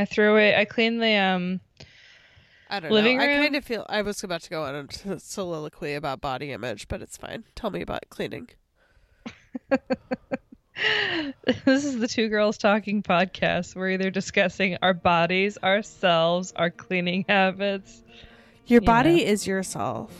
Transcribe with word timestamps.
I 0.00 0.06
threw 0.06 0.32
away. 0.32 0.56
I 0.56 0.64
cleaned 0.64 1.02
the 1.02 1.14
um. 1.16 1.60
I 2.70 2.80
don't 2.80 2.90
Living 2.92 3.18
know. 3.18 3.24
I 3.24 3.26
kind 3.26 3.56
of 3.56 3.64
feel 3.64 3.84
I 3.88 4.00
was 4.02 4.22
about 4.22 4.42
to 4.42 4.50
go 4.50 4.62
on 4.64 4.88
a 5.06 5.18
soliloquy 5.20 5.94
about 5.94 6.20
body 6.20 6.52
image, 6.52 6.88
but 6.88 7.02
it's 7.02 7.16
fine. 7.16 7.44
Tell 7.54 7.70
me 7.70 7.82
about 7.82 8.08
cleaning. 8.10 8.48
this 11.64 11.84
is 11.84 11.98
the 11.98 12.08
two 12.08 12.28
girls 12.28 12.56
talking 12.56 13.02
podcast. 13.02 13.74
We're 13.76 13.90
either 13.90 14.10
discussing 14.10 14.78
our 14.82 14.94
bodies, 14.94 15.58
ourselves, 15.62 16.52
our 16.56 16.70
cleaning 16.70 17.24
habits. 17.28 18.02
Your 18.66 18.80
You 18.80 18.86
body 18.86 19.16
know. 19.16 19.30
is 19.32 19.46
yourself. 19.46 20.12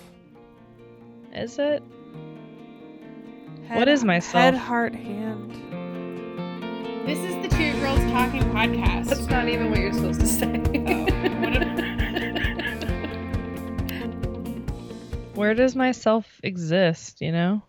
Is 1.32 1.58
it? 1.58 1.82
Head, 3.68 3.78
What 3.78 3.88
is 3.88 4.04
myself? 4.04 4.32
Head, 4.42 4.54
heart, 4.54 4.94
hand. 4.94 5.52
This 7.06 7.18
is 7.20 7.34
the 7.42 7.48
Two 7.56 7.59
Girls 7.80 8.00
Talking 8.10 8.42
podcast. 8.52 9.06
That's 9.06 9.26
not 9.26 9.48
even 9.48 9.70
what 9.70 9.78
you're 9.80 9.92
supposed 9.92 10.20
to 10.20 10.26
say. 10.26 10.62
Oh, 10.66 11.04
what 11.40 11.56
a- 11.62 11.70
Where 15.34 15.54
does 15.54 15.74
myself 15.74 16.40
exist? 16.42 17.20
You 17.20 17.32
know. 17.32 17.62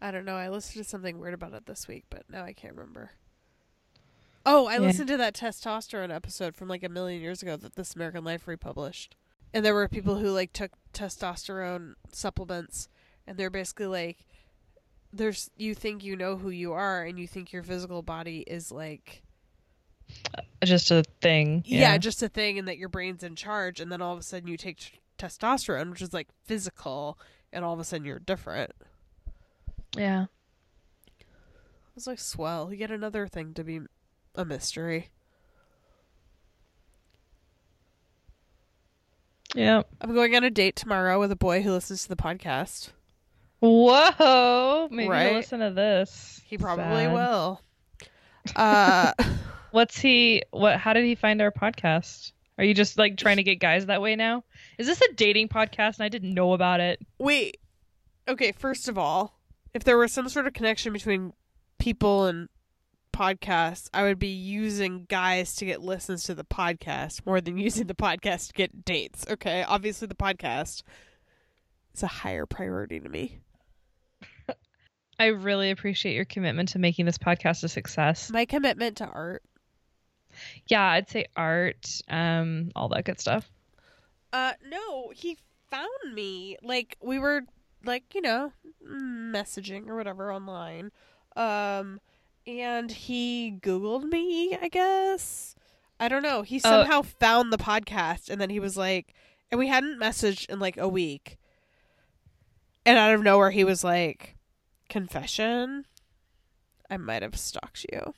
I 0.00 0.10
don't 0.10 0.24
know. 0.24 0.36
I 0.36 0.48
listened 0.48 0.84
to 0.84 0.88
something 0.88 1.18
weird 1.18 1.34
about 1.34 1.54
it 1.54 1.66
this 1.66 1.88
week, 1.88 2.04
but 2.10 2.22
now 2.30 2.44
I 2.44 2.52
can't 2.52 2.74
remember. 2.76 3.12
Oh, 4.46 4.64
oh, 4.64 4.66
I 4.66 4.74
Yeah. 4.74 4.80
listened 4.80 5.08
to 5.08 5.16
that 5.16 5.34
testosterone 5.34 6.14
episode 6.14 6.54
from 6.54 6.68
like 6.68 6.82
a 6.84 6.88
million 6.88 7.20
years 7.20 7.42
ago 7.42 7.56
that 7.56 7.74
This 7.74 7.94
American 7.94 8.24
Life 8.24 8.46
republished. 8.46 9.16
And 9.52 9.64
there 9.64 9.74
were 9.74 9.88
people 9.88 10.16
who 10.18 10.30
like 10.30 10.52
took 10.52 10.70
testosterone 10.92 11.94
supplements 12.12 12.88
and 13.26 13.36
they're 13.38 13.50
basically 13.50 13.86
like 13.86 14.18
there's 15.12 15.50
you 15.56 15.74
think 15.74 16.04
you 16.04 16.16
know 16.16 16.36
who 16.36 16.50
you 16.50 16.72
are 16.72 17.02
and 17.04 17.18
you 17.18 17.26
think 17.26 17.52
your 17.52 17.62
physical 17.62 18.02
body 18.02 18.40
is 18.46 18.70
like 18.70 19.22
Just 20.64 20.90
a 20.90 21.02
thing. 21.20 21.62
yeah, 21.66 21.96
just 21.98 22.22
a 22.22 22.28
thing 22.28 22.58
and 22.58 22.68
that 22.68 22.78
your 22.78 22.88
brain's 22.88 23.22
in 23.22 23.34
charge 23.36 23.80
and 23.80 23.90
then 23.90 24.02
all 24.02 24.12
of 24.12 24.18
a 24.18 24.22
sudden 24.22 24.48
you 24.48 24.56
take 24.56 24.78
t- 24.78 25.00
testosterone 25.18 25.90
which 25.90 26.02
is 26.02 26.12
like 26.12 26.28
physical 26.44 27.18
and 27.52 27.64
all 27.64 27.72
of 27.74 27.80
a 27.80 27.84
sudden 27.84 28.04
you're 28.06 28.18
different. 28.18 28.72
yeah. 29.96 30.26
I 31.20 31.94
was 31.98 32.06
like, 32.06 32.20
swell. 32.20 32.72
Yet 32.72 32.92
another 32.92 33.26
thing 33.26 33.54
to 33.54 33.64
be 33.64 33.80
a 34.36 34.44
mystery. 34.44 35.08
Yeah. 39.54 39.82
I'm 40.00 40.14
going 40.14 40.36
on 40.36 40.44
a 40.44 40.50
date 40.50 40.76
tomorrow 40.76 41.18
with 41.18 41.32
a 41.32 41.36
boy 41.36 41.62
who 41.62 41.72
listens 41.72 42.02
to 42.04 42.08
the 42.08 42.16
podcast. 42.16 42.90
Whoa. 43.60 44.88
Maybe 44.90 45.08
Right? 45.08 45.26
he'll 45.26 45.34
listen 45.36 45.60
to 45.60 45.70
this. 45.70 46.40
He 46.46 46.58
probably 46.58 47.04
Sad. 47.04 47.12
will. 47.12 47.60
Uh, 48.56 49.12
What's 49.72 49.98
he? 49.98 50.42
What? 50.52 50.78
How 50.78 50.94
did 50.94 51.04
he 51.04 51.14
find 51.14 51.42
our 51.42 51.50
podcast? 51.52 52.32
Are 52.56 52.64
you 52.64 52.72
just 52.72 52.96
like 52.96 53.18
trying 53.18 53.36
to 53.36 53.42
get 53.42 53.56
guys 53.60 53.86
that 53.86 54.00
way 54.00 54.16
now? 54.16 54.42
Is 54.78 54.86
this 54.86 55.02
a 55.02 55.12
dating 55.14 55.48
podcast 55.48 55.96
and 55.98 56.04
I 56.04 56.08
didn't 56.08 56.32
know 56.32 56.54
about 56.54 56.80
it? 56.80 56.98
wait. 57.18 57.58
Okay, 58.26 58.52
first 58.52 58.88
of 58.88 58.96
all, 58.96 59.38
if 59.74 59.84
there 59.84 59.98
was 59.98 60.12
some 60.12 60.28
sort 60.30 60.46
of 60.46 60.54
connection 60.54 60.92
between 60.94 61.32
people 61.78 62.24
and 62.26 62.48
podcasts, 63.12 63.88
I 63.92 64.02
would 64.04 64.18
be 64.18 64.28
using 64.28 65.04
guys 65.08 65.54
to 65.56 65.64
get 65.66 65.82
listens 65.82 66.24
to 66.24 66.34
the 66.34 66.44
podcast 66.44 67.26
more 67.26 67.40
than 67.42 67.58
using 67.58 67.86
the 67.86 67.94
podcast 67.94 68.46
to 68.48 68.52
get 68.54 68.84
dates. 68.86 69.26
Okay, 69.30 69.62
obviously 69.62 70.08
the 70.08 70.14
podcast 70.14 70.82
is 71.94 72.02
a 72.02 72.06
higher 72.06 72.46
priority 72.46 72.98
to 73.00 73.08
me. 73.10 73.40
I 75.18 75.26
really 75.26 75.70
appreciate 75.70 76.14
your 76.14 76.24
commitment 76.24 76.70
to 76.70 76.78
making 76.78 77.06
this 77.06 77.18
podcast 77.18 77.64
a 77.64 77.68
success. 77.68 78.30
My 78.30 78.44
commitment 78.44 78.98
to 78.98 79.06
art. 79.06 79.42
Yeah, 80.68 80.84
I'd 80.84 81.08
say 81.10 81.26
art, 81.36 82.00
um, 82.08 82.70
all 82.76 82.88
that 82.90 83.04
good 83.04 83.20
stuff. 83.20 83.50
Uh, 84.32 84.52
no, 84.68 85.10
he 85.14 85.36
found 85.70 86.14
me. 86.14 86.56
Like 86.62 86.96
we 87.02 87.18
were, 87.18 87.42
like 87.84 88.14
you 88.14 88.20
know, 88.20 88.52
messaging 88.86 89.88
or 89.88 89.96
whatever 89.96 90.32
online. 90.32 90.92
Um, 91.34 92.00
and 92.46 92.90
he 92.92 93.58
Googled 93.60 94.04
me. 94.04 94.56
I 94.60 94.68
guess 94.68 95.56
I 95.98 96.08
don't 96.08 96.22
know. 96.22 96.42
He 96.42 96.56
Oh. 96.58 96.60
somehow 96.70 97.02
found 97.02 97.52
the 97.52 97.58
podcast, 97.58 98.28
and 98.30 98.40
then 98.40 98.50
he 98.50 98.60
was 98.60 98.76
like, 98.76 99.14
and 99.50 99.58
we 99.58 99.66
hadn't 99.66 99.98
messaged 99.98 100.48
in 100.48 100.60
like 100.60 100.76
a 100.76 100.86
week. 100.88 101.38
And 102.86 102.96
out 102.96 103.14
of 103.14 103.22
nowhere, 103.22 103.50
he 103.50 103.64
was 103.64 103.82
like, 103.82 104.36
"Confession, 104.88 105.84
I 106.90 106.96
might 106.96 107.22
have 107.22 107.36
stalked 107.36 107.86
you. 107.92 108.14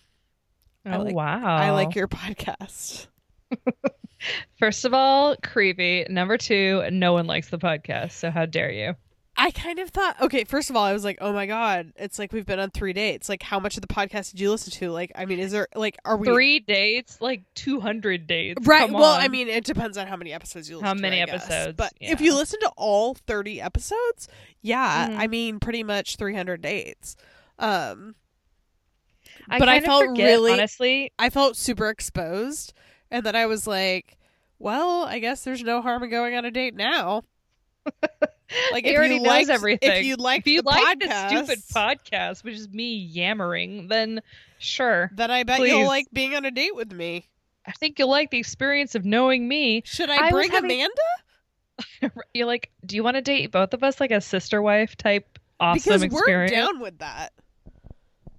I 0.85 0.97
Oh 0.97 1.03
like- 1.03 1.15
wow! 1.15 1.57
I 1.57 1.71
like 1.71 1.95
your 1.95 2.09
podcast." 2.09 3.07
First 4.59 4.85
of 4.85 4.93
all, 4.95 5.35
creepy. 5.43 6.07
Number 6.09 6.37
two, 6.37 6.85
no 6.91 7.13
one 7.13 7.27
likes 7.27 7.49
the 7.49 7.59
podcast, 7.59 8.13
so 8.13 8.31
how 8.31 8.47
dare 8.47 8.71
you? 8.71 8.95
I 9.43 9.51
kind 9.53 9.79
of 9.79 9.89
thought, 9.89 10.21
okay, 10.21 10.45
first 10.45 10.69
of 10.69 10.77
all, 10.77 10.85
I 10.85 10.93
was 10.93 11.03
like, 11.03 11.17
oh 11.23 11.33
my 11.33 11.47
God, 11.47 11.93
it's 11.97 12.19
like 12.19 12.31
we've 12.33 12.45
been 12.45 12.59
on 12.61 12.71
three 12.71 12.93
dates. 12.93 13.27
Like, 13.29 13.43
how 13.43 13.59
much 13.59 13.77
of 13.77 13.81
the 13.81 13.87
podcast 13.89 14.33
did 14.33 14.41
you 14.41 14.51
listen 14.51 14.71
to? 14.75 14.91
Like, 14.91 15.13
I 15.15 15.25
mean, 15.25 15.39
is 15.39 15.51
there, 15.53 15.67
like, 15.75 15.97
are 16.05 16.17
we. 16.19 16.27
Three 16.27 16.59
dates, 16.61 17.21
like 17.23 17.43
two 17.55 17.81
hundred 17.81 18.27
dates. 18.27 18.67
Right. 18.67 18.81
Come 18.83 18.93
well, 18.93 19.15
on. 19.15 19.21
I 19.23 19.29
mean, 19.29 19.49
it 19.49 19.65
depends 19.65 19.97
on 19.97 20.07
how 20.07 20.17
many 20.17 20.33
episodes 20.35 20.69
you 20.69 20.77
listen 20.77 20.87
How 20.87 20.93
to. 20.95 21.01
many 21.01 21.17
guess. 21.25 21.45
episodes, 21.45 21.75
But 21.77 21.95
if 22.01 22.21
you 22.21 22.35
listen 22.37 22.61
to 22.61 22.71
all 22.77 23.15
30 23.15 23.63
episodes, 23.63 24.29
yeah, 24.61 25.09
Mhm. 25.09 25.17
I 25.19 25.27
mean, 25.27 25.59
pretty 25.59 25.85
much 25.85 26.17
300 26.17 26.61
dates. 26.61 27.17
Um, 27.59 28.17
I 29.49 29.59
but 29.59 29.71
I 29.71 29.81
felt 29.81 30.05
forget, 30.05 30.27
really- 30.27 30.53
honestly. 30.53 31.13
I 31.19 31.31
felt 31.31 31.57
super 31.57 31.89
exposed. 31.89 32.75
And 33.11 33.25
then 33.25 33.35
I 33.35 33.47
was 33.47 33.67
like, 33.67 34.19
well, 34.59 35.05
I 35.05 35.19
guess 35.19 35.43
there's 35.45 35.63
no 35.63 35.81
harm 35.81 36.03
in 36.03 36.11
going 36.11 36.37
on 36.37 36.45
a 36.45 36.51
date 36.51 36.75
now. 36.75 37.23
Like, 38.73 38.85
he 38.85 38.91
if 38.91 38.97
already 38.99 39.15
you 39.15 39.21
knows 39.23 39.29
liked, 39.31 39.51
everything. 39.51 39.91
If 39.93 40.05
you 40.05 40.17
liked 40.17 40.47
If 40.47 40.53
you 40.53 40.63
the 40.63 40.69
like 40.69 40.99
podcast, 41.01 41.31
this 41.47 41.49
stupid 41.49 41.59
podcast, 41.75 42.45
which 42.45 42.55
is 42.55 42.69
me 42.69 42.95
yammering, 42.97 43.89
then 43.89 44.21
sure. 44.59 45.11
then 45.15 45.31
I 45.31 45.43
bet 45.45 45.59
Please. 45.59 45.71
you'll 45.71 45.87
like 45.87 46.07
being 46.13 46.35
on 46.35 46.45
a 46.45 46.51
date 46.51 46.75
with 46.75 46.93
me. 46.93 47.27
I 47.67 47.73
think 47.73 47.99
you'll 47.99 48.11
like 48.11 48.31
the 48.31 48.39
experience 48.39 48.95
of 48.95 49.05
knowing 49.05 49.47
me. 49.47 49.83
Should 49.85 50.11
I 50.11 50.27
I 50.29 50.31
bring 50.31 50.51
having- 50.51 50.71
Amanda? 50.71 52.13
You're 52.35 52.47
like, 52.47 52.71
do 52.85 52.97
you 52.97 53.03
want 53.05 53.17
to 53.17 53.23
date 53.23 53.51
both 53.53 53.73
of 53.75 53.83
us 53.83 54.01
like 54.01 54.11
a 54.11 54.21
sister 54.21 54.61
wife 54.61 54.97
type 54.97 55.39
awesome 55.59 55.79
because 55.79 56.03
experience? 56.03 56.53
we're 56.53 56.57
down 56.57 56.81
with 56.81 56.99
that. 56.99 57.33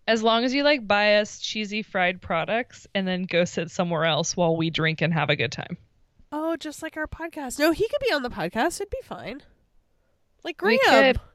As 0.07 0.22
long 0.23 0.43
as 0.43 0.53
you 0.53 0.63
like 0.63 0.88
buy 0.88 1.16
us 1.17 1.39
cheesy 1.39 1.83
fried 1.83 2.22
products 2.22 2.88
and 2.93 3.07
then 3.07 3.23
go 3.23 3.45
sit 3.45 3.72
somewhere 3.72 4.05
else 4.05 4.35
while 4.35 4.57
we 4.57 4.69
drink 4.69 5.01
and 5.01 5.13
have 5.13 5.29
a 5.29 5.35
good 5.35 5.51
time. 5.51 5.78
Oh, 6.31 6.55
just 6.57 6.81
like 6.81 6.97
our 6.97 7.07
podcast. 7.07 7.59
No, 7.59 7.72
he 7.72 7.88
could 7.88 8.01
be 8.07 8.13
on 8.13 8.23
the 8.23 8.29
podcast. 8.29 8.81
It'd 8.81 8.89
be 8.89 8.97
fine. 9.03 9.41
Like 10.44 10.57
Graham. 10.57 10.79
could. 10.85 11.19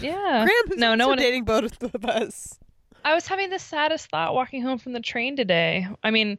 Yeah. 0.00 0.44
Graham, 0.44 0.78
no, 0.78 0.94
no 0.94 1.08
one. 1.08 1.18
dating 1.18 1.44
both 1.44 1.82
of 1.82 2.04
us. 2.04 2.56
I 3.04 3.14
was 3.14 3.26
having 3.26 3.50
the 3.50 3.58
saddest 3.58 4.08
thought 4.10 4.34
walking 4.34 4.62
home 4.62 4.78
from 4.78 4.92
the 4.92 5.00
train 5.00 5.36
today. 5.36 5.86
I 6.04 6.10
mean, 6.10 6.38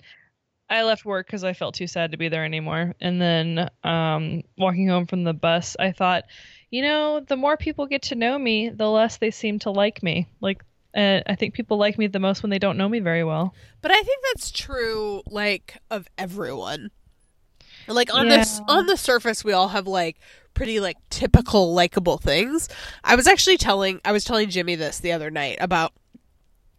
I 0.69 0.83
left 0.83 1.05
work 1.05 1.27
because 1.27 1.43
I 1.43 1.53
felt 1.53 1.75
too 1.75 1.87
sad 1.87 2.11
to 2.11 2.17
be 2.17 2.29
there 2.29 2.45
anymore. 2.45 2.93
And 2.99 3.21
then 3.21 3.69
um, 3.83 4.43
walking 4.57 4.87
home 4.87 5.07
from 5.07 5.23
the 5.23 5.33
bus, 5.33 5.75
I 5.79 5.91
thought, 5.91 6.25
you 6.69 6.81
know, 6.81 7.21
the 7.21 7.37
more 7.37 7.57
people 7.57 7.85
get 7.87 8.03
to 8.03 8.15
know 8.15 8.37
me, 8.37 8.69
the 8.69 8.89
less 8.89 9.17
they 9.17 9.31
seem 9.31 9.59
to 9.59 9.71
like 9.71 10.03
me. 10.03 10.27
Like, 10.41 10.61
uh, 10.95 11.21
I 11.25 11.35
think 11.35 11.53
people 11.53 11.77
like 11.77 11.97
me 11.97 12.07
the 12.07 12.19
most 12.19 12.43
when 12.43 12.49
they 12.49 12.59
don't 12.59 12.77
know 12.77 12.89
me 12.89 12.99
very 12.99 13.23
well. 13.23 13.53
But 13.81 13.91
I 13.91 14.01
think 14.01 14.23
that's 14.33 14.51
true, 14.51 15.21
like 15.27 15.77
of 15.89 16.07
everyone. 16.17 16.91
Like 17.87 18.13
on 18.13 18.27
Yeah. 18.27 18.37
this, 18.39 18.61
on 18.67 18.85
the 18.87 18.97
surface, 18.97 19.43
we 19.43 19.53
all 19.53 19.69
have 19.69 19.87
like 19.87 20.17
pretty 20.53 20.79
like 20.79 20.97
typical 21.09 21.73
likable 21.73 22.17
things. 22.17 22.67
I 23.03 23.15
was 23.15 23.27
actually 23.27 23.57
telling, 23.57 24.01
I 24.03 24.11
was 24.11 24.23
telling 24.23 24.49
Jimmy 24.49 24.75
this 24.75 24.99
the 24.99 25.11
other 25.13 25.29
night 25.31 25.57
about 25.61 25.93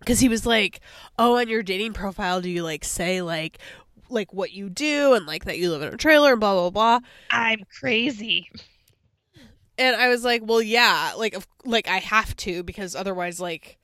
because 0.01 0.21
he 0.21 0.29
was 0.29 0.47
like, 0.47 0.81
"Oh, 1.19 1.37
on 1.39 1.49
your 1.49 1.63
dating 1.63 1.93
profile, 1.93 2.41
do 2.41 2.49
you 2.51 2.63
like 2.63 2.85
say 2.85 3.23
like 3.23 3.59
like 4.11 4.33
what 4.33 4.53
you 4.53 4.69
do 4.71 5.15
and 5.15 5.27
like 5.27 5.45
that 5.45 5.59
you 5.59 5.71
live 5.71 5.83
in 5.83 5.93
a 5.93 5.97
trailer 5.97 6.33
and 6.33 6.41
blah 6.41 6.55
blah 6.55 6.71
blah?" 6.71 7.01
I'm 7.31 7.65
crazy. 7.81 8.51
And 9.77 9.95
I 9.97 10.09
was 10.09 10.25
like, 10.25 10.43
"Well, 10.45 10.61
yeah, 10.63 11.13
like 11.17 11.37
like 11.65 11.89
I 11.89 11.99
have 11.99 12.35
to 12.37 12.63
because 12.63 12.95
otherwise, 12.95 13.41
like 13.41 13.78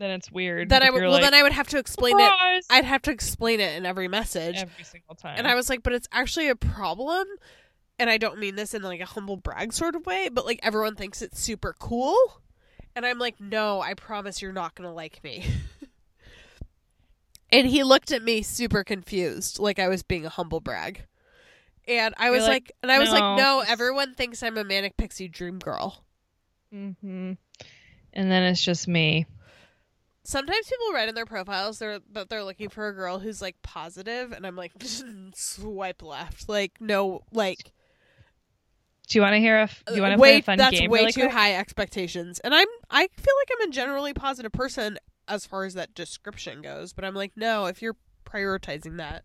Then 0.00 0.12
it's 0.12 0.32
weird. 0.32 0.70
then 0.70 0.82
I 0.82 0.88
would 0.88 1.02
well 1.02 1.10
like, 1.10 1.22
then 1.22 1.34
I 1.34 1.42
would 1.42 1.52
have 1.52 1.68
to 1.68 1.78
explain 1.78 2.18
it. 2.18 2.64
I'd 2.70 2.86
have 2.86 3.02
to 3.02 3.10
explain 3.10 3.60
it 3.60 3.76
in 3.76 3.84
every 3.84 4.08
message." 4.08 4.56
every 4.56 4.84
single 4.84 5.14
time. 5.14 5.34
And 5.36 5.46
I 5.46 5.54
was 5.54 5.68
like, 5.68 5.82
"But 5.82 5.92
it's 5.92 6.08
actually 6.10 6.48
a 6.48 6.56
problem." 6.56 7.26
And 7.98 8.08
I 8.08 8.16
don't 8.16 8.38
mean 8.38 8.56
this 8.56 8.72
in 8.72 8.80
like 8.80 9.02
a 9.02 9.04
humble 9.04 9.36
brag 9.36 9.74
sort 9.74 9.94
of 9.94 10.06
way, 10.06 10.30
but 10.32 10.46
like 10.46 10.58
everyone 10.62 10.96
thinks 10.96 11.20
it's 11.20 11.38
super 11.38 11.74
cool. 11.78 12.16
And 12.96 13.04
I'm 13.04 13.18
like, 13.18 13.38
"No, 13.42 13.82
I 13.82 13.92
promise 13.92 14.40
you're 14.40 14.54
not 14.54 14.74
going 14.74 14.88
to 14.88 14.94
like 14.94 15.22
me." 15.22 15.44
and 17.50 17.66
he 17.66 17.84
looked 17.84 18.10
at 18.10 18.22
me 18.22 18.40
super 18.40 18.82
confused, 18.82 19.58
like 19.58 19.78
I 19.78 19.88
was 19.88 20.02
being 20.02 20.24
a 20.24 20.30
humble 20.30 20.60
brag. 20.60 21.02
And 21.86 22.14
I 22.16 22.30
was 22.30 22.44
like, 22.44 22.48
like, 22.48 22.72
and 22.82 22.90
I 22.90 22.98
was 22.98 23.10
like, 23.10 23.20
"No, 23.20 23.36
"No, 23.36 23.64
everyone 23.68 24.14
thinks 24.14 24.42
I'm 24.42 24.56
a 24.56 24.64
manic 24.64 24.96
pixie 24.96 25.28
dream 25.28 25.58
girl." 25.58 26.02
Mm-hmm. 26.74 27.32
And 28.14 28.30
then 28.30 28.42
it's 28.44 28.64
just 28.64 28.88
me. 28.88 29.26
Sometimes 30.30 30.66
people 30.68 30.92
write 30.94 31.08
in 31.08 31.14
their 31.16 31.26
profiles 31.26 31.80
they're, 31.80 31.98
that 32.12 32.28
they're 32.28 32.44
looking 32.44 32.68
for 32.68 32.86
a 32.86 32.92
girl 32.94 33.18
who's 33.18 33.42
like 33.42 33.60
positive, 33.62 34.30
and 34.30 34.46
I'm 34.46 34.54
like, 34.54 34.72
swipe 35.34 36.02
left. 36.02 36.48
Like, 36.48 36.72
no, 36.80 37.22
like, 37.32 37.72
Do 39.08 39.18
you 39.18 39.22
want 39.22 39.34
to 39.34 39.40
hear 39.40 39.58
a? 39.58 39.62
f- 39.64 39.82
you 39.92 40.00
want 40.00 40.12
to 40.12 40.18
play 40.18 40.38
a 40.38 40.42
fun 40.42 40.56
that's 40.56 40.78
game? 40.78 40.88
way 40.88 41.00
really 41.00 41.12
too 41.12 41.22
quick? 41.22 41.32
high 41.32 41.54
expectations. 41.56 42.38
And 42.38 42.54
I'm, 42.54 42.68
I 42.90 43.08
feel 43.08 43.34
like 43.40 43.58
I'm 43.60 43.68
a 43.68 43.72
generally 43.72 44.14
positive 44.14 44.52
person 44.52 44.98
as 45.26 45.46
far 45.46 45.64
as 45.64 45.74
that 45.74 45.94
description 45.94 46.62
goes, 46.62 46.92
but 46.92 47.04
I'm 47.04 47.14
like, 47.14 47.32
no, 47.36 47.66
if 47.66 47.82
you're 47.82 47.96
prioritizing 48.24 48.98
that, 48.98 49.24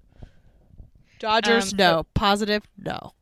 Dodgers, 1.19 1.71
Um, 1.73 1.77
no, 1.77 2.05
positive, 2.15 2.63
no. 2.77 3.13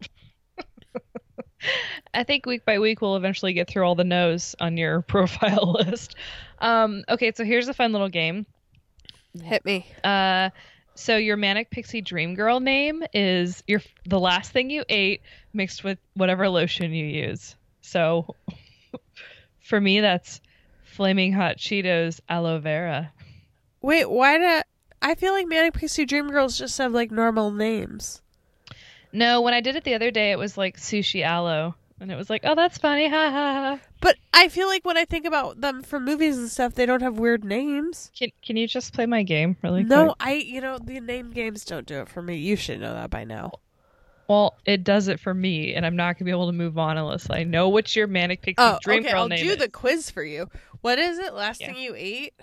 I 2.13 2.23
think 2.23 2.45
week 2.45 2.65
by 2.65 2.79
week 2.79 3.01
we'll 3.01 3.15
eventually 3.15 3.53
get 3.53 3.69
through 3.69 3.83
all 3.85 3.95
the 3.95 4.03
no's 4.03 4.55
on 4.59 4.77
your 4.77 5.01
profile 5.07 5.73
list. 5.79 6.15
Um, 6.63 7.03
okay, 7.09 7.33
so 7.35 7.43
here's 7.43 7.67
a 7.67 7.73
fun 7.73 7.91
little 7.91 8.09
game. 8.09 8.45
Hit 9.39 9.65
me. 9.65 9.85
Uh, 10.03 10.49
so 10.95 11.17
your 11.17 11.35
manic 11.37 11.69
pixie 11.69 12.01
dream 12.01 12.35
girl 12.35 12.59
name 12.59 13.03
is 13.13 13.63
your 13.67 13.81
the 14.05 14.19
last 14.19 14.51
thing 14.51 14.69
you 14.69 14.85
ate 14.87 15.21
mixed 15.53 15.83
with 15.83 15.97
whatever 16.13 16.47
lotion 16.47 16.93
you 16.93 17.05
use. 17.05 17.55
So 17.81 18.35
for 19.59 19.81
me, 19.81 19.99
that's 19.99 20.39
flaming 20.83 21.33
hot 21.33 21.57
Cheetos 21.57 22.21
aloe 22.29 22.59
vera. 22.59 23.11
Wait, 23.81 24.09
why 24.09 24.37
do 24.37 24.61
I 25.01 25.15
feel 25.15 25.33
like 25.33 25.47
Manic 25.47 25.73
Pixie 25.73 26.05
Dream 26.05 26.29
Girls 26.29 26.57
just 26.57 26.77
have 26.77 26.93
like 26.93 27.11
normal 27.11 27.51
names? 27.51 28.21
No, 29.11 29.41
when 29.41 29.53
I 29.53 29.59
did 29.59 29.75
it 29.75 29.83
the 29.83 29.95
other 29.95 30.11
day, 30.11 30.31
it 30.31 30.39
was 30.39 30.57
like 30.57 30.77
sushi 30.77 31.23
aloe, 31.23 31.75
and 31.99 32.09
it 32.09 32.15
was 32.15 32.29
like, 32.29 32.41
oh, 32.45 32.55
that's 32.55 32.77
funny, 32.77 33.09
ha 33.09 33.29
ha 33.29 33.53
ha. 33.53 33.79
But 34.03 34.17
I 34.33 34.49
feel 34.49 34.67
like 34.67 34.83
when 34.83 34.97
I 34.97 35.05
think 35.05 35.25
about 35.25 35.61
them 35.61 35.81
from 35.81 36.03
movies 36.03 36.37
and 36.37 36.49
stuff, 36.49 36.75
they 36.75 36.85
don't 36.85 37.01
have 37.01 37.17
weird 37.17 37.43
names. 37.45 38.11
Can 38.17 38.29
Can 38.45 38.57
you 38.57 38.67
just 38.67 38.93
play 38.93 39.05
my 39.05 39.23
game 39.23 39.55
really 39.63 39.83
no, 39.83 40.07
quick? 40.07 40.15
I 40.19 40.33
you 40.33 40.59
know 40.61 40.77
the 40.77 40.99
name 40.99 41.31
games 41.31 41.63
don't 41.63 41.85
do 41.87 42.01
it 42.01 42.09
for 42.09 42.21
me. 42.21 42.35
You 42.35 42.57
should 42.57 42.81
know 42.81 42.93
that 42.93 43.09
by 43.09 43.23
now. 43.23 43.53
Well, 44.27 44.55
it 44.65 44.83
does 44.83 45.07
it 45.07 45.19
for 45.21 45.33
me, 45.33 45.73
and 45.73 45.85
I'm 45.85 45.95
not 45.95 46.17
gonna 46.17 46.25
be 46.25 46.31
able 46.31 46.47
to 46.47 46.53
move 46.53 46.77
on 46.77 46.97
unless 46.97 47.29
I 47.29 47.43
know 47.43 47.69
what 47.69 47.95
your 47.95 48.07
manic 48.07 48.41
pixie 48.41 48.55
Oh, 48.61 48.77
dream 48.81 48.99
okay. 49.03 49.11
girl 49.11 49.21
I'll 49.21 49.27
name 49.29 49.45
do 49.45 49.51
is. 49.53 49.57
the 49.57 49.69
quiz 49.69 50.09
for 50.09 50.23
you. 50.23 50.49
What 50.81 50.99
is 50.99 51.17
it? 51.19 51.33
Last 51.33 51.61
Yeah. 51.61 51.67
thing 51.73 51.81
you 51.81 51.93
ate? 51.95 52.33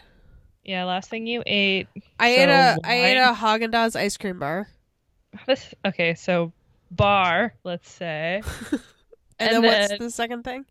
Yeah, 0.65 0.85
last 0.85 1.11
thing 1.11 1.27
you 1.27 1.43
ate. 1.47 1.89
I 2.19 2.37
So 2.37 2.41
ate 2.43 2.49
a 2.49 2.77
I 2.85 2.95
ate 2.95 3.17
a 3.19 3.35
Haagen 3.35 3.71
Dazs 3.73 3.97
ice 3.97 4.17
cream 4.17 4.39
bar. 4.39 4.67
This 5.47 5.75
okay, 5.85 6.15
so 6.15 6.53
bar, 6.91 7.55
let's 7.65 7.91
say 7.91 8.43
And, 8.43 8.81
And 9.39 9.53
then, 9.57 9.63
what's 9.63 9.89
then- 9.91 9.99
the 10.01 10.11
second 10.11 10.43
thing? 10.45 10.65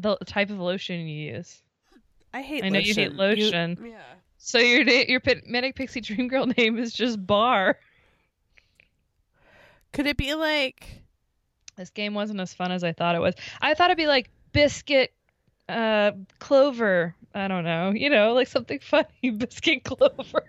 The 0.00 0.16
type 0.24 0.50
of 0.50 0.58
lotion 0.58 1.00
you 1.00 1.32
use. 1.34 1.62
I 2.32 2.42
hate. 2.42 2.62
Lotion. 2.62 2.66
I 2.66 2.68
know 2.68 2.78
you 2.78 2.94
hate 2.94 3.12
lotion. 3.14 3.78
yeah. 3.84 4.00
So 4.38 4.58
your 4.58 4.82
your 4.82 5.20
manic 5.46 5.74
pixie 5.74 6.00
dream 6.00 6.28
girl 6.28 6.46
name 6.56 6.78
is 6.78 6.92
just 6.92 7.24
bar. 7.24 7.78
Could 9.92 10.06
it 10.06 10.16
be 10.16 10.34
like? 10.34 11.02
This 11.76 11.90
game 11.90 12.14
wasn't 12.14 12.40
as 12.40 12.52
fun 12.52 12.72
as 12.72 12.82
I 12.82 12.92
thought 12.92 13.14
it 13.14 13.20
was. 13.20 13.34
I 13.60 13.74
thought 13.74 13.90
it'd 13.90 13.96
be 13.96 14.08
like 14.08 14.30
biscuit, 14.52 15.12
uh, 15.68 16.12
clover. 16.40 17.14
I 17.34 17.46
don't 17.46 17.62
know, 17.62 17.90
you 17.90 18.10
know, 18.10 18.32
like 18.32 18.48
something 18.48 18.78
funny, 18.82 19.30
biscuit 19.36 19.84
clover. 19.84 20.44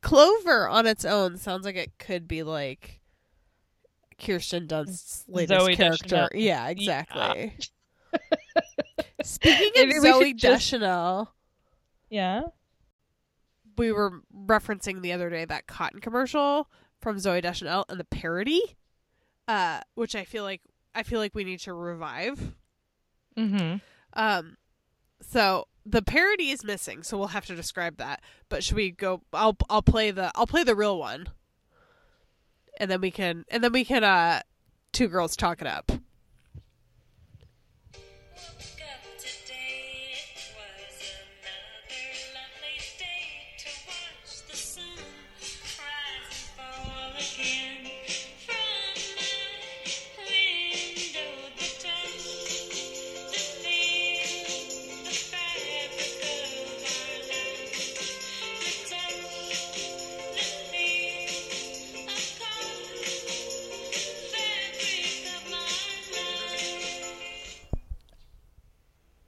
Clover 0.00 0.68
on 0.68 0.86
its 0.86 1.04
own 1.04 1.38
sounds 1.38 1.64
like 1.64 1.76
it 1.76 1.96
could 1.98 2.26
be 2.26 2.42
like 2.42 3.00
Kirsten 4.24 4.66
Dunst's 4.66 5.24
latest 5.28 5.60
Zooey 5.60 5.76
character. 5.76 6.04
Deschanel. 6.08 6.28
Yeah, 6.34 6.68
exactly. 6.68 7.56
Speaking 9.22 9.82
of 9.90 10.02
Zooey 10.02 10.28
should 10.28 10.38
just- 10.38 10.70
Deschanel, 10.70 11.34
Yeah. 12.10 12.42
we 13.76 13.92
were 13.92 14.20
referencing 14.34 15.02
the 15.02 15.12
other 15.12 15.30
day 15.30 15.44
that 15.44 15.66
cotton 15.66 16.00
commercial 16.00 16.68
from 17.00 17.16
Zooey 17.16 17.42
Deschanel 17.42 17.84
and 17.88 17.98
the 18.00 18.04
parody, 18.04 18.76
uh, 19.48 19.80
which 19.94 20.14
I 20.14 20.24
feel 20.24 20.44
like 20.44 20.60
I 20.94 21.02
feel 21.02 21.20
like 21.20 21.34
we 21.34 21.44
need 21.44 21.60
to 21.60 21.72
revive. 21.72 22.54
Mm-hmm. 23.36 23.76
Um, 24.12 24.56
so 25.20 25.66
the 25.86 26.02
parody 26.02 26.50
is 26.50 26.62
missing, 26.64 27.02
so 27.02 27.16
we'll 27.16 27.28
have 27.28 27.46
to 27.46 27.54
describe 27.56 27.96
that. 27.96 28.20
But 28.48 28.62
should 28.62 28.76
we 28.76 28.90
go? 28.90 29.22
I'll 29.32 29.56
I'll 29.70 29.82
play 29.82 30.10
the 30.10 30.30
I'll 30.34 30.46
play 30.46 30.64
the 30.64 30.74
real 30.76 30.98
one, 30.98 31.28
and 32.78 32.90
then 32.90 33.00
we 33.00 33.10
can 33.10 33.44
and 33.48 33.62
then 33.62 33.72
we 33.72 33.84
can 33.84 34.04
uh 34.04 34.42
two 34.92 35.08
girls 35.08 35.36
talk 35.36 35.60
it 35.60 35.66
up. 35.66 35.90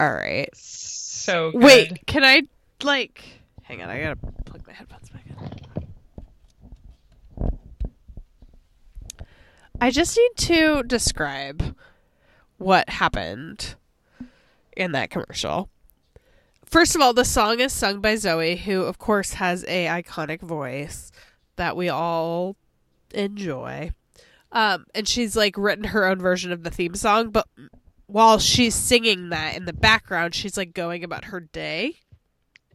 All 0.05 0.13
right. 0.13 0.51
So 0.55 1.51
good. 1.53 1.63
Wait, 1.63 2.07
can 2.07 2.25
I 2.25 2.43
like? 2.83 3.25
Hang 3.63 3.81
on, 3.81 3.89
I 3.89 4.03
gotta 4.03 4.17
plug 4.45 4.67
my 4.67 4.75
headphones 4.75 5.09
back 5.09 5.25
in. 5.27 5.35
I 9.81 9.91
just 9.91 10.15
need 10.15 10.31
to 10.37 10.83
describe 10.83 11.75
what 12.59 12.91
happened 12.91 13.77
in 14.77 14.93
that 14.93 15.09
commercial. 15.09 15.71
First 16.67 16.95
of 16.95 17.01
all, 17.01 17.15
the 17.15 17.25
song 17.25 17.61
is 17.61 17.73
sung 17.73 18.03
by 18.03 18.17
Zooey, 18.17 18.59
who 18.59 18.83
of 18.83 18.99
course 18.99 19.33
has 19.35 19.65
a 19.65 19.87
iconic 19.87 20.43
voice 20.43 21.13
that 21.57 21.79
we 21.79 21.89
all 21.89 22.57
enjoy. 23.15 23.91
Um, 24.53 24.85
and 24.95 25.09
she's 25.09 25.35
like 25.35 25.57
written 25.57 25.85
her 25.85 26.05
own 26.07 26.19
version 26.19 26.53
of 26.53 26.63
the 26.63 26.71
theme 26.71 26.95
song, 26.95 27.31
but 27.31 27.49
while 28.07 28.39
she's 28.39 28.75
singing 28.75 29.31
that 29.31 29.57
in 29.57 29.65
the 29.65 29.73
background, 29.73 30.35
she's 30.35 30.57
like 30.57 30.75
going 30.75 31.05
about 31.05 31.27
her 31.27 31.41
day. 31.41 31.97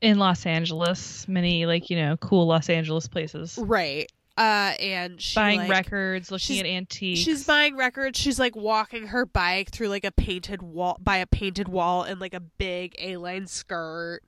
in 0.02 0.18
Los 0.18 0.46
Angeles, 0.46 1.28
many 1.28 1.66
like 1.66 1.90
you 1.90 1.98
know 1.98 2.18
cool 2.18 2.48
Los 2.48 2.70
Angeles 2.70 3.08
places, 3.08 3.58
Right. 3.62 4.12
Uh, 4.38 4.74
and 4.80 5.20
she, 5.20 5.36
buying 5.36 5.60
like, 5.60 5.70
records, 5.70 6.32
looking 6.32 6.60
at 6.60 6.66
antiques. 6.66 7.20
She's 7.20 7.44
buying 7.44 7.76
records. 7.76 8.18
She's 8.18 8.40
like 8.40 8.56
walking 8.56 9.08
her 9.08 9.26
bike 9.26 9.70
through 9.70 9.90
like 9.90 10.06
a 10.06 10.12
painted 10.14 10.62
wall 10.62 10.98
by 11.02 11.18
a 11.18 11.26
painted 11.26 11.68
wall 11.68 12.06
in 12.06 12.20
like 12.20 12.34
a 12.34 12.40
big 12.40 12.96
A-line 13.00 13.48
skirt. 13.48 14.22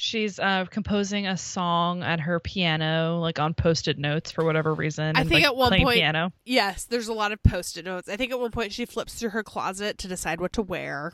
She's 0.00 0.38
uh, 0.38 0.66
composing 0.70 1.26
a 1.26 1.36
song 1.36 2.04
at 2.04 2.20
her 2.20 2.38
piano, 2.38 3.18
like 3.20 3.40
on 3.40 3.52
post-it 3.52 3.98
notes 3.98 4.30
for 4.30 4.44
whatever 4.44 4.72
reason. 4.72 5.16
I 5.16 5.22
and, 5.22 5.28
think 5.28 5.42
like, 5.42 5.44
at 5.46 5.56
one 5.56 5.72
point- 5.76 5.96
piano. 5.96 6.32
Yes, 6.44 6.84
there's 6.84 7.08
a 7.08 7.12
lot 7.12 7.32
of 7.32 7.42
post-it 7.42 7.84
notes. 7.84 8.08
I 8.08 8.16
think 8.16 8.30
at 8.30 8.38
one 8.38 8.52
point 8.52 8.72
she 8.72 8.86
flips 8.86 9.14
through 9.14 9.30
her 9.30 9.42
closet 9.42 9.98
to 9.98 10.06
decide 10.06 10.40
what 10.40 10.52
to 10.52 10.62
wear. 10.62 11.12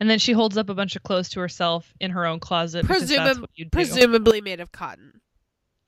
And 0.00 0.10
then 0.10 0.18
she 0.18 0.32
holds 0.32 0.56
up 0.56 0.70
a 0.70 0.74
bunch 0.74 0.96
of 0.96 1.04
clothes 1.04 1.28
to 1.30 1.40
herself 1.40 1.94
in 2.00 2.10
her 2.10 2.26
own 2.26 2.40
closet 2.40 2.84
Presumab- 2.84 3.42
what 3.42 3.50
you 3.54 3.66
do. 3.66 3.70
Presumably 3.70 4.40
made 4.40 4.58
of 4.58 4.72
cotton. 4.72 5.20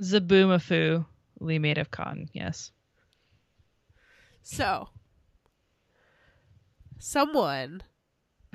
Zoboomafoo, 0.00 1.06
made 1.40 1.78
of 1.78 1.90
cotton. 1.90 2.28
Yes. 2.32 2.70
So, 4.42 4.90
someone 7.00 7.82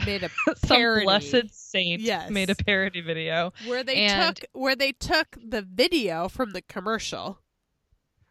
made 0.06 0.24
a 0.24 0.30
Some 0.56 0.56
parody 0.68 1.06
blessed 1.06 1.46
saint 1.52 2.02
Yes. 2.02 2.30
made 2.30 2.50
a 2.50 2.56
parody 2.56 3.02
video. 3.02 3.54
where 3.68 3.84
they 3.84 3.96
And- 4.06 4.36
took 4.36 4.46
where 4.54 4.76
they 4.76 4.92
took 4.94 5.38
the 5.44 5.62
video 5.62 6.28
from 6.28 6.52
the 6.52 6.62
commercial 6.62 7.40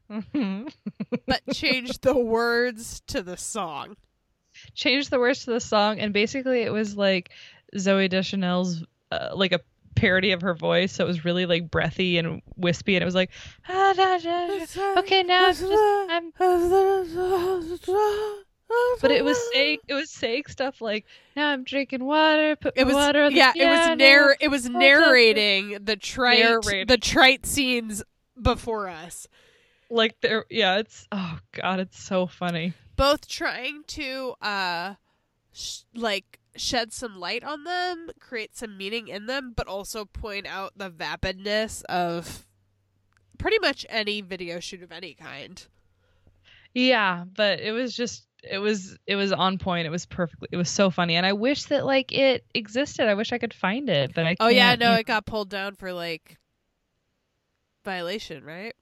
but 0.09 1.43
changed 1.53 2.03
the 2.03 2.17
words 2.19 3.01
to 3.07 3.23
the 3.23 3.37
song. 3.37 3.97
Changed 4.75 5.11
the 5.11 5.21
words 5.21 5.45
to 5.45 5.53
the 5.53 5.61
song, 5.61 6.01
and 6.01 6.13
basically 6.13 6.63
it 6.63 6.73
was 6.73 6.97
like 6.97 7.31
Zooey 7.77 8.11
Deschanel's, 8.11 8.83
uh, 9.13 9.29
like 9.35 9.53
a 9.53 9.61
parody 9.95 10.33
of 10.33 10.43
her 10.43 10.55
voice. 10.55 10.93
So 10.93 11.05
it 11.05 11.07
was 11.07 11.25
really 11.25 11.47
like 11.47 11.71
breathy 11.71 12.19
and 12.19 12.43
wispy, 12.57 12.97
and 12.97 13.03
it 13.03 13.07
was 13.07 13.15
like, 13.15 13.31
"Ah, 13.69 13.93
da, 13.97 14.19
da, 14.19 14.67
da." 14.67 14.99
okay, 14.99 15.23
now 15.23 15.47
I'm 15.47 15.55
just, 15.55 15.73
I'm 16.11 16.33
But 19.01 19.11
it 19.11 19.25
was 19.25 19.39
saying 19.53 19.79
it 19.89 19.95
was 19.95 20.11
saying 20.11 20.45
stuff 20.49 20.81
like 20.81 21.07
now 21.37 21.49
I'm 21.51 21.65
drinking 21.65 22.05
water, 22.05 22.57
put 22.57 22.75
It 22.77 22.85
was 22.85 22.95
water 22.95 23.25
on 23.25 23.33
the 23.33 23.39
yeah. 23.39 23.53
It 23.57 23.65
was 23.67 23.99
narr- 23.99 24.37
It 24.41 24.49
was 24.49 24.69
narrating 24.69 25.79
the 25.83 25.97
trite 25.97 26.41
Narrating. 26.41 26.87
the 26.87 26.99
trite 26.99 27.47
scenes 27.47 28.03
before 28.41 28.89
us. 28.89 29.27
like 29.91 30.21
there 30.21 30.45
yeah, 30.51 30.79
it's 30.79 31.07
oh 31.13 31.39
god, 31.53 31.81
it's 31.81 32.01
so 32.03 32.27
funny. 32.27 32.75
Both 32.97 33.27
trying 33.29 33.83
to 33.89 34.35
uh 34.43 34.95
sh- 35.53 35.81
like 35.95 36.39
shed 36.57 36.93
some 36.93 37.19
light 37.19 37.43
on 37.43 37.65
them, 37.65 38.11
create 38.21 38.57
some 38.57 38.77
meaning 38.77 39.09
in 39.09 39.27
them, 39.27 39.53
but 39.57 39.67
also 39.67 40.05
point 40.05 40.47
out 40.47 40.73
the 40.77 40.91
vapidness 40.91 41.83
of 41.85 42.47
pretty 43.39 43.59
much 43.59 43.87
any 43.89 44.21
video 44.21 44.61
shoot 44.61 44.83
of 44.83 44.93
any 44.93 45.15
kind. 45.15 45.67
Yeah, 46.75 47.25
but 47.35 47.61
it 47.61 47.73
was 47.73 47.97
just 47.97 48.27
it 48.49 48.59
was 48.59 48.97
it 49.07 49.17
was 49.17 49.33
on 49.33 49.59
point. 49.59 49.87
It 49.87 49.91
was 49.91 50.07
perfectly 50.07 50.49
it 50.53 50.57
was 50.57 50.69
so 50.71 50.91
funny. 50.91 51.17
And 51.17 51.27
I 51.27 51.33
wish 51.33 51.65
that 51.65 51.85
like 51.87 52.13
it 52.13 52.45
existed. 52.55 53.09
I 53.09 53.15
wish 53.15 53.33
I 53.33 53.39
could 53.39 53.55
find 53.55 53.89
it, 53.89 54.13
but 54.15 54.27
I 54.27 54.37
Oh 54.41 54.49
yeah, 54.49 54.75
no, 54.77 54.95
it 54.95 55.07
got 55.07 55.27
pulled 55.27 55.51
down 55.51 55.75
for 55.75 55.93
like 55.93 56.37
violation, 57.85 58.45
right? 58.45 58.75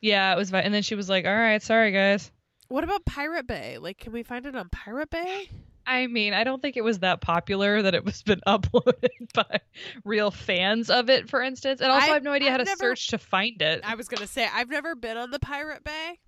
Yeah, 0.00 0.32
it 0.32 0.36
was 0.36 0.50
vi- 0.50 0.60
and 0.60 0.72
then 0.72 0.82
she 0.82 0.94
was 0.94 1.08
like, 1.08 1.26
"All 1.26 1.34
right, 1.34 1.62
sorry 1.62 1.92
guys." 1.92 2.30
What 2.68 2.84
about 2.84 3.04
Pirate 3.04 3.46
Bay? 3.46 3.78
Like, 3.78 3.98
can 3.98 4.12
we 4.12 4.22
find 4.22 4.44
it 4.46 4.54
on 4.54 4.68
Pirate 4.68 5.10
Bay? 5.10 5.48
I 5.86 6.06
mean, 6.06 6.34
I 6.34 6.44
don't 6.44 6.60
think 6.60 6.76
it 6.76 6.84
was 6.84 6.98
that 6.98 7.22
popular 7.22 7.80
that 7.80 7.94
it 7.94 8.04
was 8.04 8.22
been 8.24 8.40
uploaded 8.46 9.08
by 9.34 9.60
real 10.04 10.30
fans 10.30 10.90
of 10.90 11.08
it, 11.08 11.28
for 11.30 11.42
instance. 11.42 11.80
And 11.80 11.90
also, 11.90 12.04
I've- 12.04 12.10
I 12.10 12.14
have 12.14 12.22
no 12.22 12.32
idea 12.32 12.50
how 12.50 12.56
I've 12.58 12.60
to 12.66 12.70
never- 12.70 12.78
search 12.94 13.08
to 13.08 13.18
find 13.18 13.60
it. 13.62 13.80
I 13.84 13.94
was 13.94 14.08
gonna 14.08 14.26
say 14.26 14.46
I've 14.52 14.68
never 14.70 14.94
been 14.94 15.16
on 15.16 15.30
the 15.30 15.38
Pirate 15.40 15.82
Bay. 15.84 16.18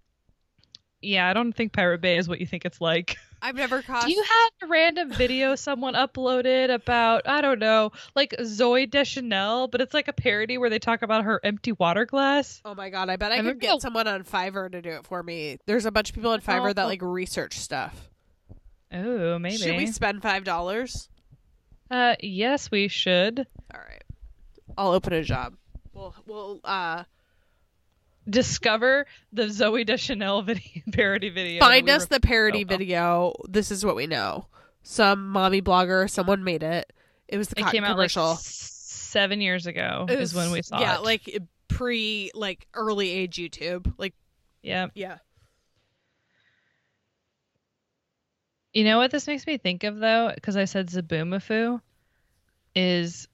Yeah, 1.02 1.28
I 1.28 1.32
don't 1.32 1.52
think 1.54 1.72
Pirate 1.72 2.00
Bay 2.00 2.18
is 2.18 2.28
what 2.28 2.40
you 2.40 2.46
think 2.46 2.64
it's 2.64 2.80
like. 2.80 3.16
I've 3.42 3.54
never 3.54 3.80
crossed. 3.80 4.06
Do 4.06 4.12
you 4.12 4.22
have 4.22 4.68
a 4.68 4.70
random 4.70 5.10
video 5.10 5.54
someone 5.54 5.94
uploaded 5.94 6.70
about 6.72 7.26
I 7.26 7.40
don't 7.40 7.58
know, 7.58 7.92
like 8.14 8.34
Zooey 8.38 8.90
Deschanel, 8.90 9.66
but 9.68 9.80
it's 9.80 9.94
like 9.94 10.08
a 10.08 10.12
parody 10.12 10.58
where 10.58 10.68
they 10.68 10.78
talk 10.78 11.00
about 11.00 11.24
her 11.24 11.40
empty 11.42 11.72
water 11.72 12.04
glass? 12.04 12.60
Oh 12.66 12.74
my 12.74 12.90
god, 12.90 13.08
I 13.08 13.16
bet 13.16 13.32
I 13.32 13.36
I 13.38 13.40
could 13.42 13.58
get 13.60 13.76
the- 13.76 13.80
someone 13.80 14.06
on 14.06 14.24
Fiverr 14.24 14.70
to 14.72 14.82
do 14.82 14.90
it 14.90 15.06
for 15.06 15.22
me. 15.22 15.56
There's 15.64 15.86
a 15.86 15.90
bunch 15.90 16.10
of 16.10 16.14
people 16.16 16.32
on 16.32 16.42
Fiverr 16.42 16.74
that 16.74 16.84
Oh. 16.84 16.88
like 16.88 17.00
research 17.00 17.58
stuff. 17.58 18.08
Oh, 18.92 19.38
maybe. 19.38 19.56
Should 19.56 19.76
we 19.76 19.86
spend 19.86 20.20
five 20.20 20.44
dollars? 20.44 21.08
Uh, 21.90 22.16
yes, 22.20 22.70
we 22.70 22.88
should 22.88 23.46
All 23.74 23.80
right, 23.80 24.04
I'll 24.76 24.92
open 24.92 25.12
a 25.14 25.22
job. 25.22 25.54
We'll 25.94 26.14
we'll 26.26 26.60
uh 26.62 27.04
discover 28.28 29.06
the 29.32 29.44
Zooey 29.44 29.86
Deschanel 29.86 30.42
video 30.44 30.82
parody 30.92 31.30
video. 31.30 31.60
find 31.60 31.88
us 31.88 32.06
the 32.06 32.20
parody 32.20 32.64
video. 32.64 33.34
This 33.48 33.70
is 33.70 33.84
what 33.84 33.96
we 33.96 34.06
know. 34.06 34.46
Some 34.82 35.28
mommy 35.28 35.60
blogger, 35.62 36.08
someone 36.08 36.44
made 36.44 36.62
it. 36.62 36.92
It 37.28 37.36
was 37.38 37.48
the 37.48 37.60
It 37.60 37.66
came 37.66 37.84
out 37.84 37.96
like 37.98 38.10
commercial. 38.10 38.32
s- 38.32 38.72
seven 38.72 39.40
years 39.40 39.66
ago. 39.66 40.06
It 40.08 40.20
is 40.20 40.34
when 40.34 40.50
we 40.50 40.62
saw 40.62 40.80
yeah, 40.80 40.94
it. 40.94 40.94
Yeah, 40.94 40.98
like 40.98 41.38
pre 41.68 42.30
like 42.34 42.66
early 42.74 43.10
age 43.10 43.36
YouTube. 43.36 43.92
Like 43.98 44.14
yeah. 44.62 44.88
yeah. 44.94 45.18
You 48.72 48.84
know 48.84 48.98
what 48.98 49.10
this 49.10 49.26
makes 49.26 49.46
me 49.46 49.58
think 49.58 49.84
of 49.84 49.98
though, 49.98 50.30
because 50.34 50.56
I 50.56 50.64
said 50.64 50.88
Zoboomafoo, 50.88 51.80
is 52.74 53.26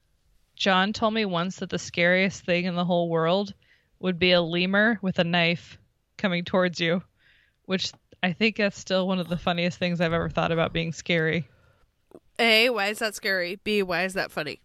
John 0.57 0.93
told 0.93 1.13
me 1.13 1.25
once 1.27 1.57
that 1.57 1.69
the 1.69 1.79
scariest 1.79 2.45
thing 2.45 2.65
in 2.65 2.75
the 2.75 2.85
whole 2.85 3.09
world 3.11 3.53
would 3.99 4.19
be 4.19 4.33
a 4.33 4.43
lemur 4.43 4.99
with 5.03 5.19
a 5.19 5.25
knife 5.25 5.79
coming 6.17 6.45
towards 6.45 6.81
you, 6.81 7.03
which 7.65 7.93
I 8.23 8.33
think 8.33 8.57
that's 8.57 8.79
still 8.79 9.07
one 9.07 9.19
of 9.19 9.29
the 9.29 9.37
funniest 9.37 9.79
things 9.79 10.01
I've 10.01 10.13
ever 10.13 10.29
thought 10.29 10.53
about 10.53 10.73
being 10.73 10.93
scary. 10.93 11.49
A, 12.39 12.71
why 12.71 12.89
is 12.89 12.99
that 12.99 13.15
scary? 13.15 13.59
B, 13.63 13.83
why 13.83 14.05
is 14.05 14.15
that 14.15 14.31
funny? 14.31 14.61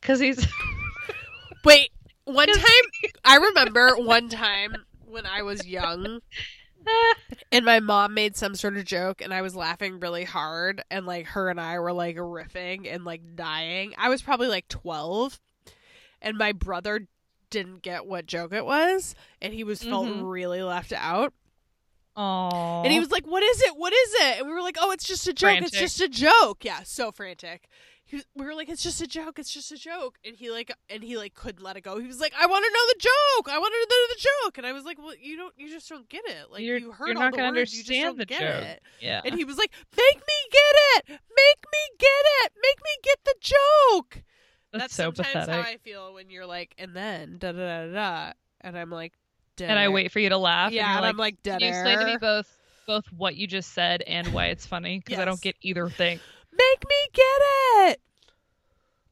Because 0.00 0.20
he's 0.20 0.46
Wait, 1.64 1.90
one 2.24 2.48
time 2.52 2.64
I 3.24 3.36
remember 3.36 3.96
one 3.96 4.28
time 4.28 4.76
when 5.06 5.26
I 5.26 5.42
was 5.42 5.66
young 5.66 6.20
and 7.50 7.64
my 7.64 7.80
mom 7.80 8.14
made 8.14 8.36
some 8.36 8.54
sort 8.54 8.76
of 8.76 8.84
joke 8.84 9.22
and 9.22 9.32
I 9.32 9.42
was 9.42 9.56
laughing 9.56 10.00
really 10.00 10.24
hard 10.24 10.82
and 10.90 11.06
like 11.06 11.26
her 11.28 11.48
and 11.48 11.60
I 11.60 11.78
were 11.78 11.92
like 11.92 12.16
riffing 12.16 12.92
and 12.92 13.04
like 13.04 13.36
dying. 13.36 13.94
I 13.96 14.08
was 14.08 14.22
probably 14.22 14.48
like 14.48 14.68
12 14.68 15.40
and 16.20 16.36
my 16.36 16.52
brother 16.52 17.06
didn't 17.54 17.80
get 17.82 18.04
what 18.06 18.26
joke 18.26 18.52
it 18.52 18.64
was 18.66 19.14
and 19.40 19.54
he 19.54 19.64
was 19.64 19.82
felt 19.82 20.06
Mhm. 20.08 20.30
really 20.30 20.62
left 20.62 20.92
out. 20.92 21.32
oh, 22.16 22.82
And 22.84 22.92
he 22.92 23.00
was 23.00 23.10
like, 23.10 23.26
"What 23.26 23.42
is 23.42 23.60
it? 23.62 23.76
What 23.76 23.92
is 23.92 24.14
it?" 24.14 24.38
And 24.38 24.46
we 24.46 24.52
were 24.52 24.62
like, 24.62 24.76
"Oh, 24.78 24.90
it's 24.92 25.04
just 25.06 25.26
a 25.26 25.32
joke. 25.32 25.62
It's 25.62 25.70
just 25.72 26.00
a 26.00 26.08
joke." 26.08 26.64
Yeah, 26.64 26.82
so 26.84 27.10
frantic. 27.10 27.66
Was, 28.12 28.24
we 28.36 28.44
were 28.44 28.54
like, 28.54 28.68
"It's 28.68 28.82
just 28.84 29.00
a 29.00 29.06
joke. 29.08 29.38
It's 29.40 29.52
just 29.52 29.72
a 29.72 29.76
joke." 29.76 30.18
And 30.24 30.36
he 30.36 30.48
like, 30.50 30.70
and 30.88 31.02
he 31.02 31.16
like 31.16 31.34
couldn't 31.34 31.62
let 31.64 31.76
it 31.76 31.80
go. 31.80 31.98
He 31.98 32.06
was 32.06 32.20
like, 32.20 32.32
"I 32.38 32.46
want 32.46 32.64
to 32.64 32.70
know 32.70 32.86
the 32.92 32.98
joke. 33.00 33.48
I 33.52 33.58
want 33.58 33.72
to 33.72 33.88
know 33.90 34.14
the 34.14 34.20
joke." 34.44 34.58
And 34.58 34.66
I 34.66 34.72
was 34.72 34.84
like, 34.84 34.98
"Well, 34.98 35.14
you 35.20 35.36
don't. 35.36 35.54
You 35.58 35.68
just 35.70 35.88
don't 35.88 36.08
get 36.08 36.22
it. 36.26 36.52
Like 36.52 36.62
You're- 36.62 36.80
you 36.80 36.92
heard 36.92 37.08
you're 37.08 37.16
all 37.16 37.30
not 37.30 37.36
the 37.36 37.42
words. 37.58 37.76
You 37.76 37.82
just 37.82 38.00
don't 38.00 38.18
the 38.18 38.26
get 38.26 38.40
joke. 38.40 38.62
it." 38.64 38.82
yeah. 39.00 39.22
And 39.24 39.34
he 39.34 39.44
was 39.44 39.56
like, 39.58 39.72
"Make 39.96 40.16
me 40.16 40.38
get 40.52 40.74
it. 40.96 41.08
Make 41.08 41.60
me 41.72 41.82
get 41.98 42.24
it. 42.44 42.52
Make 42.62 42.80
me 42.84 42.90
get 43.02 43.18
the 43.24 43.34
joke." 43.40 44.22
That's, 44.78 44.94
so 44.94 45.04
sometimes 45.04 45.28
pathetic. 45.28 45.54
how 45.54 45.60
I 45.70 45.76
feel 45.78 46.14
when 46.14 46.30
you're 46.30 46.46
like, 46.46 46.74
and 46.78 46.94
then 46.94 47.38
da 47.38 47.52
da 47.52 47.58
da 47.58 47.86
da, 47.86 47.92
da 47.92 48.32
and 48.60 48.78
I'm 48.78 48.90
like, 48.90 49.12
dead 49.56 49.70
and 49.70 49.78
I 49.78 49.88
wait 49.88 50.12
for 50.12 50.18
you 50.20 50.28
to 50.30 50.38
laugh. 50.38 50.72
Yeah, 50.72 50.82
and, 50.82 50.90
and 50.96 51.02
you're 51.04 51.08
I'm 51.10 51.16
like, 51.16 51.42
dead 51.42 51.60
Can 51.60 51.68
you 51.68 51.74
explain 51.74 51.98
to 51.98 52.04
me 52.06 52.16
both 52.16 52.46
both 52.86 53.06
what 53.16 53.34
you 53.36 53.46
just 53.46 53.72
said 53.72 54.02
and 54.02 54.32
why 54.34 54.46
it's 54.46 54.66
funny? 54.66 55.00
Because 55.04 55.18
I 55.18 55.24
don't 55.24 55.40
get 55.40 55.56
either 55.62 55.88
thing. 55.88 56.20
Make 56.52 56.84
me 56.88 56.96
get 57.12 57.40
it. 57.90 58.00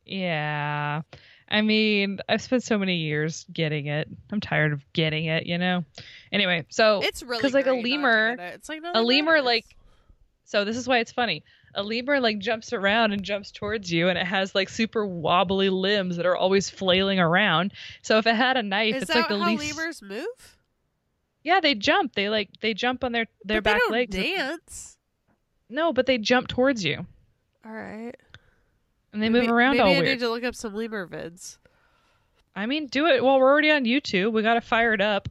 Yeah. 0.05 1.03
I 1.49 1.61
mean, 1.61 2.19
I've 2.29 2.41
spent 2.41 2.63
so 2.63 2.79
many 2.79 2.97
years 2.97 3.45
getting 3.53 3.87
it. 3.87 4.09
I'm 4.31 4.41
tired 4.41 4.73
of 4.73 4.83
getting 4.93 5.27
it, 5.27 5.47
you 5.47 5.59
know. 5.59 5.85
Anyway, 6.33 6.65
so 6.71 7.01
It's 7.03 7.23
really 7.23 7.43
'cause, 7.43 7.53
like, 7.53 7.67
a 7.67 7.71
great 7.71 7.83
not 7.83 7.83
to 7.85 7.91
lemur- 7.91 8.33
it. 8.39 8.55
It's 8.55 8.69
like 8.69 8.81
a 8.95 9.03
lemur 9.03 9.33
matters. 9.33 9.45
like 9.45 9.77
so 10.45 10.65
this 10.65 10.77
is 10.77 10.87
why 10.87 10.99
it's 10.99 11.13
funny. 11.13 11.43
A 11.75 11.83
lemur 11.83 12.21
like 12.21 12.39
jumps 12.39 12.73
around 12.73 13.13
and 13.13 13.23
jumps 13.23 13.51
towards 13.51 13.91
you 13.91 14.09
and 14.09 14.19
it 14.19 14.27
has 14.27 14.55
like 14.55 14.69
super 14.69 15.07
wobbly 15.07 15.71
limbs 15.71 16.17
that 16.17 16.27
are 16.27 16.37
always 16.37 16.69
flailing 16.69 17.19
around. 17.19 17.73
So 18.03 18.19
if 18.19 18.27
it 18.27 18.35
had 18.35 18.57
a 18.59 18.63
knife, 18.63 18.97
Is 18.97 19.03
it's 19.05 19.15
like 19.15 19.29
the 19.29 19.39
how 19.39 19.55
least 19.55 19.77
lemurs 19.77 20.03
move? 20.03 20.59
Yeah, 21.43 21.61
they 21.61 21.75
jump. 21.75 22.15
They 22.15 22.29
like 22.29 22.51
they 22.61 22.75
jump 22.75 23.03
on 23.05 23.13
their 23.13 23.27
their 23.45 23.63
but 23.63 23.71
they 23.71 23.75
back 23.75 23.81
don't 23.81 23.93
legs. 23.93 24.17
dance. 24.17 24.99
No, 25.71 25.93
but 25.93 26.05
they 26.07 26.19
jump 26.19 26.49
towards 26.49 26.85
you. 26.85 27.07
All 27.65 27.73
right. 27.73 28.15
And 29.13 29.23
they 29.23 29.29
maybe, 29.29 29.47
move 29.47 29.55
around 29.55 29.73
maybe 29.73 29.81
all 29.81 29.89
I 29.89 29.93
weird. 29.93 30.05
need 30.05 30.21
to 30.21 30.29
look 30.29 30.45
up 30.45 30.55
some 30.55 30.75
lemur 30.75 31.07
vids. 31.07 31.57
I 32.55 32.67
mean, 32.67 32.87
do 32.87 33.07
it 33.07 33.25
while 33.25 33.39
we're 33.39 33.51
already 33.51 33.71
on 33.71 33.85
YouTube. 33.85 34.33
We 34.33 34.43
got 34.43 34.55
to 34.55 34.61
fire 34.61 34.93
it 34.93 35.01
up. 35.01 35.29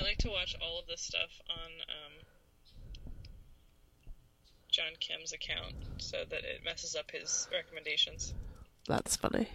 I 0.00 0.04
like 0.04 0.18
to 0.18 0.30
watch 0.30 0.56
all 0.62 0.78
of 0.78 0.86
this 0.86 1.00
stuff 1.02 1.30
on 1.50 1.70
um, 1.88 2.12
John 4.70 4.92
Kim's 4.98 5.32
account 5.32 5.74
so 5.98 6.18
that 6.30 6.38
it 6.44 6.62
messes 6.64 6.96
up 6.96 7.10
his 7.10 7.48
recommendations. 7.52 8.32
That's 8.88 9.16
funny. 9.16 9.48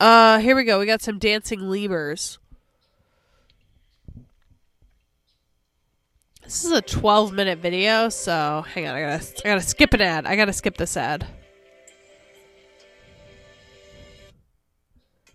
Uh, 0.00 0.38
here 0.38 0.56
we 0.56 0.64
go. 0.64 0.80
We 0.80 0.86
got 0.86 1.02
some 1.02 1.18
dancing 1.18 1.60
lemurs. 1.60 2.38
This 6.42 6.64
is 6.64 6.72
a 6.72 6.82
12 6.82 7.32
minute 7.32 7.58
video, 7.60 8.08
so 8.08 8.64
hang 8.74 8.88
on. 8.88 8.96
I 8.96 9.00
gotta, 9.02 9.24
I 9.44 9.48
gotta 9.50 9.60
skip 9.60 9.94
an 9.94 10.00
ad. 10.00 10.26
I 10.26 10.34
gotta 10.34 10.52
skip 10.52 10.76
this 10.76 10.96
ad. 10.96 11.24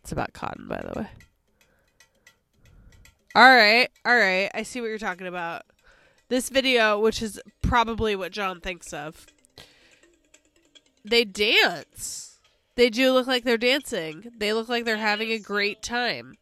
It's 0.02 0.12
about 0.12 0.34
cotton, 0.34 0.68
by 0.68 0.82
the 0.82 1.00
way. 1.00 1.08
All 3.36 3.44
right, 3.44 3.90
all 4.06 4.16
right. 4.16 4.50
I 4.54 4.64
see 4.64 4.80
what 4.80 4.88
you're 4.88 4.98
talking 4.98 5.28
about. 5.28 5.64
This 6.30 6.48
video, 6.50 6.98
which 7.00 7.22
is 7.22 7.40
probably 7.62 8.16
what 8.16 8.32
John 8.32 8.62
thinks 8.62 8.94
of, 8.94 9.26
they 11.04 11.26
dance. 11.26 12.40
They 12.76 12.90
do 12.90 13.12
look 13.12 13.28
like 13.28 13.44
they're 13.44 13.58
dancing. 13.58 14.32
They 14.38 14.54
look 14.54 14.70
like 14.70 14.86
they're 14.86 14.98
having 14.98 15.32
a 15.32 15.40
great 15.40 15.82
time. 15.84 16.36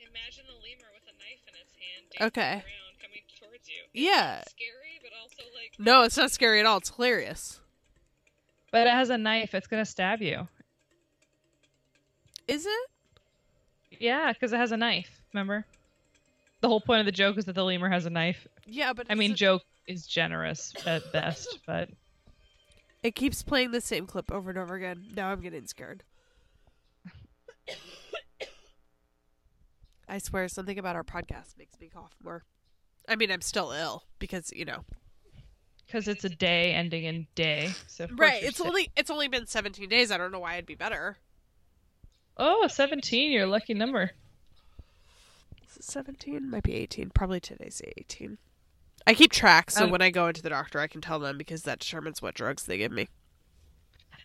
Imagine 0.00 0.44
a 0.48 0.54
lemur 0.54 0.90
with 0.92 1.06
a 1.06 1.16
knife 1.18 1.44
in 1.46 1.54
its 1.54 1.72
hand 1.78 2.28
Okay. 2.28 2.50
around 2.50 2.62
coming 3.00 3.22
towards 3.40 3.68
you. 3.68 3.82
Yeah. 3.92 4.42
Scary, 4.48 5.00
but 5.02 5.12
also 5.22 5.42
like. 5.54 5.72
No, 5.78 6.02
it's 6.02 6.16
not 6.16 6.32
scary 6.32 6.58
at 6.60 6.66
all. 6.66 6.78
It's 6.78 6.90
hilarious. 6.90 7.60
But 8.72 8.88
it 8.88 8.92
has 8.92 9.08
a 9.10 9.18
knife. 9.18 9.54
It's 9.54 9.68
gonna 9.68 9.84
stab 9.84 10.20
you. 10.20 10.48
Is 12.48 12.66
it? 12.66 12.90
Yeah, 14.00 14.32
because 14.32 14.52
it 14.52 14.56
has 14.56 14.72
a 14.72 14.76
knife. 14.76 15.22
Remember? 15.32 15.64
The 16.64 16.68
whole 16.68 16.80
point 16.80 17.00
of 17.00 17.04
the 17.06 17.12
joke 17.12 17.36
is 17.36 17.44
that 17.44 17.54
the 17.54 17.62
lemur 17.62 17.90
has 17.90 18.06
a 18.06 18.10
knife. 18.10 18.46
Yeah, 18.64 18.94
but 18.94 19.06
I 19.10 19.14
mean, 19.14 19.34
joke 19.34 19.60
is 19.86 20.06
generous 20.06 20.72
at 20.86 21.12
best, 21.12 21.58
but 21.66 21.90
it 23.02 23.14
keeps 23.14 23.42
playing 23.42 23.72
the 23.72 23.82
same 23.82 24.06
clip 24.06 24.32
over 24.32 24.48
and 24.48 24.58
over 24.58 24.74
again. 24.74 25.04
Now 25.14 25.30
I'm 25.30 25.42
getting 25.42 25.66
scared. 25.66 26.04
I 30.08 30.16
swear, 30.18 30.48
something 30.48 30.78
about 30.78 30.96
our 30.96 31.04
podcast 31.04 31.58
makes 31.58 31.78
me 31.80 31.88
cough 31.92 32.14
more. 32.22 32.44
I 33.08 33.16
mean, 33.16 33.30
I'm 33.30 33.40
still 33.42 33.70
ill 33.72 34.04
because 34.18 34.50
you 34.54 34.64
know. 34.64 34.84
because 35.86 36.08
it's 36.08 36.24
a 36.24 36.30
day 36.30 36.72
ending 36.72 37.04
in 37.04 37.26
day. 37.34 37.72
So 37.88 38.06
Right. 38.16 38.42
It's 38.42 38.56
sick. 38.56 38.66
only 38.66 38.90
it's 38.96 39.10
only 39.10 39.28
been 39.28 39.46
17 39.46 39.88
days. 39.88 40.10
I 40.10 40.16
don't 40.16 40.32
know 40.32 40.40
why 40.40 40.54
I'd 40.54 40.64
be 40.66 40.74
better. 40.74 41.18
Oh, 42.38 42.66
17, 42.66 43.32
your 43.32 43.46
lucky 43.46 43.74
number. 43.74 44.10
Is 45.74 45.78
it 45.88 45.90
17? 45.90 46.48
Might 46.48 46.62
be 46.62 46.74
18. 46.74 47.10
Probably 47.10 47.40
today's 47.40 47.82
18. 47.96 48.38
I 49.08 49.14
keep 49.14 49.32
track, 49.32 49.72
so 49.72 49.84
Um, 49.84 49.90
when 49.90 50.00
I 50.02 50.10
go 50.10 50.28
into 50.28 50.40
the 50.40 50.48
doctor, 50.50 50.78
I 50.78 50.86
can 50.86 51.00
tell 51.00 51.18
them 51.18 51.36
because 51.36 51.64
that 51.64 51.80
determines 51.80 52.22
what 52.22 52.34
drugs 52.34 52.62
they 52.64 52.78
give 52.78 52.92
me. 52.92 53.08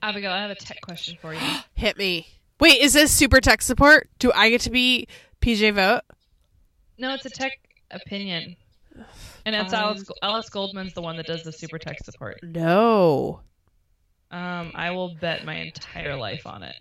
Abigail, 0.04 0.32
I 0.32 0.42
have 0.42 0.52
a 0.52 0.56
tech 0.56 0.80
question 0.82 1.18
for 1.20 1.34
you. 1.34 1.40
Hit 1.74 1.98
me. 1.98 2.28
Wait, 2.60 2.80
is 2.80 2.94
this 2.94 3.12
super 3.12 3.42
tech 3.42 3.64
support? 3.64 4.10
Do 4.20 4.32
I 4.36 4.52
get 4.52 4.62
to 4.62 4.70
be 4.70 5.08
PJ 5.42 5.74
Vogt? 5.74 6.06
No, 7.00 7.16
it's 7.16 7.26
a 7.26 7.30
tech 7.32 7.54
opinion. 7.90 8.56
And 9.46 9.56
it's 9.56 9.72
Fine. 9.72 9.82
Alex, 9.82 10.04
Alex 10.22 10.50
Goldman's 10.50 10.94
the 10.94 11.02
one 11.02 11.18
that 11.18 11.26
does 11.26 11.44
the 11.44 11.52
super 11.52 11.80
tech 11.80 11.98
support. 12.04 12.40
No. 12.44 13.42
Um, 14.30 14.72
I 14.76 14.92
will 14.92 15.16
bet 15.16 15.46
my 15.46 15.56
entire 15.56 16.16
life 16.16 16.46
on 16.46 16.62
it. 16.62 16.76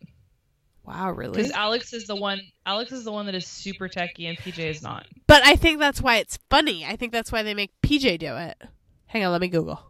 Wow, 0.88 1.10
really? 1.10 1.36
Because 1.36 1.52
Alex 1.52 1.92
is 1.92 2.06
the 2.06 2.16
one. 2.16 2.40
Alex 2.64 2.92
is 2.92 3.04
the 3.04 3.12
one 3.12 3.26
that 3.26 3.34
is 3.34 3.46
super 3.46 3.88
techy, 3.88 4.26
and 4.26 4.38
PJ 4.38 4.58
is 4.58 4.82
not. 4.82 5.06
But 5.26 5.44
I 5.44 5.54
think 5.54 5.78
that's 5.78 6.00
why 6.00 6.16
it's 6.16 6.38
funny. 6.48 6.86
I 6.86 6.96
think 6.96 7.12
that's 7.12 7.30
why 7.30 7.42
they 7.42 7.52
make 7.52 7.72
PJ 7.82 8.18
do 8.18 8.34
it. 8.36 8.56
Hang 9.04 9.22
on, 9.22 9.32
let 9.32 9.42
me 9.42 9.48
Google. 9.48 9.82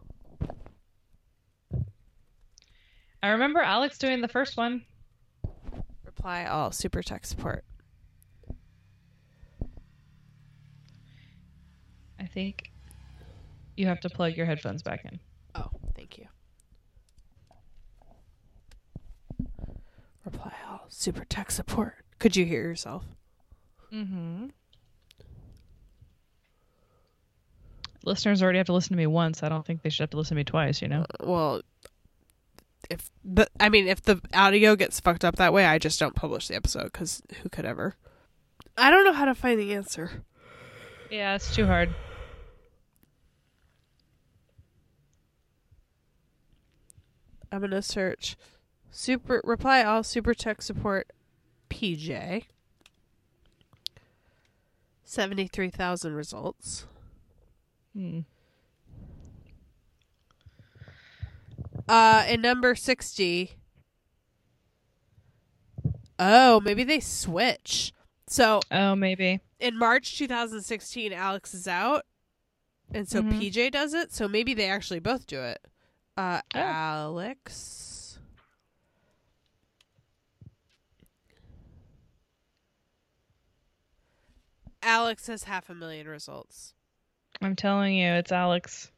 I 3.23 3.29
remember 3.29 3.61
Alex 3.61 3.97
doing 3.97 4.19
the 4.19 4.27
first 4.27 4.57
one. 4.57 4.83
Reply 6.03 6.43
all 6.43 6.73
super 6.73 7.01
tech 7.01 7.25
support. 7.25 7.63
I 12.19 12.25
think 12.25 12.73
you 13.77 13.87
have 13.87 14.01
to 14.01 14.09
plug 14.09 14.35
your 14.35 14.45
headphones 14.45 14.83
back 14.83 15.05
in. 15.05 15.21
Oh, 15.55 15.69
thank 15.95 16.17
you. 16.17 16.25
Reply 20.31 20.53
all 20.69 20.85
super 20.89 21.25
tech 21.25 21.49
support. 21.49 21.95
Could 22.19 22.35
you 22.35 22.45
hear 22.45 22.61
yourself? 22.61 23.03
Mm-hmm. 23.91 24.47
Listeners 28.05 28.43
already 28.43 28.59
have 28.59 28.67
to 28.67 28.73
listen 28.73 28.91
to 28.91 28.97
me 28.97 29.07
once. 29.07 29.41
I 29.41 29.49
don't 29.49 29.65
think 29.65 29.81
they 29.81 29.89
should 29.89 30.03
have 30.03 30.09
to 30.11 30.17
listen 30.17 30.35
to 30.35 30.39
me 30.39 30.43
twice. 30.43 30.83
You 30.83 30.87
know. 30.87 31.05
Well, 31.23 31.61
if 32.91 33.09
the 33.25 33.47
I 33.59 33.69
mean, 33.69 33.87
if 33.87 34.03
the 34.03 34.21
audio 34.31 34.75
gets 34.75 34.99
fucked 34.99 35.25
up 35.25 35.37
that 35.37 35.51
way, 35.51 35.65
I 35.65 35.79
just 35.79 35.99
don't 35.99 36.15
publish 36.15 36.47
the 36.47 36.55
episode 36.55 36.91
because 36.91 37.23
who 37.41 37.49
could 37.49 37.65
ever? 37.65 37.95
I 38.77 38.91
don't 38.91 39.05
know 39.05 39.13
how 39.13 39.25
to 39.25 39.33
find 39.33 39.59
the 39.59 39.73
answer. 39.73 40.23
Yeah, 41.09 41.33
it's 41.33 41.55
too 41.55 41.65
hard. 41.65 41.93
I'm 47.51 47.61
gonna 47.61 47.81
search 47.81 48.37
super 48.91 49.41
reply 49.43 49.83
all 49.83 50.03
super 50.03 50.33
tech 50.33 50.61
support 50.61 51.11
PJ. 51.69 52.45
Seventy 55.03 55.47
three 55.47 55.69
thousand 55.69 56.13
results. 56.15 56.85
Hmm. 57.95 58.19
Uh, 61.87 62.23
and 62.27 62.41
number 62.41 62.75
sixty. 62.75 63.51
Oh, 66.19 66.59
maybe 66.59 66.83
they 66.83 66.99
switch. 66.99 67.93
So 68.27 68.59
Oh, 68.69 68.95
maybe. 68.95 69.39
in 69.59 69.77
March 69.77 70.17
2016, 70.17 71.13
Alex 71.13 71.53
is 71.53 71.67
out, 71.67 72.03
and 72.93 73.07
so 73.07 73.23
Mhm. 73.23 73.39
PJ 73.39 73.69
does 73.71 73.93
it. 73.93 74.11
So 74.13 74.27
maybe 74.27 74.53
they 74.53 74.69
actually 74.69 74.99
both 74.99 75.25
do 75.25 75.41
it. 75.41 75.65
Uh, 76.17 76.41
Oh. 76.53 76.59
Alex. 76.59 77.88
Alex 84.81 85.27
has 85.27 85.43
half 85.43 85.69
a 85.69 85.75
million 85.75 86.07
results. 86.07 86.73
I'm 87.41 87.55
telling 87.55 87.95
you, 87.95 88.07
it's 88.13 88.31
Alex. 88.31 88.91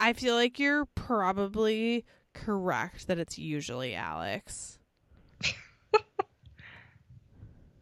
I 0.00 0.12
feel 0.12 0.34
like 0.34 0.58
you're 0.58 0.86
probably 0.86 2.04
correct 2.34 3.06
that 3.06 3.18
it's 3.18 3.38
usually 3.38 3.94
Alex. 3.94 4.78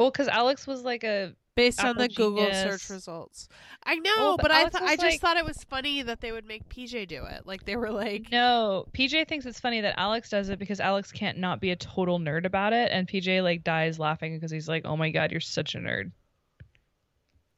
Well, 0.00 0.10
because 0.10 0.28
Alex 0.28 0.66
was 0.66 0.82
like 0.82 1.04
a 1.04 1.34
Based 1.60 1.80
on 1.80 1.90
Apple 1.90 2.02
the 2.02 2.08
Google 2.08 2.44
Genius. 2.44 2.62
search 2.82 2.90
results. 2.90 3.48
I 3.84 3.96
know, 3.96 4.12
Well, 4.16 4.36
but, 4.36 4.42
but 4.44 4.50
I 4.52 4.68
th- 4.68 4.82
I 4.82 4.96
just 4.96 5.02
like- 5.04 5.20
thought 5.20 5.36
it 5.36 5.44
was 5.44 5.62
funny 5.64 6.02
that 6.02 6.20
they 6.20 6.32
would 6.32 6.46
make 6.46 6.68
PJ 6.68 7.06
do 7.08 7.24
it. 7.24 7.46
Like 7.46 7.64
they 7.64 7.76
were 7.76 7.90
like 7.90 8.30
no. 8.32 8.86
PJ 8.92 9.28
thinks 9.28 9.44
it's 9.46 9.60
funny 9.60 9.80
that 9.82 9.94
Alex 9.98 10.30
does 10.30 10.48
it 10.48 10.58
because 10.58 10.80
Alex 10.80 11.12
can't 11.12 11.38
not 11.38 11.60
be 11.60 11.70
a 11.70 11.76
total 11.76 12.18
nerd 12.18 12.44
about 12.46 12.72
it, 12.72 12.90
and 12.92 13.06
PJ 13.06 13.42
like 13.42 13.62
dies 13.64 13.98
laughing 13.98 14.34
because 14.34 14.50
he's 14.50 14.68
like, 14.68 14.84
"Oh 14.86 14.96
my 14.96 15.10
god, 15.10 15.30
you're 15.30 15.40
such 15.40 15.74
a 15.74 15.78
nerd." 15.78 16.12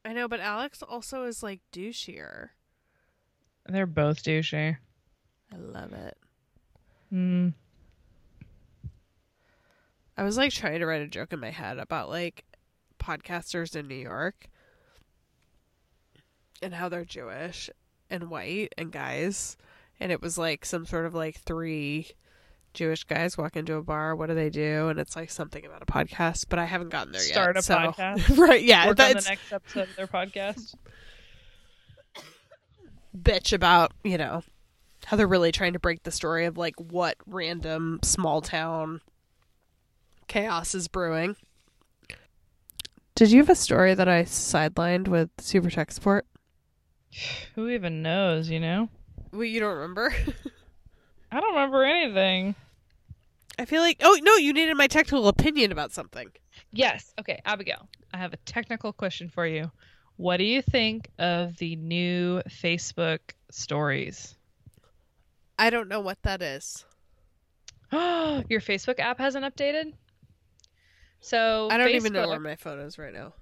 I 0.04 0.12
know, 0.12 0.26
but 0.26 0.40
Alex 0.40 0.82
also 0.82 1.24
is 1.24 1.42
like 1.42 1.60
douchier. 1.72 2.48
They're 3.66 3.86
both 3.86 4.22
douchey. 4.24 4.76
I 5.52 5.56
love 5.56 5.92
it. 5.92 6.16
Hmm. 7.10 7.48
I 10.16 10.24
was 10.24 10.36
like 10.36 10.52
trying 10.52 10.80
to 10.80 10.86
write 10.86 11.02
a 11.02 11.06
joke 11.06 11.32
in 11.32 11.40
my 11.40 11.50
head 11.50 11.78
about 11.78 12.08
like 12.08 12.44
podcasters 13.02 13.74
in 13.76 13.88
New 13.88 13.94
York 13.96 14.48
and 16.62 16.74
how 16.74 16.88
they're 16.88 17.04
Jewish 17.04 17.68
and 18.08 18.30
white 18.30 18.72
and 18.78 18.92
guys. 18.92 19.56
And 20.00 20.12
it 20.12 20.20
was 20.22 20.38
like 20.38 20.64
some 20.64 20.86
sort 20.86 21.06
of 21.06 21.14
like 21.14 21.38
three 21.40 22.08
Jewish 22.74 23.04
guys 23.04 23.36
walk 23.36 23.56
into 23.56 23.74
a 23.74 23.82
bar. 23.82 24.16
What 24.16 24.28
do 24.28 24.34
they 24.34 24.50
do? 24.50 24.88
And 24.88 24.98
it's 24.98 25.14
like 25.16 25.30
something 25.30 25.64
about 25.66 25.82
a 25.82 25.86
podcast, 25.86 26.46
but 26.48 26.58
I 26.58 26.64
haven't 26.64 26.88
gotten 26.90 27.12
there 27.12 27.20
Start 27.20 27.56
yet. 27.56 27.60
a 27.60 27.62
so- 27.62 27.76
podcast? 27.76 28.38
right? 28.38 28.62
Yeah, 28.62 28.86
Work 28.86 29.00
on 29.00 29.08
the 29.08 29.14
next 29.28 29.52
episode 29.52 29.88
of 29.90 29.96
their 29.96 30.06
podcast. 30.06 30.74
bitch 33.16 33.52
about 33.52 33.92
you 34.02 34.16
know 34.16 34.42
how 35.04 35.16
they're 35.16 35.26
really 35.26 35.52
trying 35.52 35.74
to 35.74 35.78
break 35.78 36.02
the 36.04 36.10
story 36.10 36.46
of 36.46 36.56
like 36.56 36.74
what 36.78 37.16
random 37.26 37.98
small 38.02 38.40
town 38.40 39.00
chaos 40.28 40.74
is 40.74 40.88
brewing. 40.88 41.36
Did 43.22 43.30
you 43.30 43.38
have 43.38 43.50
a 43.50 43.54
story 43.54 43.94
that 43.94 44.08
I 44.08 44.24
sidelined 44.24 45.06
with 45.06 45.30
Super 45.38 45.70
Tech 45.70 45.92
Support? 45.92 46.26
Who 47.54 47.68
even 47.68 48.02
knows? 48.02 48.50
You 48.50 48.58
know. 48.58 48.88
Well, 49.30 49.44
you 49.44 49.60
don't 49.60 49.76
remember? 49.76 50.12
I 51.30 51.38
don't 51.38 51.54
remember 51.54 51.84
anything. 51.84 52.56
I 53.60 53.64
feel 53.64 53.80
like 53.80 53.98
oh 54.02 54.18
no, 54.24 54.34
you 54.38 54.52
needed 54.52 54.76
my 54.76 54.88
technical 54.88 55.28
opinion 55.28 55.70
about 55.70 55.92
something. 55.92 56.32
Yes. 56.72 57.14
Okay, 57.20 57.40
Abigail. 57.44 57.88
I 58.12 58.16
have 58.16 58.32
a 58.32 58.38
technical 58.38 58.92
question 58.92 59.28
for 59.28 59.46
you. 59.46 59.70
What 60.16 60.38
do 60.38 60.44
you 60.44 60.60
think 60.60 61.08
of 61.20 61.56
the 61.58 61.76
new 61.76 62.42
Facebook 62.48 63.20
stories? 63.52 64.36
I 65.56 65.70
don't 65.70 65.86
know 65.86 66.00
what 66.00 66.20
that 66.24 66.42
is. 66.42 66.84
Your 67.92 68.60
Facebook 68.60 68.98
app 68.98 69.20
hasn't 69.20 69.44
updated? 69.44 69.92
So 71.22 71.68
I 71.70 71.78
don't 71.78 71.90
even 71.90 72.12
know 72.12 72.28
where 72.28 72.40
my 72.40 72.56
phone 72.56 72.80
is 72.80 72.98
right 72.98 73.14
now. 73.14 73.32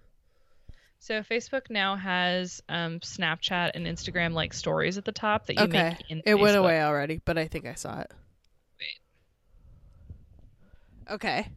So 0.99 1.23
Facebook 1.23 1.71
now 1.71 1.97
has 1.97 2.63
um, 2.69 3.01
Snapchat 3.01 3.71
and 3.75 3.87
Instagram 3.87 4.35
like 4.35 4.53
stories 4.53 4.99
at 4.99 5.07
the 5.07 5.13
top 5.13 5.47
that 5.47 5.57
you 5.57 5.63
Okay, 5.65 5.97
make 5.99 6.11
in 6.11 6.23
it 6.27 6.39
went 6.39 6.59
away 6.59 6.83
already, 6.83 7.23
but 7.25 7.39
I 7.39 7.49
think 7.49 7.67
I 7.67 7.75
saw 7.75 8.01
it. 8.01 8.13
Okay. 11.11 11.49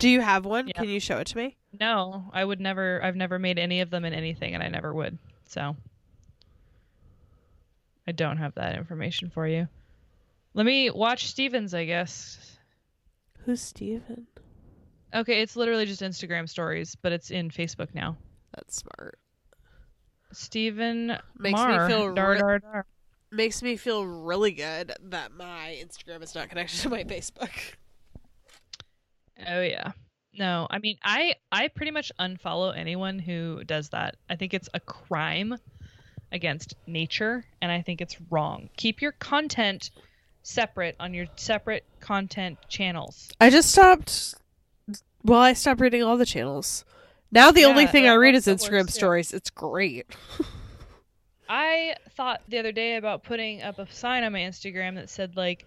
Do 0.00 0.08
you 0.08 0.20
have 0.20 0.44
one? 0.44 0.66
Yeah. 0.66 0.74
Can 0.74 0.88
you 0.88 1.00
show 1.00 1.18
it 1.18 1.28
to 1.28 1.36
me? 1.36 1.56
No, 1.78 2.28
I 2.32 2.44
would 2.44 2.60
never. 2.60 3.02
I've 3.02 3.16
never 3.16 3.38
made 3.38 3.58
any 3.60 3.80
of 3.80 3.90
them 3.90 4.04
in 4.04 4.12
anything, 4.12 4.54
and 4.54 4.62
I 4.62 4.68
never 4.68 4.92
would. 4.92 5.18
So 5.46 5.76
I 8.08 8.12
don't 8.12 8.36
have 8.38 8.54
that 8.56 8.76
information 8.76 9.30
for 9.30 9.46
you. 9.46 9.68
Let 10.52 10.66
me 10.66 10.90
watch 10.90 11.28
Stevens, 11.28 11.74
I 11.74 11.84
guess. 11.84 12.58
Who's 13.44 13.62
Steven? 13.62 14.26
Okay, 15.16 15.40
it's 15.40 15.56
literally 15.56 15.86
just 15.86 16.02
Instagram 16.02 16.46
stories, 16.46 16.94
but 16.94 17.10
it's 17.10 17.30
in 17.30 17.50
Facebook 17.50 17.94
now. 17.94 18.16
That's 18.54 18.76
smart. 18.76 19.18
Steven 20.32 21.16
Makes 21.38 21.60
me 21.60 21.88
feel 21.88 22.14
dar, 22.14 22.30
re- 22.32 22.38
dar, 22.38 22.58
dar. 22.58 22.86
Makes 23.32 23.62
me 23.62 23.76
feel 23.76 24.04
really 24.04 24.52
good 24.52 24.92
that 25.04 25.32
my 25.32 25.82
Instagram 25.82 26.22
is 26.22 26.34
not 26.34 26.50
connected 26.50 26.80
to 26.80 26.90
my 26.90 27.04
Facebook. 27.04 27.50
Oh 29.46 29.60
yeah. 29.62 29.92
No, 30.34 30.66
I 30.70 30.78
mean 30.78 30.98
I 31.02 31.34
I 31.50 31.68
pretty 31.68 31.92
much 31.92 32.12
unfollow 32.20 32.76
anyone 32.76 33.18
who 33.18 33.64
does 33.64 33.90
that. 33.90 34.16
I 34.28 34.36
think 34.36 34.52
it's 34.52 34.68
a 34.74 34.80
crime 34.80 35.56
against 36.32 36.74
nature 36.86 37.44
and 37.62 37.72
I 37.72 37.80
think 37.80 38.00
it's 38.00 38.16
wrong. 38.30 38.68
Keep 38.76 39.00
your 39.00 39.12
content 39.12 39.90
separate 40.42 40.96
on 41.00 41.14
your 41.14 41.26
separate 41.36 41.84
content 42.00 42.58
channels. 42.68 43.30
I 43.40 43.50
just 43.50 43.72
stopped. 43.72 44.34
Well, 45.26 45.40
I 45.40 45.54
stopped 45.54 45.80
reading 45.80 46.02
all 46.04 46.16
the 46.16 46.24
channels. 46.26 46.84
Now 47.32 47.50
the 47.50 47.64
only 47.64 47.86
thing 47.86 48.06
I 48.08 48.14
read 48.14 48.36
is 48.36 48.46
works, 48.46 48.62
Instagram 48.62 48.86
too. 48.86 48.92
stories. 48.92 49.32
It's 49.34 49.50
great. 49.50 50.06
I 51.48 51.96
thought 52.16 52.42
the 52.48 52.58
other 52.58 52.72
day 52.72 52.96
about 52.96 53.22
putting 53.24 53.62
up 53.62 53.78
a 53.78 53.90
sign 53.92 54.22
on 54.24 54.32
my 54.32 54.40
Instagram 54.40 54.94
that 54.94 55.10
said 55.10 55.36
like 55.36 55.64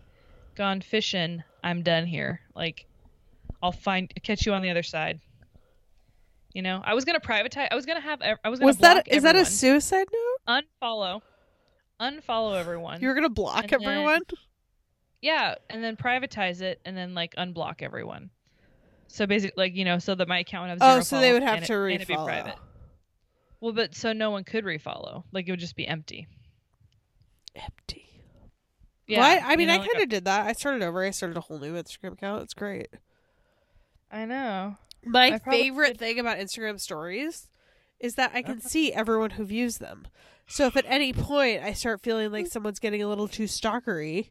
gone 0.55 0.81
fishing 0.81 1.43
I'm 1.63 1.83
done 1.83 2.05
here. 2.05 2.39
Like, 2.55 2.85
I'll 3.61 3.71
find 3.73 4.11
catch 4.23 4.45
you 4.45 4.53
on 4.53 4.61
the 4.61 4.69
other 4.69 4.83
side. 4.83 5.19
You 6.53 6.61
know, 6.61 6.81
I 6.83 6.93
was 6.93 7.03
gonna 7.05 7.19
privatize. 7.19 7.67
I 7.69 7.75
was 7.75 7.85
gonna 7.85 7.99
have. 8.01 8.21
I 8.21 8.49
was 8.49 8.59
gonna 8.59 8.67
Was 8.67 8.77
that 8.77 9.07
is 9.09 9.23
that 9.23 9.35
a 9.35 9.45
suicide 9.45 10.07
note? 10.47 10.63
unfollow, 10.81 11.21
unfollow 11.99 12.57
everyone. 12.57 13.01
You 13.01 13.09
were 13.09 13.13
gonna 13.13 13.29
block 13.29 13.63
And 13.63 13.69
then- 13.71 13.81
everyone? 13.83 14.21
Yeah, 15.21 15.55
and 15.69 15.83
then 15.83 15.97
privatize 15.97 16.61
it, 16.61 16.79
and 16.85 16.95
then 16.95 17.13
like 17.13 17.35
unblock 17.35 17.81
everyone. 17.81 18.29
So 19.09 19.25
basically, 19.25 19.61
like 19.61 19.75
you 19.75 19.85
know, 19.85 19.97
so 19.99 20.15
that 20.15 20.27
my 20.27 20.39
account 20.39 20.63
would 20.63 20.69
have 20.69 20.77
oh, 20.81 20.85
zero 20.85 20.97
Oh, 20.97 21.01
so 21.01 21.19
they 21.19 21.33
would 21.33 21.43
have 21.43 21.65
to 21.65 21.73
it, 21.85 21.93
and 21.93 21.95
it'd 21.95 22.07
be 22.07 22.13
refollow. 22.13 22.25
private. 22.25 22.55
Well, 23.59 23.73
but 23.73 23.95
so 23.95 24.13
no 24.13 24.29
one 24.31 24.43
could 24.43 24.63
refollow. 24.63 25.23
Like 25.31 25.47
it 25.47 25.51
would 25.51 25.59
just 25.59 25.75
be 25.75 25.87
empty. 25.87 26.27
Empty. 27.55 28.05
Yeah, 29.07 29.21
well, 29.21 29.43
I, 29.43 29.47
I 29.47 29.51
you 29.51 29.57
mean, 29.57 29.67
know, 29.67 29.73
I 29.73 29.77
like 29.77 29.89
a- 29.89 29.91
kind 29.93 30.03
of 30.03 30.09
did 30.09 30.25
that. 30.25 30.45
I 30.45 30.53
started 30.53 30.83
over. 30.83 31.03
I 31.03 31.09
started 31.09 31.37
a 31.37 31.41
whole 31.41 31.59
new 31.59 31.73
Instagram 31.73 32.13
account. 32.13 32.43
It's 32.43 32.53
great. 32.53 32.89
I 34.11 34.25
know. 34.25 34.77
My 35.03 35.33
I 35.33 35.39
favorite 35.39 35.93
did- 35.93 35.99
thing 35.99 36.19
about 36.19 36.37
Instagram 36.37 36.79
stories 36.79 37.49
is 37.99 38.15
that 38.15 38.31
I 38.33 38.43
can 38.43 38.59
uh-huh. 38.59 38.69
see 38.69 38.93
everyone 38.93 39.31
who 39.31 39.43
views 39.43 39.79
them. 39.79 40.07
So 40.47 40.67
if 40.67 40.77
at 40.77 40.85
any 40.87 41.13
point 41.13 41.63
I 41.63 41.73
start 41.73 42.01
feeling 42.01 42.31
like 42.31 42.45
mm. 42.45 42.49
someone's 42.49 42.79
getting 42.79 43.03
a 43.03 43.07
little 43.07 43.27
too 43.27 43.43
stalkery, 43.43 44.29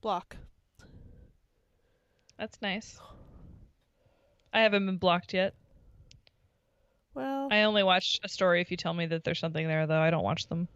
block. 0.00 0.36
That's 2.40 2.62
nice. 2.62 2.98
I 4.50 4.62
haven't 4.62 4.86
been 4.86 4.96
blocked 4.96 5.34
yet. 5.34 5.52
Well, 7.12 7.48
I 7.50 7.64
only 7.64 7.82
watch 7.82 8.18
a 8.24 8.30
story 8.30 8.62
if 8.62 8.70
you 8.70 8.78
tell 8.78 8.94
me 8.94 9.04
that 9.04 9.24
there's 9.24 9.38
something 9.38 9.68
there, 9.68 9.86
though. 9.86 10.00
I 10.00 10.08
don't 10.08 10.24
watch 10.24 10.48
them. 10.48 10.66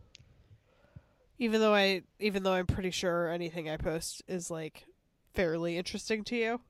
even 1.38 1.62
though 1.62 1.74
I 1.74 2.03
even 2.20 2.42
though 2.42 2.53
I'm 2.53 2.66
pretty 2.66 2.90
sure 2.90 3.31
anything 3.31 3.70
I 3.70 3.79
post 3.79 4.22
is 4.29 4.50
like 4.50 4.85
fairly 5.33 5.79
interesting 5.79 6.22
to 6.24 6.37
you. 6.37 6.61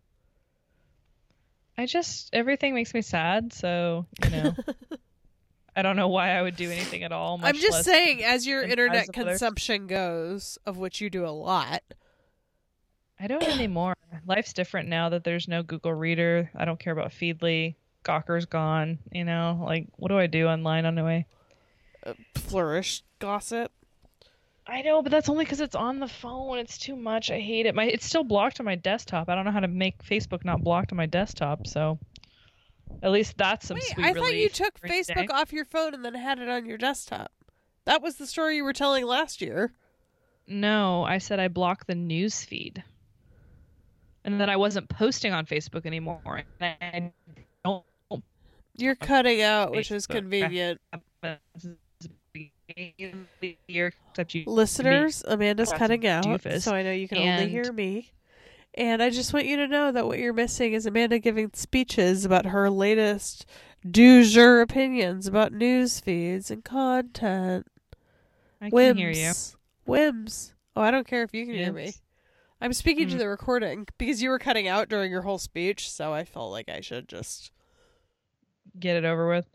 I 1.76 1.86
just 1.86 2.30
everything 2.32 2.72
makes 2.72 2.94
me 2.94 3.02
sad, 3.02 3.52
so 3.52 4.06
you 4.22 4.30
know. 4.30 4.54
I 5.76 5.82
don't 5.82 5.96
know 5.96 6.06
why 6.06 6.30
I 6.38 6.42
would 6.42 6.54
do 6.54 6.70
anything 6.70 7.02
at 7.02 7.10
all. 7.10 7.40
I'm 7.42 7.56
just 7.56 7.82
saying 7.82 8.22
as 8.22 8.46
your 8.46 8.62
internet 8.62 9.06
thousands 9.06 9.08
of 9.08 9.22
others. 9.22 9.32
consumption 9.32 9.86
goes, 9.88 10.56
of 10.64 10.76
which 10.76 11.00
you 11.00 11.10
do 11.10 11.26
a 11.26 11.34
lot. 11.34 11.82
I 13.18 13.26
don't 13.26 13.42
anymore. 13.42 13.94
Life's 14.26 14.52
different 14.52 14.88
now 14.88 15.08
that 15.10 15.24
there's 15.24 15.48
no 15.48 15.62
Google 15.62 15.94
Reader. 15.94 16.50
I 16.54 16.64
don't 16.64 16.78
care 16.78 16.92
about 16.92 17.10
Feedly. 17.10 17.74
Gawker's 18.04 18.46
gone. 18.46 18.98
You 19.12 19.24
know, 19.24 19.62
like 19.64 19.88
what 19.96 20.08
do 20.08 20.18
I 20.18 20.26
do 20.26 20.46
online 20.46 20.86
anyway? 20.86 21.26
Uh, 22.04 22.10
way? 22.10 22.16
Flourish 22.36 23.02
gossip. 23.18 23.72
I 24.66 24.82
know, 24.82 25.02
but 25.02 25.12
that's 25.12 25.28
only 25.28 25.44
because 25.44 25.60
it's 25.60 25.74
on 25.74 26.00
the 26.00 26.08
phone. 26.08 26.58
It's 26.58 26.78
too 26.78 26.96
much. 26.96 27.30
I 27.30 27.38
hate 27.38 27.66
it. 27.66 27.74
My 27.74 27.84
it's 27.84 28.06
still 28.06 28.24
blocked 28.24 28.60
on 28.60 28.66
my 28.66 28.76
desktop. 28.76 29.28
I 29.28 29.34
don't 29.34 29.44
know 29.44 29.50
how 29.50 29.60
to 29.60 29.68
make 29.68 30.02
Facebook 30.02 30.44
not 30.44 30.62
blocked 30.62 30.92
on 30.92 30.96
my 30.96 31.06
desktop. 31.06 31.66
So 31.66 31.98
at 33.02 33.10
least 33.10 33.36
that's 33.36 33.66
some 33.66 33.74
Wait, 33.74 33.84
sweet 33.84 34.06
I 34.06 34.14
thought 34.14 34.34
you 34.34 34.48
took 34.48 34.80
Facebook 34.80 35.30
off 35.30 35.52
your 35.52 35.66
phone 35.66 35.94
and 35.94 36.04
then 36.04 36.14
had 36.14 36.38
it 36.38 36.48
on 36.48 36.64
your 36.64 36.78
desktop. 36.78 37.30
That 37.84 38.02
was 38.02 38.16
the 38.16 38.26
story 38.26 38.56
you 38.56 38.64
were 38.64 38.72
telling 38.72 39.04
last 39.04 39.42
year. 39.42 39.72
No, 40.46 41.04
I 41.04 41.18
said 41.18 41.40
I 41.40 41.48
blocked 41.48 41.86
the 41.86 41.94
news 41.94 42.42
feed, 42.42 42.82
and 44.24 44.40
that 44.40 44.48
I 44.48 44.56
wasn't 44.56 44.88
posting 44.88 45.32
on 45.32 45.46
Facebook 45.46 45.86
anymore. 45.86 46.42
And 46.60 47.12
I 47.30 47.42
don't 47.64 47.84
You're 48.76 48.94
cutting 48.94 49.42
out, 49.42 49.72
which 49.72 49.90
is 49.90 50.06
convenient. 50.06 50.80
Listeners, 54.46 55.24
Amanda's 55.26 55.72
cutting 55.72 56.06
out, 56.06 56.24
doofus. 56.24 56.62
so 56.62 56.74
I 56.74 56.82
know 56.82 56.92
you 56.92 57.08
can 57.08 57.18
only 57.18 57.48
hear 57.48 57.72
me. 57.72 58.10
And 58.76 59.02
I 59.02 59.10
just 59.10 59.32
want 59.32 59.46
you 59.46 59.56
to 59.58 59.68
know 59.68 59.92
that 59.92 60.06
what 60.06 60.18
you're 60.18 60.32
missing 60.32 60.72
is 60.72 60.84
Amanda 60.84 61.20
giving 61.20 61.50
speeches 61.54 62.24
about 62.24 62.46
her 62.46 62.68
latest 62.68 63.46
du 63.88 64.24
jour 64.24 64.62
opinions 64.62 65.28
about 65.28 65.52
news 65.52 66.00
feeds 66.00 66.50
and 66.50 66.64
content. 66.64 67.66
I 68.60 68.70
can 68.70 68.74
Whims. 68.74 68.98
hear 68.98 69.10
you. 69.10 69.32
Whims. 69.84 70.54
Oh, 70.74 70.82
I 70.82 70.90
don't 70.90 71.06
care 71.06 71.22
if 71.22 71.32
you 71.32 71.46
can 71.46 71.54
hear 71.54 71.72
me. 71.72 71.92
I'm 72.64 72.72
speaking 72.72 73.06
to 73.08 73.12
Hmm. 73.14 73.18
the 73.18 73.28
recording 73.28 73.86
because 73.98 74.20
you 74.22 74.30
were 74.30 74.38
cutting 74.38 74.66
out 74.66 74.88
during 74.88 75.10
your 75.12 75.22
whole 75.22 75.38
speech, 75.38 75.90
so 75.90 76.12
I 76.12 76.24
felt 76.24 76.50
like 76.50 76.68
I 76.68 76.80
should 76.80 77.08
just. 77.08 77.52
get 78.80 78.96
it 78.96 79.04
over 79.04 79.28
with. 79.28 79.46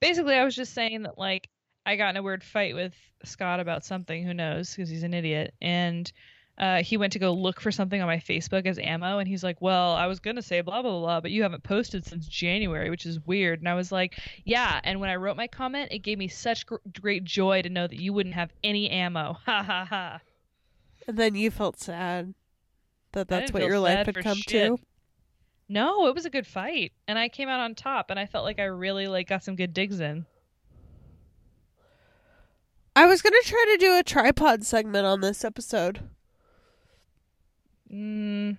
Basically, 0.00 0.34
I 0.34 0.44
was 0.44 0.56
just 0.56 0.74
saying 0.74 1.02
that 1.02 1.18
like 1.18 1.48
I 1.84 1.96
got 1.96 2.10
in 2.10 2.16
a 2.16 2.22
weird 2.22 2.42
fight 2.42 2.74
with 2.74 2.94
Scott 3.24 3.60
about 3.60 3.84
something. 3.84 4.24
Who 4.24 4.34
knows? 4.34 4.74
Because 4.74 4.88
he's 4.90 5.04
an 5.04 5.14
idiot. 5.14 5.54
And 5.62 6.10
uh, 6.58 6.82
he 6.82 6.96
went 6.96 7.12
to 7.12 7.18
go 7.18 7.32
look 7.32 7.60
for 7.60 7.70
something 7.70 8.00
on 8.00 8.06
my 8.08 8.16
Facebook 8.16 8.66
as 8.66 8.78
ammo, 8.78 9.18
and 9.18 9.28
he's 9.28 9.44
like, 9.44 9.60
"Well, 9.60 9.92
I 9.92 10.06
was 10.06 10.18
gonna 10.20 10.40
say 10.42 10.62
blah 10.62 10.80
blah 10.82 10.90
blah, 10.90 11.00
blah, 11.00 11.20
but 11.20 11.30
you 11.30 11.42
haven't 11.42 11.62
posted 11.62 12.04
since 12.06 12.26
January, 12.26 12.88
which 12.90 13.04
is 13.06 13.20
weird." 13.26 13.58
And 13.60 13.68
I 13.68 13.74
was 13.74 13.92
like, 13.92 14.18
"Yeah." 14.44 14.80
And 14.82 14.98
when 14.98 15.10
I 15.10 15.16
wrote 15.16 15.36
my 15.36 15.46
comment, 15.48 15.92
it 15.92 15.98
gave 16.00 16.16
me 16.18 16.28
such 16.28 16.64
gr- 16.66 16.76
great 17.00 17.24
joy 17.24 17.60
to 17.62 17.68
know 17.68 17.86
that 17.86 18.00
you 18.00 18.12
wouldn't 18.14 18.34
have 18.34 18.52
any 18.64 18.88
ammo. 18.90 19.34
Ha 19.44 19.62
ha 19.62 19.84
ha. 19.84 20.20
And 21.06 21.16
then 21.16 21.34
you 21.34 21.50
felt 21.50 21.78
sad 21.78 22.34
that 23.12 23.28
that's 23.28 23.52
what 23.52 23.62
your 23.62 23.78
life 23.78 24.06
had 24.06 24.22
come 24.22 24.38
shit. 24.38 24.76
to. 24.76 24.78
No, 25.68 26.06
it 26.06 26.14
was 26.14 26.24
a 26.26 26.30
good 26.30 26.46
fight, 26.46 26.92
and 27.08 27.18
I 27.18 27.28
came 27.28 27.48
out 27.48 27.60
on 27.60 27.74
top, 27.74 28.10
and 28.10 28.20
I 28.20 28.26
felt 28.26 28.44
like 28.44 28.60
I 28.60 28.64
really 28.64 29.08
like 29.08 29.28
got 29.28 29.42
some 29.42 29.56
good 29.56 29.72
digs 29.74 29.98
in. 30.00 30.26
I 32.94 33.06
was 33.06 33.20
gonna 33.20 33.36
try 33.44 33.64
to 33.72 33.76
do 33.78 33.98
a 33.98 34.02
tripod 34.02 34.64
segment 34.64 35.06
on 35.06 35.20
this 35.20 35.44
episode. 35.44 36.00
Mm, 37.92 38.58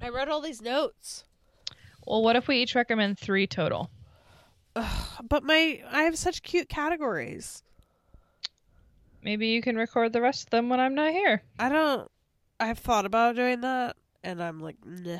I 0.00 0.08
wrote 0.08 0.28
all 0.28 0.40
these 0.40 0.60
notes, 0.60 1.24
Well, 2.06 2.22
what 2.22 2.36
if 2.36 2.48
we 2.48 2.58
each 2.58 2.74
recommend 2.74 3.18
three 3.18 3.46
total? 3.46 3.90
but 4.74 5.42
my 5.44 5.82
I 5.90 6.02
have 6.02 6.18
such 6.18 6.42
cute 6.42 6.68
categories. 6.68 7.62
Maybe 9.22 9.48
you 9.48 9.62
can 9.62 9.76
record 9.76 10.12
the 10.12 10.20
rest 10.20 10.44
of 10.44 10.50
them 10.50 10.68
when 10.68 10.80
I'm 10.80 10.94
not 10.94 11.12
here. 11.12 11.42
I 11.58 11.68
don't. 11.68 12.10
I've 12.58 12.78
thought 12.78 13.06
about 13.06 13.36
doing 13.36 13.60
that, 13.60 13.96
and 14.22 14.42
I'm 14.42 14.60
like, 14.60 14.76
nah. 14.84 15.18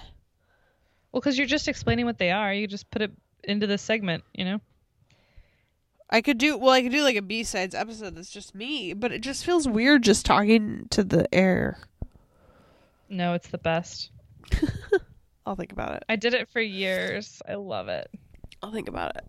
Well, 1.13 1.21
because 1.21 1.39
you're 1.39 1.47
just 1.47 1.69
explaining 1.69 2.07
what 2.07 2.19
they 2.19 2.31
are. 2.31 2.53
You 2.53 2.67
just 2.67 2.91
put 2.91 3.03
it 3.03 3.13
into 3.45 3.67
the 3.67 3.79
segment, 3.79 4.25
you 4.33 4.45
know? 4.45 4.61
I 6.11 6.21
could 6.21 6.39
do 6.39 6.59
well. 6.59 6.71
I 6.71 6.83
could 6.83 6.93
do 6.93 7.03
like 7.03 7.17
a 7.17 7.23
B 7.23 7.43
sides 7.43 7.75
episode 7.75 8.17
that's 8.17 8.31
just 8.31 8.55
me, 8.55 8.93
but 8.93 9.13
it 9.13 9.21
just 9.21 9.45
feels 9.45 9.67
weird 9.67 10.03
just 10.03 10.27
talking 10.27 10.87
to 10.91 11.03
the 11.03 11.33
air. 11.35 11.79
No, 13.09 13.35
it's 13.35 13.49
the 13.49 13.59
best. 13.59 14.11
I'll 15.47 15.57
think 15.57 15.73
about 15.73 15.97
it. 15.97 16.05
I 16.09 16.17
did 16.17 16.35
it 16.35 16.49
for 16.51 16.61
years. 16.61 17.41
I 17.49 17.55
love 17.55 17.89
it. 17.89 18.11
I'll 18.63 18.73
think 18.73 18.89
about 18.89 19.17
it. 19.17 19.25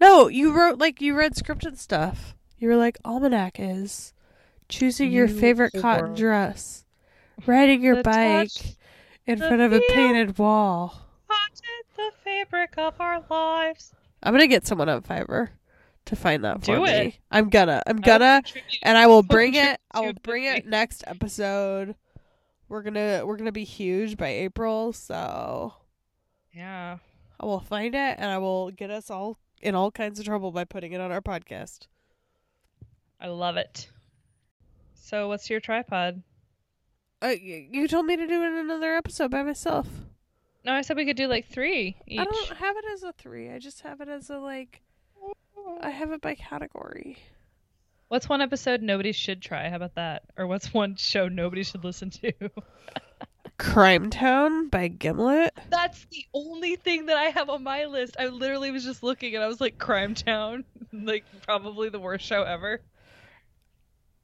No, 0.00 0.28
you 0.28 0.52
wrote 0.52 0.78
like 0.78 1.00
you 1.00 1.14
read 1.14 1.34
scripted 1.34 1.76
stuff. 1.76 2.34
You 2.58 2.68
were 2.68 2.76
like 2.76 2.98
almanac 3.04 3.56
is 3.58 4.12
choosing 4.68 5.10
your 5.12 5.26
You 5.26 5.38
favorite 5.40 5.72
cotton 5.74 6.10
whore. 6.12 6.16
dress, 6.16 6.84
riding 7.46 7.82
your 7.82 7.96
The 7.96 8.02
bike 8.04 8.48
touch, 8.52 8.76
in 9.26 9.38
the 9.38 9.46
front 9.46 9.62
of 9.62 9.72
a 9.72 9.80
feel. 9.80 9.88
painted 9.94 10.38
wall. 10.38 11.02
Haunted 11.28 11.86
the 11.96 12.10
fabric 12.22 12.74
of 12.78 13.00
our 13.00 13.22
lives. 13.28 13.92
I'm 14.22 14.32
gonna 14.32 14.46
get 14.46 14.66
someone 14.66 14.88
on 14.88 15.02
Fiverr 15.02 15.50
to 16.06 16.16
find 16.16 16.44
that 16.44 16.60
for 16.64 16.76
Do 16.76 16.82
me. 16.82 16.90
it. 16.90 17.18
I'm 17.30 17.48
gonna. 17.50 17.82
I'm 17.86 17.98
gonna, 18.00 18.42
and 18.82 18.96
I 18.96 19.06
will 19.06 19.16
will 19.16 19.22
bring 19.24 19.54
it. 19.54 19.80
I 19.92 20.00
will 20.00 20.14
bring 20.22 20.44
it 20.44 20.66
next 20.66 21.04
episode. 21.06 21.94
We're 22.68 22.82
gonna 22.82 23.22
we're 23.26 23.36
gonna 23.36 23.52
be 23.52 23.64
huge 23.64 24.16
by 24.16 24.28
April, 24.28 24.92
so 24.92 25.74
Yeah. 26.54 26.98
I 27.40 27.46
will 27.46 27.60
find 27.60 27.94
it 27.94 28.16
and 28.18 28.30
I 28.30 28.38
will 28.38 28.70
get 28.70 28.90
us 28.90 29.10
all 29.10 29.38
in 29.60 29.74
all 29.74 29.90
kinds 29.90 30.18
of 30.18 30.24
trouble 30.24 30.50
by 30.52 30.64
putting 30.64 30.92
it 30.92 31.00
on 31.00 31.10
our 31.12 31.20
podcast. 31.20 31.88
I 33.24 33.28
love 33.28 33.56
it. 33.56 33.88
So, 34.92 35.28
what's 35.28 35.48
your 35.48 35.58
tripod? 35.58 36.22
Uh, 37.22 37.28
you 37.28 37.88
told 37.88 38.04
me 38.04 38.16
to 38.16 38.26
do 38.26 38.42
it 38.42 38.48
in 38.48 38.56
another 38.56 38.96
episode 38.96 39.30
by 39.30 39.42
myself. 39.42 39.88
No, 40.62 40.74
I 40.74 40.82
said 40.82 40.98
we 40.98 41.06
could 41.06 41.16
do 41.16 41.26
like 41.26 41.46
three 41.46 41.96
each. 42.06 42.20
I 42.20 42.24
don't 42.24 42.56
have 42.58 42.76
it 42.76 42.84
as 42.92 43.02
a 43.02 43.12
three. 43.12 43.50
I 43.50 43.58
just 43.58 43.80
have 43.80 44.02
it 44.02 44.10
as 44.10 44.28
a 44.28 44.36
like. 44.36 44.82
I 45.80 45.88
have 45.88 46.12
it 46.12 46.20
by 46.20 46.34
category. 46.34 47.16
What's 48.08 48.28
one 48.28 48.42
episode 48.42 48.82
nobody 48.82 49.12
should 49.12 49.40
try? 49.40 49.70
How 49.70 49.76
about 49.76 49.94
that? 49.94 50.24
Or 50.36 50.46
what's 50.46 50.74
one 50.74 50.96
show 50.96 51.26
nobody 51.26 51.62
should 51.62 51.82
listen 51.82 52.10
to? 52.10 52.30
Crime 53.58 54.10
Town 54.10 54.68
by 54.68 54.88
Gimlet. 54.88 55.54
That's 55.70 56.04
the 56.10 56.26
only 56.34 56.76
thing 56.76 57.06
that 57.06 57.16
I 57.16 57.30
have 57.30 57.48
on 57.48 57.62
my 57.62 57.86
list. 57.86 58.16
I 58.18 58.26
literally 58.26 58.70
was 58.70 58.84
just 58.84 59.02
looking 59.02 59.34
and 59.34 59.42
I 59.42 59.46
was 59.46 59.62
like, 59.62 59.78
Crime 59.78 60.14
Town. 60.14 60.66
like, 60.92 61.24
probably 61.46 61.88
the 61.88 61.98
worst 61.98 62.26
show 62.26 62.42
ever. 62.42 62.82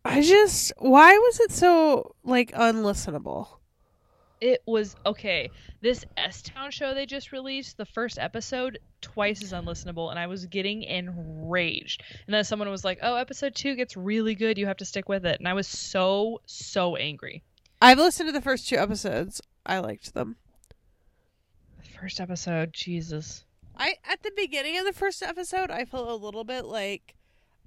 I 0.05 0.23
just 0.23 0.73
why 0.79 1.17
was 1.17 1.41
it 1.41 1.53
so 1.53 2.15
like 2.25 2.53
unlistenable? 2.53 3.61
it 4.41 4.63
was 4.67 4.97
okay. 5.05 5.51
This 5.81 6.05
S 6.17 6.43
Town 6.43 6.71
show 6.71 6.95
they 6.95 7.07
just 7.07 7.33
released, 7.33 7.77
the 7.77 7.85
first 7.85 8.19
episode, 8.19 8.79
twice 9.01 9.43
as 9.43 9.53
unlistenable, 9.53 10.11
and 10.11 10.19
I 10.19 10.27
was 10.27 10.47
getting 10.47 10.83
enraged. 10.83 12.03
And 12.27 12.35
then 12.35 12.45
someone 12.45 12.71
was 12.71 12.85
like, 12.85 12.99
"Oh, 13.03 13.17
episode 13.17 13.55
two 13.55 13.75
gets 13.77 13.97
really 13.97 14.35
good. 14.35 14.59
You 14.59 14.67
have 14.67 14.79
to 14.79 14.85
stick 14.85 15.09
with 15.09 15.27
it." 15.27 15.39
And 15.39 15.49
I 15.49 15.53
was 15.53 15.67
so 15.67 16.41
so 16.47 16.97
angry. 16.97 17.43
I've 17.83 17.99
listened 17.99 18.29
to 18.29 18.33
the 18.33 18.41
first 18.43 18.69
two 18.69 18.77
episodes. 18.77 19.41
I 19.65 19.79
liked 19.79 20.15
them. 20.15 20.37
First 21.99 22.21
episode, 22.21 22.73
Jesus. 22.73 23.45
I 23.77 23.95
at 24.05 24.23
the 24.23 24.33
beginning 24.37 24.79
of 24.79 24.87
the 24.87 24.93
first 24.93 25.23
episode, 25.23 25.71
I 25.71 25.85
felt 25.85 26.09
a 26.09 26.15
little 26.15 26.45
bit 26.45 26.65
like 26.65 27.15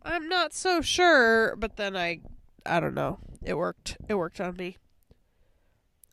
I'm 0.06 0.28
not 0.28 0.54
so 0.54 0.82
sure, 0.82 1.56
but 1.56 1.76
then 1.78 1.96
I 1.96 2.20
I 2.66 2.80
don't 2.80 2.94
know. 2.96 3.20
It 3.44 3.56
worked. 3.58 3.98
It 4.08 4.16
worked 4.16 4.40
on 4.42 4.56
me. 4.56 4.78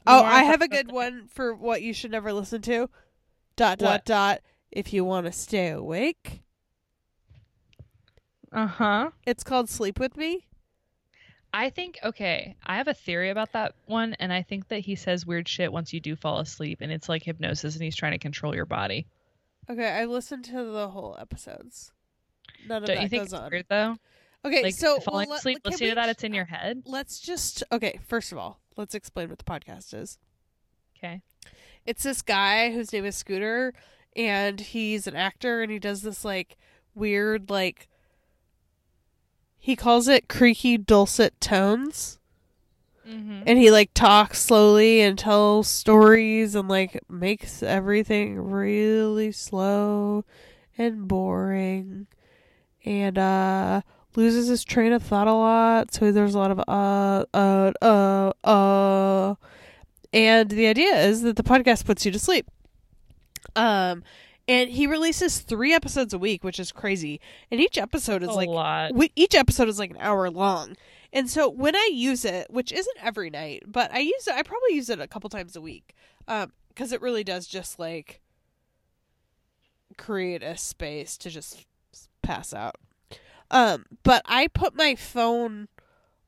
Oh, 0.07 0.22
Yeah, 0.22 0.29
I 0.29 0.42
have 0.44 0.62
a 0.62 0.68
good 0.76 0.90
one 0.90 1.26
for 1.29 1.55
what 1.55 1.83
you 1.83 1.92
should 1.92 2.11
never 2.11 2.33
listen 2.33 2.62
to. 2.62 2.88
Dot 3.57 3.79
dot 3.79 3.87
What? 3.88 4.05
dot. 4.05 4.40
If 4.70 4.92
you 4.92 5.05
want 5.05 5.26
to 5.26 5.33
stay 5.33 5.68
awake, 5.70 6.42
Uh 8.53 8.66
huh. 8.66 9.11
it's 9.26 9.44
called 9.44 9.68
Sleep 9.68 9.98
with 9.98 10.16
Me. 10.16 10.46
I 11.53 11.70
think 11.70 11.98
okay. 12.05 12.57
I 12.64 12.76
have 12.76 12.87
a 12.88 12.94
theory 12.94 13.31
about 13.31 13.53
that 13.53 13.74
one, 13.87 14.14
and 14.20 14.33
I 14.33 14.42
think 14.42 14.68
that 14.68 14.81
he 14.81 14.94
says 14.94 15.26
weird 15.26 15.48
shit 15.48 15.72
once 15.72 15.92
you 15.92 15.98
do 16.00 16.14
fall 16.14 16.38
asleep, 16.38 16.79
and 16.81 16.92
it's 16.92 17.09
like 17.09 17.24
hypnosis, 17.24 17.74
and 17.74 17.83
he's 17.83 17.96
trying 17.96 18.12
to 18.12 18.18
control 18.18 18.55
your 18.55 18.66
body. 18.66 19.07
Okay, 19.68 19.88
I 19.88 20.05
listened 20.05 20.44
to 20.46 20.64
the 20.64 20.88
whole 20.90 21.16
episodes. 21.20 21.90
None 22.69 22.83
of 22.83 22.87
Don't 22.87 22.97
that 22.97 23.03
you 23.03 23.09
think 23.09 23.23
goes 23.25 23.33
it's 23.33 23.43
on. 23.43 23.51
weird 23.51 23.67
though? 23.69 23.97
Okay, 24.45 24.63
Like 24.63 24.75
so 24.75 24.99
falling 25.01 25.29
well, 25.29 25.35
let- 25.35 25.39
asleep, 25.41 25.63
can 25.63 25.73
listening 25.73 25.91
to 25.91 25.95
that, 25.97 26.09
it's 26.09 26.25
in 26.25 26.33
your 26.33 26.47
head. 26.47 26.83
Let's 26.87 27.21
just 27.21 27.63
okay. 27.71 27.99
First 28.07 28.33
of 28.33 28.39
all, 28.39 28.61
let's 28.77 28.95
explain 28.95 29.29
what 29.29 29.39
the 29.39 29.45
podcast 29.45 29.93
is. 29.95 30.19
Okay. 30.97 31.23
it's 31.87 32.03
this 32.03 32.23
guy 32.23 32.71
whose 32.73 32.93
name 32.93 33.05
is 33.05 33.17
Scooter, 33.17 33.73
and 34.17 34.61
he's 34.61 35.07
an 35.07 35.15
actor, 35.17 35.63
and 35.63 35.71
he 35.73 35.79
does 35.79 36.03
this 36.03 36.25
like 36.25 36.57
weird 36.95 37.51
like 37.51 37.87
he 39.59 39.77
calls 39.77 40.09
it 40.09 40.29
creaky 40.29 40.79
dulcet 40.79 41.39
tones, 41.41 42.17
Mm-hmm. 43.09 43.43
and 43.47 43.59
he 43.59 43.71
like 43.71 43.91
talks 43.95 44.41
slowly 44.41 45.01
and 45.01 45.19
tells 45.19 45.67
stories 45.69 46.55
and 46.55 46.69
like 46.69 47.01
makes 47.09 47.63
everything 47.63 48.39
really 48.39 49.33
slow 49.33 50.25
and 50.79 51.09
boring, 51.09 52.07
and 52.85 53.19
uh 53.19 53.83
loses 54.16 54.49
his 54.49 54.64
train 54.64 54.93
of 54.93 55.03
thought 55.03 55.29
a 55.29 55.35
lot. 55.35 55.95
So 55.95 56.11
there's 56.11 56.35
a 56.35 56.38
lot 56.38 56.51
of 56.51 56.59
uh 56.66 57.25
uh 57.33 57.73
uh 57.83 58.33
uh 58.47 59.35
and 60.12 60.51
the 60.51 60.66
idea 60.66 60.95
is 60.97 61.23
that 61.23 61.37
the 61.37 61.43
podcast 61.43 61.85
puts 61.85 62.05
you 62.05 62.12
to 62.12 62.19
sleep. 62.19 62.51
Um, 63.55 64.03
and 64.49 64.71
he 64.71 64.87
releases 64.87 65.38
three 65.38 65.73
episodes 65.73 66.12
a 66.12 66.19
week, 66.19 66.43
which 66.43 66.59
is 66.59 66.73
crazy. 66.73 67.21
And 67.51 67.61
each 67.61 67.79
episode 67.79 68.23
is 68.23 68.29
a 68.29 68.33
like 68.33 68.49
lot. 68.49 68.95
we, 68.95 69.12
each 69.14 69.35
episode 69.35 69.69
is 69.69 69.79
like 69.79 69.90
an 69.90 69.99
hour 70.01 70.29
long. 70.31 70.77
And 71.12 71.31
so 71.31 71.49
when 71.49 71.77
I 71.77 71.90
use 71.93 72.25
it, 72.25 72.49
which 72.51 72.73
isn't 72.73 72.97
every 73.01 73.31
night, 73.31 73.64
but 73.66 73.93
I 73.93 74.01
use 74.01 74.27
it, 74.27 74.35
I 74.35 74.43
probably 74.43 74.75
use 74.75 74.90
it 74.90 75.01
a 75.01 75.07
couple 75.07 75.31
times 75.31 75.57
a 75.57 75.61
week, 75.61 75.95
um, 76.29 76.53
because 76.69 76.93
it 76.93 77.01
really 77.01 77.25
does 77.25 77.47
just 77.47 77.79
like 77.79 78.21
create 79.97 80.43
a 80.43 80.57
space 80.57 81.16
to 81.19 81.31
just 81.31 81.66
pass 82.31 82.55
out. 82.55 82.77
Um, 83.51 83.87
but 84.05 84.23
I 84.27 84.47
put 84.47 84.77
my 84.77 84.95
phone 84.95 85.69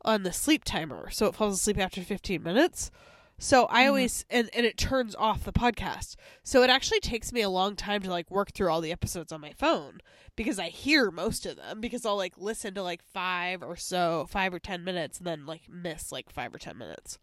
on 0.05 0.25
the 0.25 0.33
sleep 0.33 0.65
timer, 0.65 1.11
so 1.11 1.27
it 1.27 1.35
falls 1.35 1.55
asleep 1.61 1.79
after 1.79 2.03
15 2.03 2.43
minutes. 2.43 2.91
So 3.39 3.67
I 3.71 3.85
Mhm. 3.85 3.89
always 3.89 4.25
and 4.31 4.51
and 4.53 4.65
it 4.67 4.77
turns 4.77 5.15
off 5.17 5.45
the 5.45 5.53
podcast. 5.53 6.15
So 6.45 6.63
it 6.63 6.71
actually 6.71 7.01
takes 7.01 7.33
me 7.33 7.41
a 7.41 7.49
long 7.49 7.75
time 7.77 8.03
to 8.03 8.11
like 8.11 8.31
work 8.31 8.53
through 8.53 8.71
all 8.71 8.81
the 8.81 8.93
episodes 8.93 9.33
on 9.33 9.41
my 9.41 9.53
phone 9.53 10.01
because 10.37 10.59
I 10.59 10.69
hear 10.69 11.11
most 11.11 11.47
of 11.47 11.57
them 11.57 11.81
because 11.81 12.05
I'll 12.07 12.17
like 12.17 12.35
listen 12.37 12.75
to 12.75 12.83
like 12.83 13.03
5 13.03 13.63
or 13.63 13.77
so, 13.77 14.27
5 14.29 14.55
or 14.55 14.59
10 14.61 14.85
minutes 14.85 15.19
and 15.19 15.27
then 15.27 15.47
like 15.47 15.63
miss 15.69 16.13
like 16.13 16.31
5 16.31 16.55
or 16.55 16.59
10 16.59 16.79
minutes. 16.79 17.19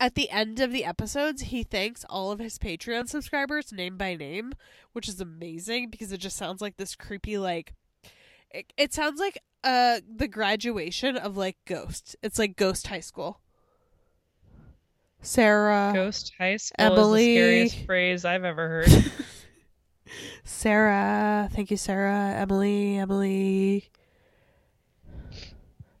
At 0.00 0.14
the 0.14 0.30
end 0.30 0.60
of 0.60 0.70
the 0.70 0.84
episodes, 0.84 1.42
he 1.42 1.64
thanks 1.64 2.04
all 2.08 2.30
of 2.30 2.38
his 2.38 2.56
Patreon 2.58 3.08
subscribers 3.08 3.72
name 3.72 3.96
by 3.96 4.14
name, 4.14 4.52
which 4.92 5.08
is 5.08 5.20
amazing 5.20 5.90
because 5.90 6.12
it 6.12 6.18
just 6.18 6.36
sounds 6.36 6.60
like 6.60 6.76
this 6.76 6.94
creepy 6.94 7.36
like 7.36 7.74
it, 8.50 8.72
it 8.76 8.94
sounds 8.94 9.18
like 9.18 9.38
uh 9.64 9.98
the 10.08 10.28
graduation 10.28 11.16
of 11.16 11.36
like 11.36 11.56
Ghost. 11.66 12.14
It's 12.22 12.38
like 12.38 12.56
Ghost 12.56 12.86
High 12.86 13.00
School. 13.00 13.40
Sarah, 15.20 15.90
Ghost 15.92 16.32
high 16.38 16.56
school 16.56 16.76
Emily. 16.78 17.36
is 17.36 17.42
the 17.42 17.68
scariest 17.68 17.86
phrase 17.86 18.24
I've 18.24 18.44
ever 18.44 18.68
heard. 18.68 19.12
Sarah, 20.44 21.48
thank 21.52 21.72
you, 21.72 21.76
Sarah, 21.76 22.34
Emily, 22.36 22.98
Emily, 22.98 23.90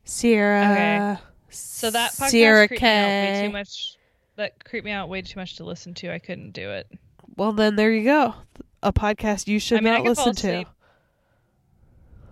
Sierra. 0.04 1.20
So 1.50 1.90
that 1.90 2.12
podcast 2.12 2.68
creeped 2.68 2.82
me 2.82 2.88
out 2.88 3.32
way 3.32 3.46
too 3.46 3.52
much. 3.52 3.96
That 4.36 4.64
creeped 4.64 4.84
me 4.84 4.90
out 4.92 5.08
way 5.08 5.22
too 5.22 5.38
much 5.38 5.56
to 5.56 5.64
listen 5.64 5.94
to. 5.94 6.12
I 6.12 6.18
couldn't 6.18 6.52
do 6.52 6.70
it. 6.70 6.86
Well, 7.36 7.52
then 7.52 7.76
there 7.76 7.92
you 7.92 8.04
go. 8.04 8.34
A 8.82 8.92
podcast 8.92 9.48
you 9.48 9.58
should 9.58 9.78
I 9.78 9.80
mean, 9.80 9.94
I 9.94 9.98
not 9.98 10.06
listen 10.06 10.34
to. 10.36 10.64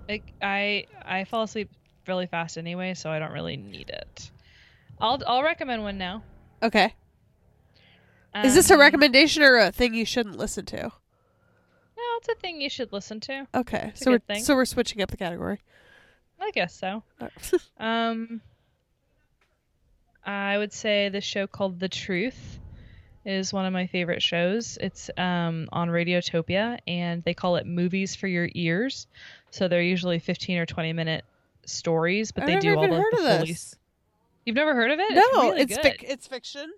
Like 0.08 0.32
I 0.40 0.86
I 1.04 1.24
fall 1.24 1.42
asleep 1.42 1.70
really 2.06 2.26
fast 2.26 2.56
anyway, 2.58 2.94
so 2.94 3.10
I 3.10 3.18
don't 3.18 3.32
really 3.32 3.56
need 3.56 3.90
it. 3.90 4.30
I'll 5.00 5.20
I'll 5.26 5.42
recommend 5.42 5.82
one 5.82 5.98
now. 5.98 6.22
Okay. 6.62 6.94
Is 8.44 8.54
this 8.54 8.70
a 8.70 8.74
Um, 8.74 8.80
recommendation 8.80 9.42
or 9.42 9.56
a 9.56 9.72
thing 9.72 9.94
you 9.94 10.04
shouldn't 10.04 10.36
listen 10.36 10.66
to? 10.66 10.82
No, 10.82 12.02
it's 12.18 12.28
a 12.28 12.34
thing 12.34 12.60
you 12.60 12.68
should 12.68 12.92
listen 12.92 13.18
to. 13.20 13.46
Okay. 13.54 13.88
It's 13.94 14.02
so 14.02 14.10
we're 14.12 14.18
thing. 14.18 14.42
so 14.44 14.54
we're 14.54 14.66
switching 14.66 15.00
up 15.00 15.10
the 15.10 15.16
category. 15.16 15.62
I 16.40 16.50
guess 16.50 16.74
so. 16.74 17.02
Um, 17.80 18.42
I 20.26 20.58
would 20.58 20.72
say 20.72 21.08
the 21.08 21.20
show 21.20 21.46
called 21.46 21.78
The 21.78 21.88
Truth 21.88 22.58
is 23.24 23.52
one 23.52 23.64
of 23.64 23.72
my 23.72 23.86
favorite 23.86 24.22
shows. 24.22 24.76
It's 24.80 25.10
um, 25.16 25.68
on 25.72 25.88
Radiotopia, 25.88 26.78
and 26.86 27.22
they 27.24 27.34
call 27.34 27.56
it 27.56 27.66
movies 27.66 28.14
for 28.16 28.26
your 28.26 28.48
ears. 28.54 29.06
So 29.50 29.68
they're 29.68 29.82
usually 29.82 30.18
15 30.18 30.58
or 30.58 30.66
20 30.66 30.92
minute 30.92 31.24
stories, 31.64 32.32
but 32.32 32.42
I've 32.44 32.48
they 32.48 32.58
do 32.58 32.76
all 32.76 32.82
the, 32.88 32.94
heard 32.94 33.04
the 33.12 33.16
of 33.18 33.36
fully- 33.38 33.48
this. 33.52 33.76
You've 34.44 34.56
never 34.56 34.74
heard 34.74 34.92
of 34.92 35.00
it? 35.00 35.12
No, 35.14 35.42
really 35.50 35.62
it's 35.62 35.76
good. 35.76 35.84
fic- 35.84 36.04
it's 36.04 36.26
fiction. 36.28 36.72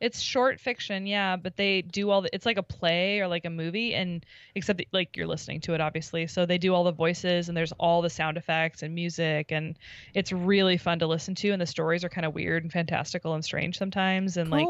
It's 0.00 0.20
short 0.20 0.60
fiction, 0.60 1.06
yeah, 1.06 1.36
but 1.36 1.56
they 1.56 1.82
do 1.82 2.10
all 2.10 2.22
the 2.22 2.34
it's 2.34 2.46
like 2.46 2.56
a 2.56 2.62
play 2.62 3.20
or 3.20 3.26
like 3.26 3.44
a 3.44 3.50
movie 3.50 3.94
and 3.94 4.24
except 4.54 4.78
that, 4.78 4.86
like 4.92 5.16
you're 5.16 5.26
listening 5.26 5.60
to 5.62 5.74
it 5.74 5.80
obviously. 5.80 6.26
So 6.28 6.46
they 6.46 6.58
do 6.58 6.72
all 6.74 6.84
the 6.84 6.92
voices 6.92 7.48
and 7.48 7.56
there's 7.56 7.72
all 7.72 8.00
the 8.00 8.10
sound 8.10 8.36
effects 8.36 8.82
and 8.82 8.94
music 8.94 9.50
and 9.50 9.76
it's 10.14 10.32
really 10.32 10.76
fun 10.76 11.00
to 11.00 11.06
listen 11.06 11.34
to 11.36 11.50
and 11.50 11.60
the 11.60 11.66
stories 11.66 12.04
are 12.04 12.08
kind 12.08 12.26
of 12.26 12.34
weird 12.34 12.62
and 12.62 12.72
fantastical 12.72 13.34
and 13.34 13.44
strange 13.44 13.76
sometimes 13.76 14.36
and 14.36 14.50
like 14.50 14.68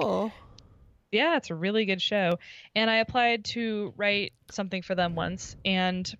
yeah, 1.10 1.36
it's 1.36 1.50
a 1.50 1.54
really 1.54 1.84
good 1.84 2.02
show. 2.02 2.38
And 2.74 2.90
I 2.90 2.96
applied 2.96 3.44
to 3.46 3.92
write 3.96 4.32
something 4.50 4.82
for 4.82 4.94
them 4.94 5.14
once 5.14 5.56
and 5.64 6.10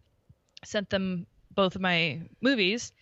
sent 0.65 0.91
them 0.91 1.27
both 1.55 1.77
of 1.77 1.83
my 1.83 2.23
movies. 2.41 2.93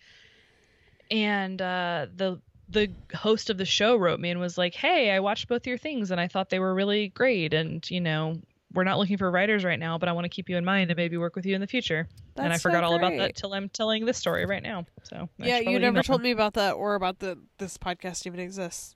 And 1.09 1.61
uh, 1.61 2.07
the 2.13 2.41
the 2.69 2.91
host 3.15 3.49
of 3.49 3.57
the 3.57 3.65
show 3.65 3.95
wrote 3.95 4.19
me 4.19 4.29
and 4.29 4.39
was 4.39 4.57
like, 4.57 4.73
"Hey, 4.75 5.11
I 5.11 5.19
watched 5.19 5.47
both 5.47 5.65
your 5.65 5.77
things 5.77 6.11
and 6.11 6.19
I 6.19 6.27
thought 6.27 6.49
they 6.49 6.59
were 6.59 6.73
really 6.73 7.09
great. 7.09 7.53
And 7.53 7.89
you 7.89 8.01
know, 8.01 8.39
we're 8.73 8.83
not 8.83 8.97
looking 8.97 9.17
for 9.17 9.31
writers 9.31 9.63
right 9.63 9.79
now, 9.79 9.97
but 9.97 10.09
I 10.09 10.11
want 10.11 10.25
to 10.25 10.29
keep 10.29 10.49
you 10.49 10.57
in 10.57 10.65
mind 10.65 10.91
and 10.91 10.97
maybe 10.97 11.17
work 11.17 11.35
with 11.35 11.45
you 11.45 11.55
in 11.55 11.61
the 11.61 11.67
future." 11.67 12.07
and 12.35 12.53
I 12.53 12.57
so 12.57 12.69
forgot 12.69 12.83
all 12.83 12.95
about 12.95 13.17
that 13.17 13.35
till 13.35 13.53
I'm 13.53 13.67
telling 13.69 14.05
this 14.05 14.17
story 14.17 14.45
right 14.45 14.61
now. 14.61 14.85
So 15.03 15.27
Yeah, 15.37 15.59
you 15.59 15.79
never 15.79 16.03
told 16.03 16.19
them. 16.19 16.25
me 16.25 16.31
about 16.31 16.53
that 16.53 16.73
or 16.73 16.95
about 16.95 17.19
the 17.19 17.39
this 17.57 17.77
podcast 17.77 18.27
even 18.27 18.39
exists. 18.39 18.95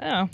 Oh. 0.00 0.28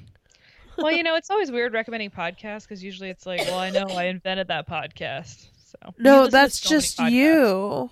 Well, 0.77 0.93
you 0.93 1.03
know, 1.03 1.17
it's 1.17 1.31
always 1.31 1.51
weird 1.51 1.73
recommending 1.73 2.11
podcasts 2.11 2.63
because 2.63 2.83
usually 2.83 3.11
it's 3.11 3.27
like, 3.27 3.41
well, 3.41 3.59
I 3.59 3.71
know 3.71 3.87
I 3.89 4.05
invented 4.05 4.49
that 4.49 4.69
podcast. 4.69 5.49
So 5.65 5.95
No, 5.99 6.29
that's 6.29 6.61
so 6.61 6.71
many 6.71 6.81
just 6.81 6.99
you. 7.01 7.91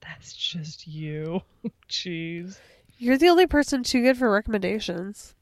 That's 0.00 0.32
just 0.34 0.86
you. 0.86 1.42
Jeez. 1.88 2.58
You're 2.98 3.18
the 3.18 3.28
only 3.28 3.46
person 3.46 3.82
too 3.82 4.02
good 4.02 4.16
for 4.16 4.30
recommendations. 4.30 5.34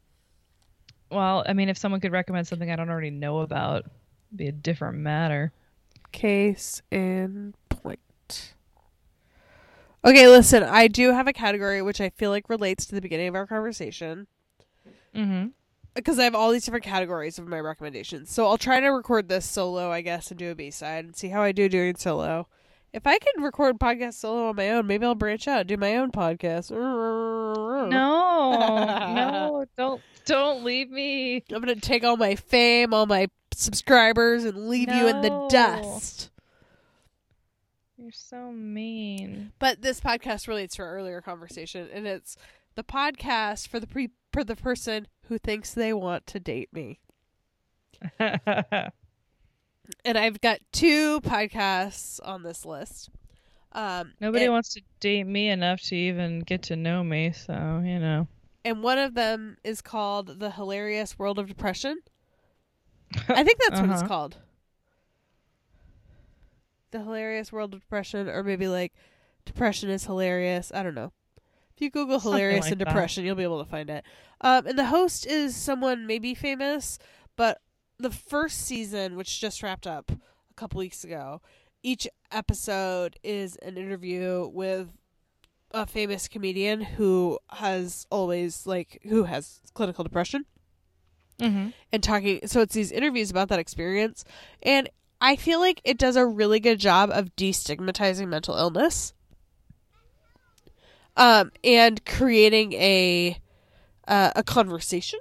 Well, 1.11 1.45
I 1.47 1.53
mean, 1.53 1.69
if 1.69 1.77
someone 1.77 2.01
could 2.01 2.12
recommend 2.12 2.47
something 2.47 2.71
I 2.71 2.77
don't 2.77 2.88
already 2.91 3.11
know 3.11 3.41
about, 3.41 3.85
it'd 4.31 4.37
be 4.37 4.49
a 4.49 4.53
different 4.53 4.99
matter. 4.99 5.53
Case 6.11 6.83
in 6.91 7.55
point. 7.69 8.55
Okay, 10.05 10.27
listen, 10.27 10.62
I 10.62 10.88
do 10.88 11.12
have 11.12 11.29
a 11.29 11.33
category 11.33 11.81
which 11.83 12.01
I 12.01 12.11
feel 12.11 12.31
like 12.31 12.49
relates 12.49 12.87
to 12.87 12.95
the 12.95 13.01
beginning 13.01 13.29
of 13.29 13.35
our 13.35 13.47
conversation 13.47 14.27
Mm-hmm. 15.15 15.49
because 15.95 16.19
I 16.19 16.25
have 16.25 16.35
all 16.35 16.51
these 16.51 16.65
different 16.65 16.87
categories 16.87 17.38
of 17.38 17.47
my 17.47 17.61
recommendations. 17.61 18.31
So 18.31 18.47
I'll 18.47 18.57
try 18.57 18.81
to 18.81 18.88
record 18.88 19.29
this 19.29 19.45
solo, 19.49 19.91
I 19.91 20.01
guess, 20.01 20.31
and 20.31 20.38
do 20.38 20.51
a 20.51 20.55
B 20.55 20.71
side 20.71 21.05
and 21.05 21.15
see 21.15 21.29
how 21.29 21.43
I 21.43 21.53
do 21.53 21.69
doing 21.69 21.97
solo. 21.97 22.49
If 22.93 23.07
I 23.07 23.19
can 23.19 23.43
record 23.43 23.79
podcast 23.79 24.15
solo 24.15 24.49
on 24.49 24.57
my 24.57 24.69
own, 24.71 24.87
maybe 24.87 25.07
I'll 25.07 25.15
branch 25.15 25.49
out 25.49 25.61
and 25.61 25.69
do 25.69 25.77
my 25.79 25.97
own 25.97 26.11
podcast. 26.11 26.71
No, 26.71 27.89
no, 27.91 29.65
don't 29.79 30.03
Don't 30.27 30.63
leave 30.63 30.91
me. 30.91 31.43
I'm 31.51 31.61
gonna 31.61 31.77
take 31.77 32.05
all 32.05 32.17
my 32.19 32.37
fame, 32.37 32.93
all 32.93 33.07
my 33.07 33.29
subscribers, 33.55 34.45
and 34.45 34.69
leave 34.69 34.93
you 34.93 35.09
in 35.09 35.23
the 35.23 35.47
dust. 35.51 36.31
You're 37.97 38.13
so 38.13 38.53
mean. 38.53 39.53
But 39.59 39.81
this 39.81 40.01
podcast 40.01 40.47
relates 40.47 40.77
to 40.77 40.83
our 40.83 40.95
earlier 40.95 41.23
conversation, 41.23 41.89
and 41.93 42.07
it's 42.07 42.37
the 42.75 42.85
podcast 42.85 43.69
for 43.69 43.81
the 43.81 43.87
pre 43.87 44.11
for 44.33 44.45
the 44.45 44.57
person 44.57 45.09
who 45.29 45.39
thinks 45.39 45.73
they 45.73 45.93
want 45.95 46.27
to 46.27 46.41
date 46.41 46.73
me. 46.73 47.01
And 50.05 50.16
I've 50.16 50.40
got 50.40 50.61
two 50.73 51.21
podcasts 51.23 52.21
on 52.25 52.42
this 52.42 52.64
list. 52.64 53.11
Um, 53.73 54.12
Nobody 54.21 54.45
and, 54.45 54.53
wants 54.53 54.75
to 54.75 54.83
date 55.01 55.25
me 55.27 55.49
enough 55.49 55.81
to 55.83 55.97
even 55.97 56.40
get 56.40 56.62
to 56.64 56.77
know 56.77 57.03
me, 57.03 57.33
so 57.33 57.83
you 57.85 57.99
know. 57.99 58.29
and 58.64 58.83
one 58.83 58.99
of 58.99 59.14
them 59.14 59.57
is 59.64 59.81
called 59.81 60.38
"The 60.40 60.51
Hilarious 60.51 61.18
World 61.18 61.38
of 61.38 61.49
Depression." 61.49 61.99
I 63.29 63.42
think 63.45 63.59
that's 63.61 63.81
what 63.81 63.90
it's 63.90 64.01
Uh-huh. 64.01 64.09
called. 64.09 64.37
The 66.90 67.01
Hilarious 67.01 67.51
World 67.53 67.73
of 67.75 67.81
Depression, 67.81 68.29
or 68.29 68.42
maybe 68.42 68.68
like 68.68 68.92
Depression 69.47 69.88
is 69.88 70.05
Hilarious. 70.05 70.71
I 70.75 70.83
don't 70.83 70.95
know. 70.95 71.12
If 71.75 71.81
you 71.81 71.90
Google 71.90 72.21
Something 72.21 72.33
hilarious 72.38 72.64
like 72.66 72.73
and 72.73 72.81
that. 72.83 72.85
depression, 72.87 73.25
you'll 73.25 73.35
be 73.37 73.42
able 73.42 73.64
to 73.64 73.71
find 73.71 73.88
it. 73.88 74.05
Um, 74.42 74.66
and 74.66 74.79
the 74.79 74.87
host 74.87 75.27
is 75.27 75.57
someone 75.57 76.07
maybe 76.07 76.35
famous, 76.35 76.99
but 77.37 77.59
the 77.99 78.11
first 78.11 78.63
season, 78.63 79.17
which 79.17 79.41
just 79.41 79.63
wrapped 79.63 79.87
up 79.87 80.11
a 80.11 80.55
couple 80.55 80.79
weeks 80.79 81.05
ago, 81.05 81.41
each 81.83 82.07
episode 82.31 83.19
is 83.23 83.57
an 83.57 83.77
interview 83.77 84.49
with 84.53 84.93
a 85.73 85.87
famous 85.87 86.29
comedian 86.29 86.81
who 86.81 87.39
has 87.51 88.07
always 88.11 88.67
like 88.67 89.01
who 89.09 89.25
has 89.25 89.61
clinical 89.75 90.05
depression. 90.05 90.47
Mm-hmm. 91.39 91.69
and 91.91 92.03
talking 92.05 92.41
so 92.47 92.61
it's 92.61 92.75
these 92.75 92.93
interviews 92.93 93.31
about 93.31 93.49
that 93.49 93.59
experience. 93.59 94.25
And 94.63 94.89
i 95.21 95.35
feel 95.35 95.59
like 95.61 95.81
it 95.83 95.99
does 95.99 96.15
a 96.15 96.27
really 96.27 96.61
good 96.61 96.79
job 96.79 97.11
of 97.11 97.35
destigmatizing 97.37 98.29
mental 98.29 98.55
illness. 98.57 99.13
Um 101.17 101.51
and 101.65 102.05
creating 102.05 102.75
a 102.75 103.39
uh, 104.07 104.33
a 104.37 104.43
conversation 104.43 105.19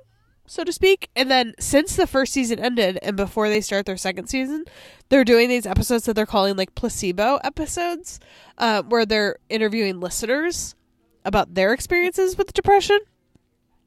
so 0.51 0.65
to 0.65 0.71
speak 0.73 1.09
and 1.15 1.31
then 1.31 1.53
since 1.59 1.95
the 1.95 2.05
first 2.05 2.33
season 2.33 2.59
ended 2.59 2.99
and 3.01 3.15
before 3.15 3.47
they 3.47 3.61
start 3.61 3.85
their 3.85 3.95
second 3.95 4.27
season 4.27 4.65
they're 5.07 5.23
doing 5.23 5.47
these 5.47 5.65
episodes 5.65 6.03
that 6.03 6.13
they're 6.13 6.25
calling 6.25 6.57
like 6.57 6.75
placebo 6.75 7.37
episodes 7.43 8.19
uh, 8.57 8.81
where 8.83 9.05
they're 9.05 9.37
interviewing 9.49 10.01
listeners 10.01 10.75
about 11.23 11.53
their 11.53 11.71
experiences 11.73 12.37
with 12.37 12.51
depression 12.53 12.99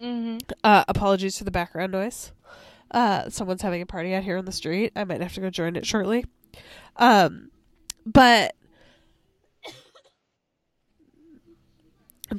Mm-hmm. 0.02 0.38
uh, 0.64 0.84
apologies 0.88 1.38
for 1.38 1.44
the 1.44 1.50
background 1.50 1.92
noise. 1.92 2.32
Uh, 2.90 3.30
someone's 3.30 3.62
having 3.62 3.80
a 3.80 3.86
party 3.86 4.12
out 4.12 4.22
here 4.22 4.36
on 4.36 4.44
the 4.44 4.52
street. 4.52 4.92
I 4.96 5.04
might 5.04 5.20
have 5.22 5.32
to 5.34 5.40
go 5.40 5.50
join 5.50 5.76
it 5.76 5.86
shortly. 5.86 6.26
Um, 6.96 7.50
but 8.04 8.54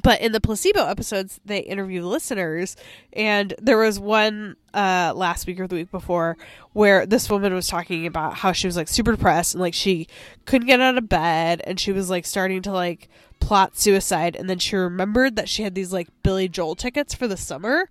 but 0.02 0.20
in 0.20 0.32
the 0.32 0.40
placebo 0.40 0.86
episodes, 0.86 1.40
they 1.44 1.60
interview 1.60 2.02
listeners, 2.02 2.76
and 3.12 3.54
there 3.58 3.78
was 3.78 3.98
one 3.98 4.56
uh 4.74 5.12
last 5.16 5.46
week 5.46 5.58
or 5.58 5.66
the 5.66 5.76
week 5.76 5.90
before 5.90 6.36
where 6.74 7.06
this 7.06 7.30
woman 7.30 7.54
was 7.54 7.66
talking 7.66 8.06
about 8.06 8.34
how 8.34 8.52
she 8.52 8.66
was 8.66 8.76
like 8.76 8.88
super 8.88 9.12
depressed 9.12 9.54
and 9.54 9.60
like 9.62 9.72
she 9.72 10.06
couldn't 10.44 10.66
get 10.66 10.80
out 10.80 10.98
of 10.98 11.08
bed, 11.08 11.60
and 11.64 11.80
she 11.80 11.92
was 11.92 12.10
like 12.10 12.26
starting 12.26 12.62
to 12.62 12.72
like 12.72 13.08
plot 13.40 13.76
suicide, 13.78 14.36
and 14.36 14.48
then 14.50 14.58
she 14.58 14.76
remembered 14.76 15.36
that 15.36 15.48
she 15.48 15.62
had 15.62 15.74
these 15.74 15.92
like 15.92 16.08
Billy 16.22 16.48
Joel 16.48 16.74
tickets 16.74 17.14
for 17.14 17.28
the 17.28 17.36
summer, 17.36 17.88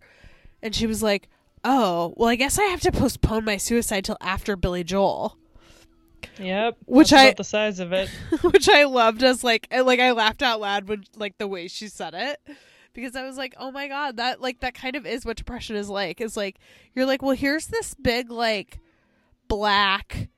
and 0.62 0.76
she 0.76 0.88
was 0.88 1.02
like, 1.04 1.30
"Oh, 1.64 2.14
well, 2.18 2.30
I 2.30 2.36
guess 2.36 2.60
I 2.60 2.64
have 2.66 2.82
to 2.82 2.92
postpone 2.92 3.46
my 3.46 3.58
suicide 3.58 4.06
till 4.06 4.18
after 4.22 4.56
Billy 4.56 4.84
Joel." 4.84 5.38
Yep. 6.40 6.78
Which 6.86 7.14
I- 7.14 7.32
the 7.34 7.44
size 7.44 7.80
of 7.80 7.94
it. 7.94 8.10
which 8.42 8.68
I 8.70 8.84
loved 8.86 9.24
as 9.24 9.44
like 9.44 9.68
like 9.72 10.00
I 10.00 10.12
laughed 10.12 10.42
out 10.42 10.60
loud 10.60 10.88
when 10.88 11.04
like 11.16 11.38
the 11.38 11.48
way 11.48 11.68
she 11.68 11.88
said 11.88 12.14
it 12.14 12.40
because 12.94 13.16
I 13.16 13.24
was 13.24 13.38
like, 13.38 13.54
"Oh 13.58 13.72
my 13.72 13.88
god, 13.88 14.18
that 14.18 14.42
like 14.42 14.60
that 14.62 14.74
kind 14.74 14.96
of 14.96 15.06
is 15.06 15.26
what 15.26 15.38
depression 15.38 15.76
is 15.76 15.90
like." 15.90 16.20
Is 16.22 16.36
like 16.38 16.58
you're 16.94 17.06
like, 17.06 17.22
"Well, 17.22 17.36
here's 17.36 17.68
this 17.68 17.94
big 17.96 18.30
like 18.32 18.80
black 19.48 20.30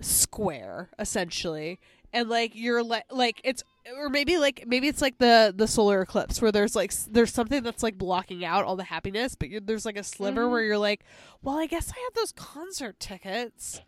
square 0.00 0.90
essentially." 0.98 1.80
And 2.12 2.28
like 2.30 2.52
you're 2.54 2.82
like 2.82 3.04
like 3.10 3.40
it's 3.44 3.62
or 3.98 4.08
maybe 4.08 4.38
like 4.38 4.64
maybe 4.66 4.88
it's 4.88 5.02
like 5.02 5.18
the 5.18 5.52
the 5.54 5.66
solar 5.66 6.00
eclipse 6.00 6.40
where 6.40 6.50
there's 6.50 6.74
like 6.74 6.92
there's 7.10 7.32
something 7.32 7.62
that's 7.62 7.82
like 7.82 7.98
blocking 7.98 8.44
out 8.44 8.64
all 8.64 8.76
the 8.76 8.84
happiness, 8.84 9.34
but 9.34 9.50
you're, 9.50 9.60
there's 9.60 9.84
like 9.84 9.98
a 9.98 10.02
sliver 10.04 10.44
Mhm. 10.46 10.50
where 10.50 10.62
you're 10.62 10.78
like, 10.78 11.04
"Well, 11.42 11.58
I 11.58 11.66
guess 11.66 11.90
I 11.94 12.00
have 12.00 12.14
those 12.14 12.32
concert 12.32 12.98
tickets." 12.98 13.82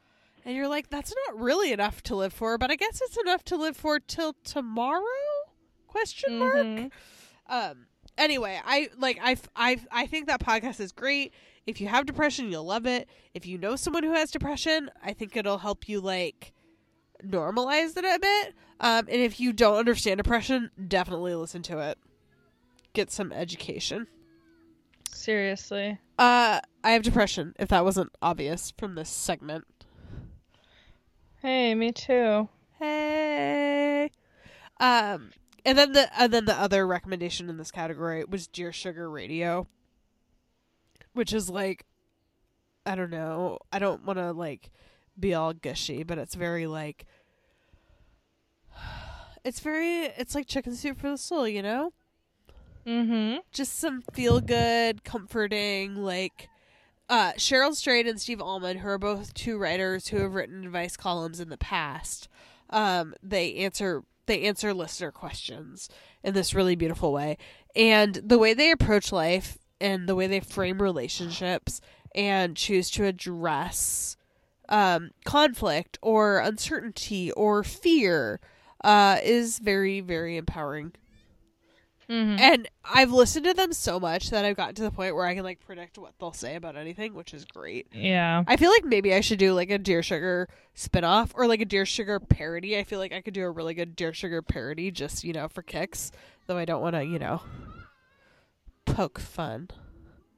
And 0.44 0.56
you're 0.56 0.68
like, 0.68 0.88
that's 0.90 1.12
not 1.26 1.40
really 1.40 1.72
enough 1.72 2.02
to 2.04 2.16
live 2.16 2.32
for, 2.32 2.56
but 2.58 2.70
I 2.70 2.76
guess 2.76 3.00
it's 3.02 3.16
enough 3.18 3.44
to 3.44 3.56
live 3.56 3.76
for 3.76 4.00
till 4.00 4.34
tomorrow? 4.44 5.02
Question 5.86 6.38
mark. 6.38 6.54
Mhm. 6.56 6.90
Um. 7.48 7.86
Anyway, 8.16 8.60
I 8.64 8.88
like 8.98 9.18
I 9.22 9.36
I 9.56 9.80
I 9.90 10.06
think 10.06 10.26
that 10.26 10.40
podcast 10.40 10.78
is 10.80 10.92
great. 10.92 11.32
If 11.66 11.80
you 11.80 11.88
have 11.88 12.06
depression, 12.06 12.50
you'll 12.50 12.64
love 12.64 12.86
it. 12.86 13.08
If 13.34 13.46
you 13.46 13.58
know 13.58 13.76
someone 13.76 14.02
who 14.02 14.12
has 14.12 14.30
depression, 14.30 14.90
I 15.04 15.12
think 15.12 15.36
it'll 15.36 15.58
help 15.58 15.88
you 15.88 16.00
like 16.00 16.52
normalize 17.24 17.96
it 17.96 18.04
a 18.04 18.18
bit. 18.20 18.54
Um. 18.80 19.06
And 19.08 19.20
if 19.20 19.40
you 19.40 19.52
don't 19.52 19.76
understand 19.78 20.18
depression, 20.18 20.70
definitely 20.88 21.34
listen 21.34 21.62
to 21.62 21.78
it. 21.80 21.98
Get 22.92 23.10
some 23.10 23.32
education. 23.32 24.06
Seriously. 25.12 25.98
Uh, 26.18 26.60
I 26.82 26.90
have 26.92 27.02
depression. 27.02 27.54
If 27.58 27.68
that 27.68 27.84
wasn't 27.84 28.10
obvious 28.22 28.72
from 28.78 28.94
this 28.94 29.08
segment. 29.10 29.64
Hey, 31.42 31.74
me 31.74 31.90
too. 31.90 32.50
Hey. 32.78 34.10
Um, 34.78 35.30
and 35.64 35.78
then 35.78 35.92
the 35.92 36.20
and 36.20 36.32
then 36.32 36.44
the 36.44 36.54
other 36.54 36.86
recommendation 36.86 37.48
in 37.48 37.56
this 37.56 37.70
category 37.70 38.24
was 38.26 38.46
Dear 38.46 38.72
Sugar 38.72 39.10
Radio, 39.10 39.66
which 41.14 41.32
is 41.32 41.48
like, 41.48 41.86
I 42.84 42.94
don't 42.94 43.10
know, 43.10 43.58
I 43.72 43.78
don't 43.78 44.04
want 44.04 44.18
to 44.18 44.32
like 44.32 44.70
be 45.18 45.32
all 45.32 45.54
gushy, 45.54 46.02
but 46.02 46.18
it's 46.18 46.34
very 46.34 46.66
like, 46.66 47.06
it's 49.44 49.60
very, 49.60 50.04
it's 50.18 50.34
like 50.34 50.46
chicken 50.46 50.74
soup 50.76 51.00
for 51.00 51.10
the 51.10 51.18
soul, 51.18 51.48
you 51.48 51.62
know. 51.62 51.94
Mm-hmm. 52.86 53.38
Just 53.50 53.78
some 53.78 54.02
feel 54.12 54.40
good, 54.40 55.04
comforting, 55.04 55.96
like. 55.96 56.50
Uh, 57.10 57.32
Cheryl 57.32 57.74
Strayed 57.74 58.06
and 58.06 58.20
Steve 58.20 58.40
Almond, 58.40 58.78
who 58.78 58.88
are 58.88 58.96
both 58.96 59.34
two 59.34 59.58
writers 59.58 60.06
who 60.06 60.18
have 60.18 60.32
written 60.32 60.64
advice 60.64 60.96
columns 60.96 61.40
in 61.40 61.48
the 61.48 61.58
past, 61.58 62.28
um, 62.70 63.14
they 63.20 63.56
answer 63.56 64.04
they 64.26 64.42
answer 64.42 64.72
listener 64.72 65.10
questions 65.10 65.88
in 66.22 66.34
this 66.34 66.54
really 66.54 66.76
beautiful 66.76 67.12
way, 67.12 67.36
and 67.74 68.14
the 68.14 68.38
way 68.38 68.54
they 68.54 68.70
approach 68.70 69.10
life 69.10 69.58
and 69.80 70.08
the 70.08 70.14
way 70.14 70.28
they 70.28 70.38
frame 70.38 70.80
relationships 70.80 71.80
and 72.14 72.56
choose 72.56 72.88
to 72.90 73.04
address 73.04 74.16
um, 74.68 75.10
conflict 75.24 75.98
or 76.02 76.38
uncertainty 76.38 77.32
or 77.32 77.64
fear 77.64 78.38
uh, 78.84 79.16
is 79.24 79.58
very 79.58 79.98
very 80.00 80.36
empowering. 80.36 80.92
Mm-hmm. 82.10 82.40
And 82.40 82.68
I've 82.84 83.12
listened 83.12 83.44
to 83.44 83.54
them 83.54 83.72
so 83.72 84.00
much 84.00 84.30
that 84.30 84.44
I've 84.44 84.56
gotten 84.56 84.74
to 84.74 84.82
the 84.82 84.90
point 84.90 85.14
where 85.14 85.26
I 85.26 85.34
can 85.34 85.44
like 85.44 85.60
predict 85.60 85.96
what 85.96 86.14
they'll 86.18 86.32
say 86.32 86.56
about 86.56 86.76
anything, 86.76 87.14
which 87.14 87.32
is 87.32 87.44
great. 87.44 87.86
Yeah. 87.92 88.42
I 88.48 88.56
feel 88.56 88.70
like 88.70 88.84
maybe 88.84 89.14
I 89.14 89.20
should 89.20 89.38
do 89.38 89.54
like 89.54 89.70
a 89.70 89.78
Dear 89.78 90.02
Sugar 90.02 90.48
spinoff 90.76 91.30
or 91.34 91.46
like 91.46 91.60
a 91.60 91.64
Dear 91.64 91.86
Sugar 91.86 92.18
parody. 92.18 92.76
I 92.76 92.82
feel 92.82 92.98
like 92.98 93.12
I 93.12 93.20
could 93.20 93.34
do 93.34 93.44
a 93.44 93.50
really 93.50 93.74
good 93.74 93.94
Dear 93.94 94.12
Sugar 94.12 94.42
parody 94.42 94.90
just, 94.90 95.22
you 95.22 95.32
know, 95.32 95.46
for 95.46 95.62
kicks. 95.62 96.10
Though 96.48 96.56
I 96.56 96.64
don't 96.64 96.82
want 96.82 96.96
to, 96.96 97.04
you 97.04 97.20
know, 97.20 97.42
poke 98.86 99.20
fun 99.20 99.68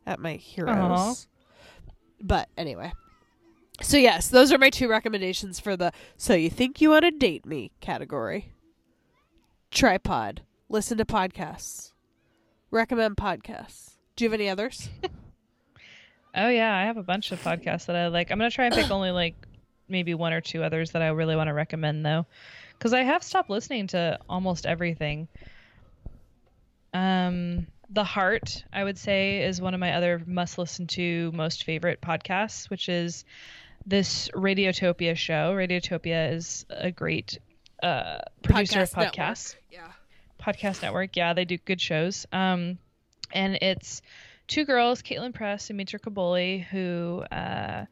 at 0.07 0.21
my 0.21 0.35
heroes. 0.35 0.77
Aw. 0.79 1.15
But 2.21 2.51
anyway. 2.59 2.93
So 3.81 3.97
yes, 3.97 4.29
those 4.29 4.53
are 4.53 4.59
my 4.59 4.69
two 4.69 4.89
recommendations 4.89 5.59
for 5.59 5.75
the 5.75 5.93
so 6.19 6.35
you 6.35 6.51
think 6.51 6.83
you 6.83 6.91
want 6.91 7.07
to 7.07 7.11
date 7.11 7.47
me 7.47 7.73
category. 7.81 8.53
Tripod. 9.71 10.43
Listen 10.73 10.97
to 10.97 11.05
podcasts. 11.05 11.93
Recommend 12.71 13.17
podcasts. 13.17 13.91
Do 14.17 14.25
you 14.25 14.31
have 14.31 14.41
any 14.41 14.49
others? 14.49 14.89
Oh 16.35 16.49
yeah, 16.49 16.75
I 16.75 16.85
have 16.85 16.97
a 16.97 17.03
bunch 17.03 17.31
of 17.31 17.43
podcasts 17.43 17.85
that 17.85 17.95
I 17.95 18.07
like. 18.07 18.31
I'm 18.31 18.39
gonna 18.39 18.51
try 18.51 18.65
and 18.65 18.75
pick 18.75 18.91
only 18.91 19.11
like 19.11 19.35
maybe 19.87 20.15
one 20.15 20.33
or 20.33 20.41
two 20.41 20.65
others 20.65 20.93
that 20.93 21.03
I 21.03 21.09
really 21.09 21.37
want 21.37 21.49
to 21.49 21.53
recommend 21.53 22.07
though, 22.07 22.25
because 22.73 22.95
I 22.95 23.03
have 23.03 23.23
stopped 23.23 23.51
listening 23.51 23.89
to 23.89 24.19
almost 24.31 24.65
everything. 24.65 25.29
Um, 26.95 27.67
The 27.91 28.03
Heart, 28.03 28.65
I 28.73 28.83
would 28.83 28.97
say, 28.97 29.45
is 29.45 29.61
one 29.61 29.75
of 29.75 29.81
my 29.81 29.93
other 29.93 30.23
must 30.27 30.57
listen 30.57 30.87
to, 30.87 31.31
most 31.33 31.65
favorite 31.65 32.01
podcasts, 32.01 32.71
which 32.71 32.89
is 32.89 33.27
this 33.85 34.31
Radiotopia 34.31 35.15
show. 35.15 35.53
Radiotopia 35.55 36.33
is 36.33 36.65
a 36.71 36.91
great 36.91 37.39
uh, 37.83 38.21
producer 38.43 38.81
Podcast 38.81 38.93
of 38.93 38.97
network. 38.97 39.15
podcasts 39.15 39.57
Yeah. 39.71 39.93
Podcast 40.43 40.83
network. 40.83 41.17
Yeah, 41.17 41.35
they 41.35 41.45
do 41.45 41.59
good 41.59 41.81
shows. 41.81 42.27
Um, 42.33 42.79
and 43.33 43.57
it's 43.63 44.03
two 44.49 44.65
girls, 44.65 45.03
Kaitlin 45.03 45.35
Prest 45.35 45.71
and 45.71 45.77
Mitra 45.77 46.01
Kaboli, 46.01 46.65
who 46.65 47.25
uh, 47.31 47.87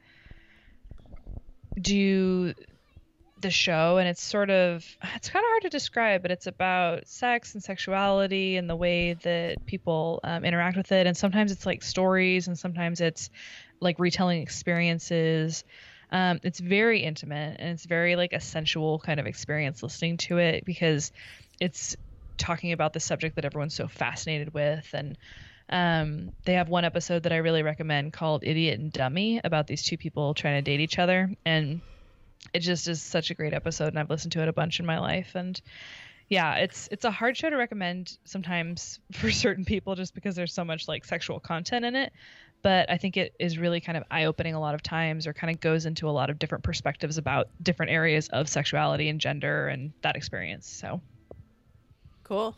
do 1.81 2.55
the 3.41 3.51
show, 3.51 3.97
and 3.99 4.09
it's 4.09 4.23
sort 4.23 4.51
of 4.51 4.85
it's 5.15 5.31
kind 5.31 5.43
of 5.43 5.49
hard 5.49 5.63
to 5.63 5.71
describe, 5.71 6.23
but 6.23 6.31
it's 6.31 6.47
about 6.47 7.09
sex 7.09 7.55
and 7.55 7.63
sexuality 7.63 8.57
and 8.57 8.69
the 8.69 8.77
way 8.77 9.15
that 9.15 9.65
people 9.65 10.21
um, 10.25 10.45
interact 10.45 10.77
with 10.77 10.93
it, 10.93 11.07
and 11.07 11.17
sometimes 11.17 11.53
it's 11.53 11.67
like 11.67 11.83
stories, 11.83 12.49
and 12.49 12.59
sometimes 12.59 13.01
it's 13.01 13.31
like 13.81 13.99
retelling 13.99 14.43
experiences. 14.43 15.65
Um, 16.13 16.41
it's 16.43 16.59
very 16.59 17.05
intimate 17.05 17.61
and 17.61 17.71
it's 17.71 17.85
very 17.85 18.17
like 18.17 18.33
a 18.33 18.41
sensual 18.41 18.99
kind 18.99 19.21
of 19.21 19.27
experience 19.27 19.81
listening 19.81 20.17
to 20.17 20.39
it 20.39 20.65
because 20.65 21.13
it's 21.61 21.97
talking 22.41 22.73
about 22.73 22.93
the 22.93 23.01
subject 23.01 23.37
that 23.37 23.45
everyone's 23.45 23.75
so 23.75 23.87
fascinated 23.87 24.53
with 24.53 24.89
and 24.93 25.17
um, 25.71 26.33
they 26.45 26.55
have 26.55 26.69
one 26.69 26.85
episode 26.85 27.23
that 27.23 27.33
I 27.33 27.37
really 27.37 27.63
recommend 27.63 28.13
called 28.13 28.43
Idiot 28.45 28.81
and 28.81 28.93
Dummy 28.93 29.41
about 29.43 29.69
these 29.69 29.85
two 29.85 29.97
people 29.97 30.35
trying 30.35 30.63
to 30.63 30.63
date 30.69 30.81
each 30.81 30.99
other. 30.99 31.31
And 31.47 31.81
it 32.53 32.61
just 32.61 32.89
is 32.89 33.01
such 33.01 33.31
a 33.31 33.35
great 33.35 33.55
episode. 33.55 33.89
And 33.89 33.99
I've 33.99 34.11
listened 34.11 34.33
to 34.33 34.43
it 34.43 34.49
a 34.49 34.53
bunch 34.53 34.81
in 34.81 34.87
my 34.87 34.99
life. 34.99 35.37
And 35.37 35.61
yeah, 36.29 36.57
it's 36.57 36.89
it's 36.91 37.05
a 37.05 37.11
hard 37.11 37.37
show 37.37 37.51
to 37.51 37.57
recommend 37.57 38.19
sometimes 38.25 38.99
for 39.13 39.31
certain 39.31 39.65
people 39.65 39.95
just 39.95 40.13
because 40.13 40.35
there's 40.35 40.53
so 40.53 40.65
much 40.65 40.89
like 40.89 41.05
sexual 41.05 41.39
content 41.39 41.85
in 41.85 41.95
it. 41.95 42.13
But 42.63 42.91
I 42.91 42.99
think 42.99 43.17
it 43.17 43.33
is 43.39 43.57
really 43.57 43.81
kind 43.81 43.97
of 43.97 44.05
eye 44.11 44.25
opening 44.25 44.55
a 44.55 44.61
lot 44.61 44.75
of 44.75 44.83
times 44.83 45.27
or 45.27 45.33
kind 45.33 45.55
of 45.55 45.61
goes 45.61 45.87
into 45.87 46.09
a 46.09 46.11
lot 46.11 46.31
of 46.31 46.39
different 46.39 46.65
perspectives 46.65 47.17
about 47.17 47.49
different 47.63 47.93
areas 47.93 48.29
of 48.29 48.49
sexuality 48.49 49.09
and 49.09 49.21
gender 49.21 49.69
and 49.69 49.93
that 50.03 50.17
experience. 50.17 50.67
So 50.67 51.01
Cool. 52.31 52.55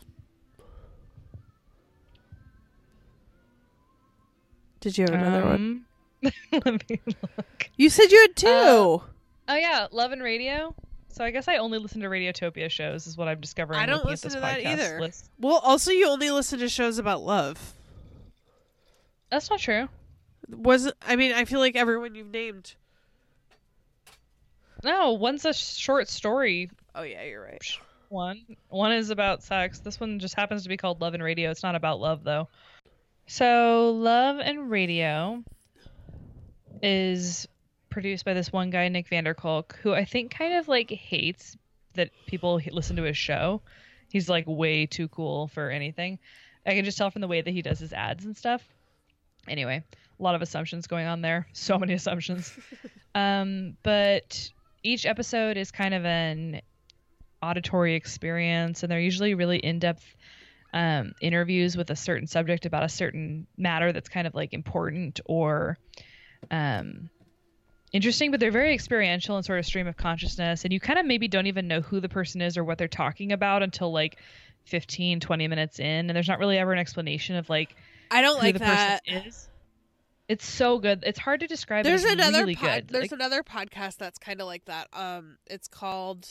Did 4.81 4.99
you 4.99 5.05
have 5.05 5.15
another 5.15 5.45
one? 5.47 5.85
Um, 6.23 6.31
Let 6.63 6.89
me 6.89 7.01
look. 7.07 7.69
You 7.75 7.89
said 7.89 8.11
you 8.11 8.21
had 8.21 8.35
two. 8.35 8.47
Uh, 8.47 8.99
Oh 9.47 9.55
yeah, 9.55 9.87
Love 9.91 10.11
and 10.11 10.21
Radio. 10.21 10.75
So 11.09 11.25
I 11.25 11.31
guess 11.31 11.47
I 11.47 11.57
only 11.57 11.79
listen 11.79 12.01
to 12.01 12.07
Radiotopia 12.07 12.69
shows, 12.69 13.07
is 13.07 13.17
what 13.17 13.27
I'm 13.27 13.41
discovering. 13.41 13.79
I 13.79 13.87
don't 13.87 14.05
listen 14.05 14.29
at 14.29 14.35
to 14.35 14.39
that 14.41 14.63
either. 14.63 14.99
list. 14.99 15.31
well, 15.39 15.59
also 15.63 15.89
you 15.89 16.07
only 16.07 16.29
listen 16.29 16.59
to 16.59 16.69
shows 16.69 16.99
about 16.99 17.23
love. 17.23 17.73
That's 19.31 19.49
not 19.49 19.59
true. 19.59 19.89
Was 20.49 20.91
I 21.01 21.15
mean, 21.15 21.33
I 21.33 21.45
feel 21.45 21.59
like 21.59 21.75
everyone 21.75 22.13
you've 22.13 22.29
named. 22.31 22.75
No, 24.83 25.13
one's 25.13 25.45
a 25.45 25.53
short 25.53 26.09
story 26.09 26.69
Oh 26.93 27.01
yeah, 27.01 27.23
you're 27.23 27.43
right. 27.43 27.77
One. 28.13 28.45
One 28.69 28.93
is 28.93 29.09
about 29.09 29.43
sex. 29.43 29.79
This 29.79 29.99
one 29.99 30.19
just 30.19 30.35
happens 30.35 30.63
to 30.63 30.69
be 30.69 30.77
called 30.77 31.01
Love 31.01 31.15
and 31.15 31.23
Radio. 31.23 31.51
It's 31.51 31.63
not 31.63 31.75
about 31.75 31.99
love 31.99 32.23
though. 32.23 32.47
So 33.27 33.91
Love 33.91 34.39
and 34.39 34.69
Radio 34.69 35.43
is 36.81 37.47
produced 37.89 38.23
by 38.23 38.33
this 38.33 38.51
one 38.51 38.69
guy 38.69 38.87
Nick 38.87 39.09
Vanderkolk, 39.09 39.75
who 39.77 39.93
I 39.93 40.05
think 40.05 40.35
kind 40.35 40.53
of 40.53 40.67
like 40.67 40.89
hates 40.91 41.57
that 41.95 42.11
people 42.27 42.61
listen 42.71 42.95
to 42.97 43.03
his 43.03 43.17
show. 43.17 43.61
He's 44.09 44.29
like 44.29 44.45
way 44.47 44.85
too 44.85 45.07
cool 45.07 45.47
for 45.47 45.69
anything. 45.69 46.19
I 46.65 46.75
can 46.75 46.85
just 46.85 46.97
tell 46.97 47.11
from 47.11 47.21
the 47.21 47.27
way 47.27 47.41
that 47.41 47.51
he 47.51 47.61
does 47.61 47.79
his 47.79 47.93
ads 47.93 48.25
and 48.25 48.37
stuff. 48.37 48.61
Anyway, 49.47 49.83
a 50.19 50.23
lot 50.23 50.35
of 50.35 50.41
assumptions 50.41 50.87
going 50.87 51.07
on 51.07 51.21
there. 51.21 51.47
So 51.53 51.77
many 51.77 51.93
assumptions. 51.93 52.57
um, 53.15 53.75
but 53.83 54.49
each 54.83 55.05
episode 55.05 55.57
is 55.57 55.71
kind 55.71 55.93
of 55.93 56.05
an 56.05 56.61
auditory 57.43 57.95
experience, 57.95 58.83
and 58.83 58.91
they're 58.91 58.99
usually 58.99 59.33
really 59.33 59.57
in 59.57 59.79
depth 59.79 60.03
um, 60.73 61.13
interviews 61.21 61.77
with 61.77 61.89
a 61.89 61.95
certain 61.95 62.27
subject 62.27 62.65
about 62.65 62.83
a 62.83 62.89
certain 62.89 63.45
matter 63.57 63.91
that's 63.91 64.09
kind 64.09 64.25
of 64.25 64.33
like 64.33 64.53
important 64.53 65.19
or 65.25 65.77
um, 66.49 67.09
interesting, 67.91 68.31
but 68.31 68.39
they're 68.39 68.51
very 68.51 68.73
experiential 68.73 69.35
and 69.35 69.45
sort 69.45 69.59
of 69.59 69.65
stream 69.65 69.87
of 69.87 69.95
consciousness. 69.95 70.63
And 70.63 70.73
you 70.73 70.79
kind 70.79 70.97
of 70.99 71.05
maybe 71.05 71.27
don't 71.27 71.47
even 71.47 71.67
know 71.67 71.81
who 71.81 71.99
the 71.99 72.09
person 72.09 72.41
is 72.41 72.57
or 72.57 72.63
what 72.63 72.77
they're 72.77 72.87
talking 72.87 73.31
about 73.31 73.61
until 73.61 73.91
like 73.93 74.17
15, 74.65 75.19
20 75.19 75.47
minutes 75.47 75.79
in. 75.79 75.85
And 75.85 76.09
there's 76.09 76.27
not 76.27 76.39
really 76.39 76.57
ever 76.57 76.73
an 76.73 76.79
explanation 76.79 77.35
of 77.35 77.49
like 77.49 77.75
I 78.09 78.21
don't 78.21 78.39
who 78.39 78.45
like 78.47 78.59
that. 78.59 79.01
It's 80.29 80.45
so 80.47 80.79
good. 80.79 81.03
It's 81.05 81.19
hard 81.19 81.41
to 81.41 81.47
describe. 81.47 81.83
There's 81.83 82.03
it's 82.03 82.13
another 82.13 82.39
really 82.39 82.55
pod- 82.55 82.87
good. 82.87 82.89
there's 82.89 83.11
Like, 83.11 83.19
another 83.19 83.43
podcast 83.43 83.97
that's 83.97 84.17
kind 84.17 84.39
of 84.39 84.47
like 84.47 84.65
that. 84.65 84.87
Um, 84.93 85.37
it's 85.45 85.67
called. 85.67 86.27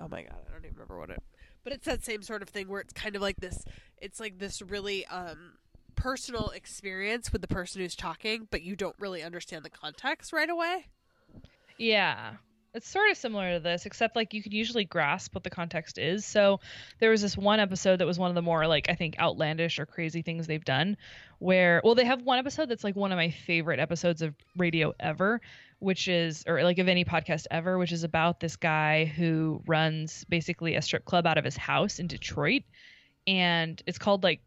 Oh 0.00 0.08
my 0.08 0.22
god, 0.22 0.36
I 0.48 0.52
don't 0.52 0.64
even 0.64 0.74
remember 0.74 0.98
what 0.98 1.10
it. 1.10 1.22
But 1.62 1.74
it's 1.74 1.84
that 1.84 2.04
same 2.04 2.22
sort 2.22 2.42
of 2.42 2.48
thing 2.48 2.68
where 2.68 2.80
it's 2.80 2.92
kind 2.92 3.16
of 3.16 3.22
like 3.22 3.36
this. 3.36 3.64
It's 4.00 4.18
like 4.18 4.38
this 4.38 4.62
really 4.62 5.06
um 5.06 5.52
personal 5.94 6.48
experience 6.50 7.32
with 7.32 7.42
the 7.42 7.48
person 7.48 7.82
who's 7.82 7.94
talking, 7.94 8.48
but 8.50 8.62
you 8.62 8.74
don't 8.74 8.96
really 8.98 9.22
understand 9.22 9.64
the 9.64 9.70
context 9.70 10.32
right 10.32 10.48
away. 10.48 10.86
Yeah. 11.76 12.34
It's 12.72 12.88
sort 12.88 13.10
of 13.10 13.16
similar 13.16 13.54
to 13.54 13.60
this, 13.60 13.84
except 13.84 14.14
like 14.14 14.32
you 14.32 14.42
could 14.42 14.54
usually 14.54 14.84
grasp 14.84 15.34
what 15.34 15.42
the 15.42 15.50
context 15.50 15.98
is. 15.98 16.24
So 16.24 16.60
there 17.00 17.10
was 17.10 17.20
this 17.20 17.36
one 17.36 17.58
episode 17.58 17.96
that 17.98 18.06
was 18.06 18.18
one 18.18 18.30
of 18.30 18.36
the 18.36 18.42
more 18.42 18.66
like 18.66 18.88
I 18.88 18.94
think 18.94 19.18
outlandish 19.18 19.78
or 19.78 19.86
crazy 19.86 20.22
things 20.22 20.46
they've 20.46 20.64
done 20.64 20.96
where 21.40 21.80
well 21.82 21.94
they 21.94 22.04
have 22.04 22.22
one 22.22 22.38
episode 22.38 22.68
that's 22.68 22.84
like 22.84 22.94
one 22.94 23.12
of 23.12 23.16
my 23.16 23.30
favorite 23.30 23.80
episodes 23.80 24.22
of 24.22 24.34
radio 24.56 24.94
ever, 25.00 25.40
which 25.80 26.08
is 26.08 26.44
or 26.46 26.62
like 26.62 26.78
of 26.78 26.88
any 26.88 27.04
podcast 27.04 27.46
ever, 27.50 27.76
which 27.76 27.92
is 27.92 28.04
about 28.04 28.40
this 28.40 28.56
guy 28.56 29.04
who 29.04 29.62
runs 29.66 30.24
basically 30.24 30.76
a 30.76 30.82
strip 30.82 31.04
club 31.04 31.26
out 31.26 31.38
of 31.38 31.44
his 31.44 31.56
house 31.56 31.98
in 31.98 32.06
Detroit 32.06 32.62
and 33.26 33.82
it's 33.86 33.98
called 33.98 34.22
like 34.22 34.40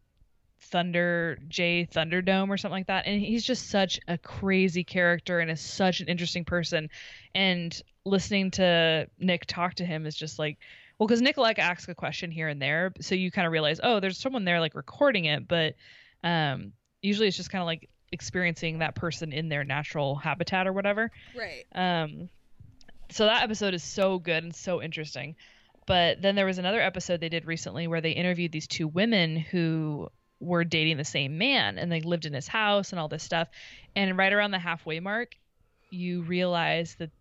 Thunder 0.62 1.38
J 1.48 1.88
Thunderdome 1.92 2.50
or 2.50 2.58
something 2.58 2.80
like 2.80 2.88
that. 2.88 3.06
And 3.06 3.22
he's 3.22 3.44
just 3.44 3.70
such 3.70 4.00
a 4.08 4.18
crazy 4.18 4.84
character 4.84 5.40
and 5.40 5.52
is 5.52 5.62
such 5.62 6.00
an 6.00 6.08
interesting 6.08 6.46
person. 6.46 6.90
And 7.36 7.80
listening 8.06 8.52
to 8.52 9.08
Nick 9.20 9.46
talk 9.46 9.76
to 9.76 9.86
him 9.86 10.06
is 10.06 10.16
just 10.16 10.40
like, 10.40 10.58
well, 10.98 11.08
because 11.08 11.22
Nick 11.22 11.38
like 11.38 11.60
asks 11.60 11.88
a 11.90 11.96
question 11.96 12.32
here 12.32 12.48
and 12.48 12.62
there, 12.62 12.94
so 13.02 13.16
you 13.16 13.32
kind 13.32 13.46
of 13.46 13.52
realize, 13.52 13.80
oh, 13.84 14.00
there's 14.00 14.18
someone 14.18 14.46
there 14.46 14.60
like 14.60 14.76
recording 14.76 15.26
it, 15.26 15.48
but 15.48 15.76
um, 16.24 16.72
usually 17.02 17.28
it's 17.28 17.38
just 17.38 17.50
kind 17.50 17.62
of 17.62 17.66
like 17.66 17.90
experiencing 18.14 18.80
that 18.80 18.96
person 18.96 19.34
in 19.34 19.50
their 19.50 19.64
natural 19.64 20.16
habitat 20.16 20.68
or 20.68 20.74
whatever. 20.74 21.12
Right. 21.36 21.66
Um, 21.74 22.30
so 23.12 23.26
that 23.26 23.44
episode 23.44 23.74
is 23.74 23.84
so 23.84 24.20
good 24.20 24.44
and 24.44 24.56
so 24.56 24.82
interesting. 24.82 25.36
But 25.86 26.22
then 26.22 26.36
there 26.36 26.46
was 26.46 26.60
another 26.60 26.80
episode 26.80 27.20
they 27.20 27.30
did 27.30 27.46
recently 27.46 27.88
where 27.88 28.00
they 28.00 28.12
interviewed 28.12 28.52
these 28.52 28.68
two 28.68 28.88
women 28.88 29.36
who 29.36 30.08
were 30.40 30.64
dating 30.64 30.98
the 30.98 31.06
same 31.06 31.38
man 31.38 31.78
and 31.78 31.92
they 31.92 32.02
lived 32.02 32.26
in 32.26 32.34
his 32.34 32.48
house 32.48 32.92
and 32.92 33.00
all 33.00 33.08
this 33.08 33.24
stuff. 33.24 33.50
And 33.96 34.18
right 34.18 34.32
around 34.32 34.52
the 34.52 34.60
halfway 34.60 35.00
mark, 35.00 35.36
you 35.90 36.22
realize 36.22 36.96
that 37.00 37.12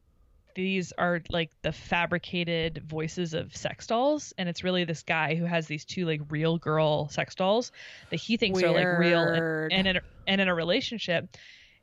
these 0.54 0.92
are 0.98 1.20
like 1.30 1.50
the 1.62 1.72
fabricated 1.72 2.82
voices 2.86 3.34
of 3.34 3.54
sex 3.56 3.86
dolls 3.86 4.32
and 4.38 4.48
it's 4.48 4.64
really 4.64 4.84
this 4.84 5.02
guy 5.02 5.34
who 5.34 5.44
has 5.44 5.66
these 5.66 5.84
two 5.84 6.04
like 6.06 6.20
real 6.30 6.58
girl 6.58 7.08
sex 7.08 7.34
dolls 7.34 7.72
that 8.10 8.16
he 8.16 8.36
thinks 8.36 8.62
are 8.62 8.70
like 8.70 8.98
real 8.98 9.20
and, 9.20 9.72
and, 9.72 9.86
in 9.88 9.96
a, 9.96 10.00
and 10.26 10.40
in 10.40 10.48
a 10.48 10.54
relationship 10.54 11.36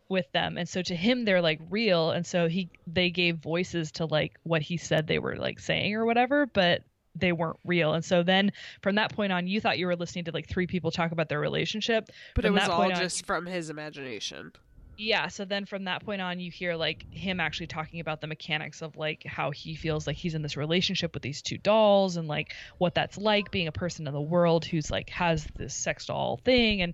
with 0.09 0.29
them. 0.31 0.57
And 0.57 0.67
so 0.67 0.81
to 0.81 0.95
him 0.95 1.23
they're 1.23 1.41
like 1.41 1.59
real. 1.69 2.11
And 2.11 2.25
so 2.25 2.47
he 2.47 2.69
they 2.87 3.09
gave 3.11 3.37
voices 3.37 3.91
to 3.93 4.05
like 4.05 4.37
what 4.43 4.61
he 4.61 4.77
said 4.77 5.07
they 5.07 5.19
were 5.19 5.37
like 5.37 5.59
saying 5.59 5.93
or 5.95 6.05
whatever 6.05 6.47
but 6.47 6.83
they 7.15 7.31
weren't 7.31 7.59
real. 7.63 7.93
And 7.93 8.03
so 8.03 8.23
then 8.23 8.51
from 8.81 8.95
that 8.95 9.13
point 9.13 9.31
on 9.31 9.47
you 9.47 9.61
thought 9.61 9.77
you 9.77 9.87
were 9.87 9.95
listening 9.95 10.25
to 10.25 10.31
like 10.31 10.47
three 10.47 10.67
people 10.67 10.91
talk 10.91 11.11
about 11.11 11.29
their 11.29 11.39
relationship. 11.39 12.09
But 12.35 12.45
it 12.45 12.51
was 12.51 12.67
all 12.67 12.83
on- 12.83 12.95
just 12.95 13.25
from 13.25 13.45
his 13.45 13.69
imagination. 13.69 14.51
Yeah 14.99 15.29
so 15.29 15.45
then 15.45 15.65
from 15.65 15.85
that 15.85 16.03
point 16.03 16.21
on 16.21 16.41
you 16.41 16.51
hear 16.51 16.75
like 16.75 17.05
him 17.09 17.39
actually 17.39 17.67
talking 17.67 18.01
about 18.01 18.19
the 18.19 18.27
mechanics 18.27 18.81
of 18.81 18.97
like 18.97 19.23
how 19.25 19.49
he 19.49 19.73
feels 19.73 20.05
like 20.05 20.17
he's 20.17 20.35
in 20.35 20.41
this 20.41 20.57
relationship 20.57 21.13
with 21.13 21.23
these 21.23 21.41
two 21.41 21.57
dolls 21.57 22.17
and 22.17 22.27
like 22.27 22.53
what 22.79 22.93
that's 22.93 23.17
like 23.17 23.49
being 23.49 23.67
a 23.67 23.71
person 23.71 24.05
in 24.07 24.13
the 24.13 24.19
world 24.19 24.65
who's 24.65 24.91
like 24.91 25.09
has 25.09 25.47
this 25.55 25.73
sex 25.73 26.05
doll 26.07 26.37
thing. 26.43 26.81
And 26.81 26.93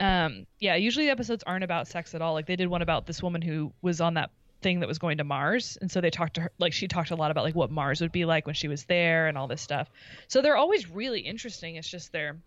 um 0.00 0.46
yeah 0.60 0.76
usually 0.76 1.06
the 1.06 1.12
episodes 1.12 1.44
aren't 1.46 1.62
about 1.62 1.86
sex 1.88 2.14
at 2.14 2.22
all. 2.22 2.32
Like 2.32 2.46
they 2.46 2.56
did 2.56 2.68
one 2.68 2.80
about 2.80 3.06
this 3.06 3.22
woman 3.22 3.42
who 3.42 3.70
was 3.82 4.00
on 4.00 4.14
that 4.14 4.30
thing 4.62 4.80
that 4.80 4.88
was 4.88 4.98
going 4.98 5.18
to 5.18 5.24
mars. 5.24 5.76
And 5.78 5.90
so 5.90 6.00
they 6.00 6.10
talked 6.10 6.34
to 6.34 6.40
her 6.42 6.52
like 6.58 6.72
she 6.72 6.88
talked 6.88 7.10
a 7.10 7.16
lot 7.16 7.30
about 7.30 7.44
like 7.44 7.54
what 7.54 7.70
mars 7.70 8.00
would 8.00 8.12
be 8.12 8.24
like 8.24 8.46
when 8.46 8.54
she 8.54 8.68
was 8.68 8.84
there 8.84 9.26
and 9.26 9.36
all 9.36 9.46
this 9.46 9.60
stuff. 9.60 9.90
So 10.26 10.40
they're 10.40 10.56
always 10.56 10.88
really 10.88 11.20
interesting. 11.20 11.76
It's 11.76 11.90
just 11.90 12.12
they're 12.12 12.38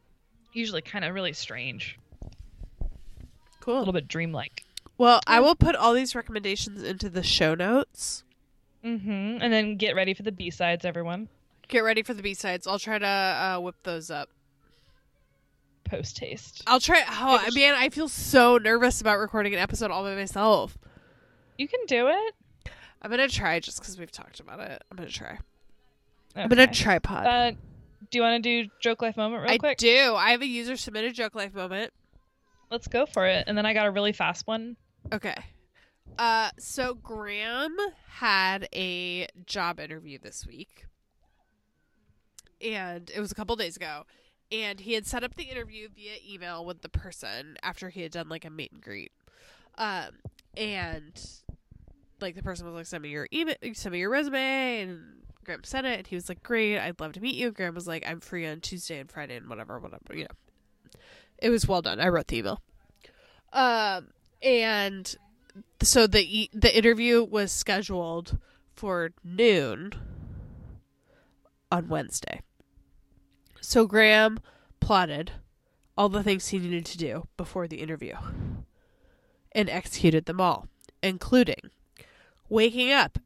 usually 0.51 0.81
kind 0.81 1.05
of 1.05 1.13
really 1.13 1.33
strange. 1.33 1.99
Cool. 3.59 3.77
a 3.77 3.79
little 3.79 3.93
bit 3.93 4.07
dreamlike 4.07 4.64
Well, 4.97 5.19
I 5.27 5.39
will 5.39 5.55
put 5.55 5.75
all 5.75 5.93
these 5.93 6.15
recommendations 6.15 6.81
into 6.83 7.09
the 7.09 7.23
show 7.23 7.53
notes. 7.55 8.23
Mm-hmm. 8.83 9.41
And 9.41 9.51
then 9.51 9.77
get 9.77 9.95
ready 9.95 10.13
for 10.13 10.23
the 10.23 10.31
B 10.31 10.49
sides, 10.51 10.85
everyone. 10.85 11.27
Get 11.67 11.79
ready 11.79 12.03
for 12.03 12.13
the 12.13 12.21
B 12.21 12.33
sides. 12.33 12.67
I'll 12.67 12.79
try 12.79 12.99
to 12.99 13.05
uh, 13.05 13.59
whip 13.59 13.75
those 13.83 14.09
up. 14.11 14.29
Post 15.83 16.17
taste. 16.17 16.63
I'll 16.65 16.79
try. 16.79 17.03
Oh 17.07 17.47
man, 17.53 17.75
I 17.75 17.89
feel 17.89 18.07
so 18.07 18.57
nervous 18.57 19.01
about 19.01 19.19
recording 19.19 19.53
an 19.53 19.59
episode 19.59 19.91
all 19.91 20.03
by 20.03 20.15
myself. 20.15 20.77
You 21.57 21.67
can 21.67 21.79
do 21.87 22.07
it. 22.07 22.33
I'm 23.01 23.11
gonna 23.11 23.27
try 23.27 23.59
just 23.59 23.79
because 23.79 23.97
we've 23.99 24.11
talked 24.11 24.39
about 24.39 24.59
it. 24.61 24.83
I'm 24.89 24.97
gonna 24.97 25.09
try. 25.09 25.37
I'm 26.35 26.49
gonna 26.49 26.63
Okay. 26.63 26.73
tripod. 26.73 27.25
Uh, 27.27 27.51
do 28.09 28.17
you 28.17 28.21
want 28.23 28.43
to 28.43 28.63
do 28.63 28.69
joke 28.79 29.01
life 29.03 29.15
moment 29.15 29.43
real 29.43 29.51
I 29.51 29.57
quick? 29.57 29.71
I 29.71 29.75
do. 29.75 30.15
I 30.15 30.31
have 30.31 30.41
a 30.41 30.47
user 30.47 30.75
submitted 30.75 31.13
joke 31.13 31.35
life 31.35 31.53
moment. 31.53 31.93
Let's 32.71 32.87
go 32.87 33.05
for 33.05 33.27
it. 33.27 33.43
And 33.47 33.55
then 33.57 33.65
I 33.65 33.73
got 33.73 33.85
a 33.85 33.91
really 33.91 34.11
fast 34.11 34.47
one. 34.47 34.77
Okay. 35.13 35.35
Uh, 36.17 36.49
so 36.57 36.93
Graham 36.93 37.75
had 38.07 38.67
a 38.73 39.27
job 39.45 39.79
interview 39.79 40.17
this 40.21 40.45
week, 40.45 40.85
and 42.61 43.11
it 43.13 43.19
was 43.19 43.31
a 43.31 43.35
couple 43.35 43.55
days 43.55 43.75
ago. 43.75 44.03
And 44.51 44.79
he 44.79 44.93
had 44.93 45.07
set 45.07 45.23
up 45.23 45.35
the 45.35 45.43
interview 45.43 45.89
via 45.93 46.13
email 46.27 46.63
with 46.63 46.81
the 46.81 46.89
person 46.89 47.57
after 47.63 47.89
he 47.89 48.01
had 48.01 48.11
done 48.11 48.29
like 48.29 48.45
a 48.45 48.49
meet 48.49 48.71
and 48.71 48.81
greet. 48.81 49.11
Um, 49.77 50.11
and 50.55 51.19
like 52.21 52.35
the 52.35 52.43
person 52.43 52.65
was 52.65 52.75
like, 52.75 52.85
"Send 52.85 53.03
me 53.03 53.09
your 53.09 53.27
email, 53.33 53.55
send 53.73 53.93
me 53.93 53.99
your 53.99 54.11
resume," 54.11 54.81
and 54.81 55.23
Graham 55.43 55.63
sent 55.63 55.87
it. 55.87 55.97
And 55.97 56.07
he 56.07 56.15
was 56.15 56.29
like, 56.29 56.43
"Great, 56.43 56.79
I'd 56.79 56.99
love 56.99 57.13
to 57.13 57.21
meet 57.21 57.35
you." 57.35 57.51
Graham 57.51 57.73
was 57.73 57.87
like, 57.87 58.07
"I'm 58.07 58.19
free 58.19 58.45
on 58.45 58.61
Tuesday 58.61 58.99
and 58.99 59.09
Friday 59.11 59.35
and 59.35 59.49
whatever, 59.49 59.79
whatever." 59.79 60.15
You 60.15 60.23
know, 60.23 60.99
it 61.39 61.49
was 61.49 61.67
well 61.67 61.81
done. 61.81 61.99
I 61.99 62.07
wrote 62.07 62.27
the 62.27 62.37
email. 62.37 62.61
Um, 63.51 64.09
and 64.45 65.15
so 65.81 66.07
the 66.07 66.49
the 66.53 66.77
interview 66.77 67.23
was 67.23 67.51
scheduled 67.51 68.37
for 68.75 69.11
noon 69.23 69.91
on 71.71 71.89
Wednesday. 71.89 72.41
So 73.59 73.87
Graham 73.87 74.39
plotted 74.79 75.31
all 75.97 76.09
the 76.09 76.23
things 76.23 76.49
he 76.49 76.59
needed 76.59 76.85
to 76.85 76.97
do 76.97 77.27
before 77.35 77.67
the 77.67 77.81
interview 77.81 78.15
and 79.51 79.69
executed 79.69 80.25
them 80.25 80.39
all, 80.39 80.67
including 81.01 81.71
waking 82.47 82.91
up 82.91 83.17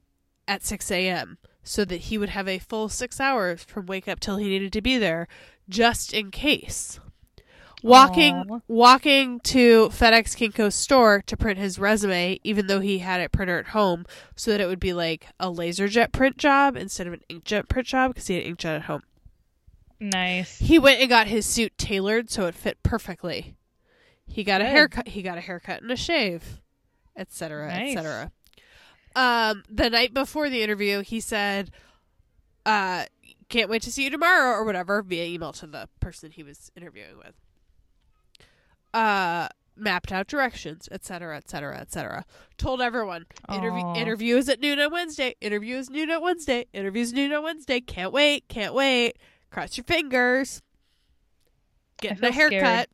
at 0.48 0.64
6 0.64 0.90
a.m. 0.92 1.38
so 1.64 1.84
that 1.84 2.02
he 2.02 2.18
would 2.18 2.30
have 2.30 2.48
a 2.48 2.60
full 2.60 2.88
six 2.88 3.20
hours 3.20 3.64
from 3.64 3.88
wake 3.88 4.08
up 4.08 4.20
till 4.20 4.38
he 4.38 4.48
needed 4.48 4.72
to 4.74 4.82
be 4.82 4.98
there 4.98 5.28
just 5.68 6.14
in 6.14 6.32
case 6.32 7.00
walking 7.84 8.36
Aw. 8.36 8.60
walking 8.68 9.40
to 9.42 9.90
FedEx 9.90 10.36
Kinko's 10.36 10.76
store 10.76 11.22
to 11.26 11.38
print 11.38 11.60
his 11.60 11.80
resume, 11.80 12.40
even 12.44 12.68
though 12.68 12.80
he 12.80 13.00
had 13.00 13.22
it 13.22 13.32
printer 13.32 13.58
at 13.60 13.68
home, 13.68 14.06
so 14.36 14.52
that 14.52 14.62
it 14.62 14.68
would 14.68 14.80
be 14.80 14.94
like 14.94 15.28
a 15.40 15.48
laserjet 15.52 16.12
print 16.12 16.38
job 16.38 16.76
instead 16.76 17.08
of 17.08 17.14
an 17.14 17.22
inkjet 17.30 17.68
print 17.70 17.88
job 17.88 18.14
because 18.14 18.28
he 18.28 18.36
had 18.36 18.44
inkjet 18.44 18.76
at 18.76 18.82
home. 18.84 19.04
Nice. 20.00 20.60
He 20.60 20.80
went 20.80 21.02
and 21.02 21.10
got 21.10 21.28
his 21.28 21.46
suit 21.46 21.78
tailored 21.78 22.30
so 22.30 22.46
it 22.46 22.56
fit 22.56 22.82
perfectly. 22.84 23.56
He 24.26 24.44
got 24.44 24.62
a 24.62 24.66
haircut. 24.66 25.10
He 25.10 25.22
got 25.22 25.38
a 25.38 25.42
haircut 25.42 25.82
and 25.82 25.92
a 25.92 25.96
shave, 25.96 26.62
etc., 27.18 27.68
Nice. 27.68 27.98
etc. 27.98 28.32
Um, 29.16 29.64
the 29.70 29.90
night 29.90 30.14
before 30.14 30.50
the 30.50 30.62
interview, 30.62 31.02
he 31.02 31.20
said, 31.20 31.72
"Uh, 32.66 33.06
can't 33.50 33.70
wait 33.70 33.82
to 33.82 33.92
see 33.92 34.04
you 34.04 34.10
tomorrow," 34.12 34.52
or 34.52 34.64
whatever, 34.64 35.02
via 35.02 35.26
email 35.26 35.52
to 35.54 35.66
the 35.68 35.90
person 36.00 36.32
he 36.32 36.44
was 36.44 36.72
interviewing 36.78 37.18
with. 37.18 37.34
Uh, 38.94 39.48
mapped 39.80 40.12
out 40.12 40.28
directions, 40.28 40.90
etc., 40.92 41.38
etc., 41.38 41.78
etc. 41.78 42.26
Told 42.58 42.82
everyone, 42.82 43.26
interview 43.50 43.94
interview 43.96 44.38
is 44.38 44.50
at 44.50 44.60
noon 44.60 44.80
on 44.80 44.92
Wednesday. 44.92 45.36
Interview 45.42 45.78
is 45.78 45.90
noon 45.90 46.12
on 46.12 46.22
Wednesday. 46.22 46.66
Interview's 46.74 47.14
noon 47.14 47.32
on 47.34 47.44
Wednesday. 47.44 47.80
Can't 47.80 48.12
wait. 48.12 48.48
Can't 48.50 48.74
wait. 48.74 49.18
Cross 49.52 49.78
your 49.78 49.86
fingers. 49.86 50.62
Getting 52.02 52.18
a 52.18 52.22
feel 52.22 52.32
scared. 52.32 52.54
haircut. 52.54 52.90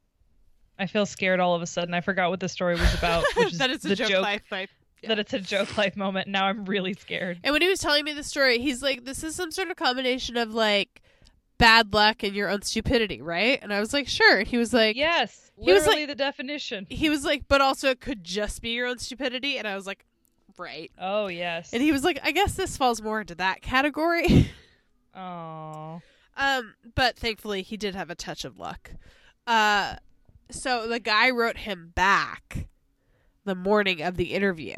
I 0.77 0.87
feel 0.87 1.05
scared 1.05 1.39
all 1.39 1.55
of 1.55 1.61
a 1.61 1.67
sudden. 1.67 1.93
I 1.93 2.01
forgot 2.01 2.29
what 2.29 2.39
the 2.39 2.49
story 2.49 2.75
was 2.75 2.93
about, 2.93 3.23
which 3.35 3.53
is 3.53 3.57
that 3.59 3.69
is 3.69 3.85
a 3.85 3.95
joke, 3.95 4.09
joke, 4.09 4.21
life. 4.21 4.41
life. 4.51 4.69
Yeah. 5.01 5.09
that 5.09 5.19
it's 5.19 5.33
a 5.33 5.39
joke 5.39 5.77
life 5.77 5.95
moment. 5.95 6.27
Now 6.27 6.45
I'm 6.45 6.65
really 6.65 6.93
scared. 6.93 7.39
And 7.43 7.53
when 7.53 7.61
he 7.61 7.67
was 7.67 7.79
telling 7.79 8.03
me 8.03 8.13
the 8.13 8.23
story, 8.23 8.59
he's 8.59 8.81
like, 8.81 9.05
"This 9.05 9.23
is 9.23 9.35
some 9.35 9.51
sort 9.51 9.69
of 9.69 9.75
combination 9.75 10.37
of 10.37 10.53
like 10.53 11.01
bad 11.57 11.93
luck 11.93 12.23
and 12.23 12.35
your 12.35 12.49
own 12.49 12.61
stupidity, 12.61 13.21
right?" 13.21 13.59
And 13.61 13.73
I 13.73 13.79
was 13.79 13.93
like, 13.93 14.07
"Sure." 14.07 14.39
And 14.39 14.47
he 14.47 14.57
was 14.57 14.73
like, 14.73 14.95
yes, 14.95 15.51
he 15.59 15.71
was 15.71 15.85
like- 15.87 16.07
the 16.07 16.15
definition. 16.15 16.85
He 16.89 17.09
was 17.09 17.23
like, 17.25 17.47
"But 17.47 17.61
also 17.61 17.89
it 17.89 17.99
could 18.01 18.23
just 18.23 18.61
be 18.61 18.69
your 18.69 18.87
own 18.87 18.97
stupidity." 18.99 19.57
And 19.57 19.67
I 19.67 19.75
was 19.75 19.85
like, 19.87 20.05
"Right." 20.57 20.91
Oh 20.99 21.27
yes. 21.27 21.73
And 21.73 21.81
he 21.81 21.91
was 21.91 22.03
like, 22.03 22.19
"I 22.23 22.31
guess 22.31 22.55
this 22.55 22.77
falls 22.77 23.01
more 23.01 23.21
into 23.21 23.35
that 23.35 23.61
category." 23.61 24.49
Oh. 25.17 26.01
Um, 26.35 26.75
but 26.95 27.17
thankfully 27.17 27.61
he 27.61 27.77
did 27.77 27.95
have 27.95 28.09
a 28.09 28.15
touch 28.15 28.43
of 28.43 28.59
luck. 28.59 28.91
Uh, 29.47 29.95
so 30.51 30.87
the 30.87 30.99
guy 30.99 31.29
wrote 31.29 31.55
him 31.59 31.93
back 31.95 32.67
the 33.45 33.55
morning 33.55 34.01
of 34.01 34.17
the 34.17 34.33
interview 34.33 34.75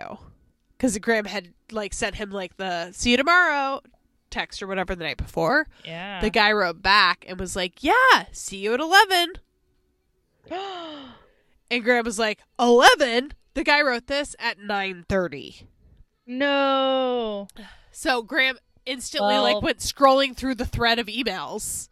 because 0.78 0.95
Graham 0.99 1.25
had 1.25 1.53
like 1.71 1.93
sent 1.93 2.15
him 2.15 2.30
like 2.30 2.57
the 2.57 2.91
"see 2.91 3.11
you 3.11 3.17
tomorrow" 3.17 3.82
text 4.30 4.61
or 4.61 4.67
whatever 4.67 4.95
the 4.95 5.03
night 5.03 5.17
before. 5.17 5.67
Yeah. 5.86 6.19
The 6.21 6.30
guy 6.30 6.51
wrote 6.51 6.82
back 6.82 7.25
and 7.28 7.39
was 7.39 7.55
like, 7.55 7.84
"Yeah, 7.84 8.25
see 8.32 8.57
you 8.57 8.73
at 8.73 8.80
11." 8.80 9.34
And 11.69 11.84
Graham 11.84 12.05
was 12.05 12.17
like, 12.17 12.39
"11?" 12.59 13.34
The 13.53 13.63
guy 13.63 13.82
wrote 13.82 14.07
this 14.07 14.36
at 14.39 14.57
9:30. 14.59 15.63
no. 16.25 17.47
So 17.91 18.21
Graham 18.21 18.57
instantly 18.86 19.34
Well- 19.34 19.43
like 19.43 19.61
went 19.61 19.80
scrolling 19.80 20.36
through 20.36 20.55
the 20.55 20.65
thread 20.65 20.97
of 20.99 21.07
emails 21.07 21.89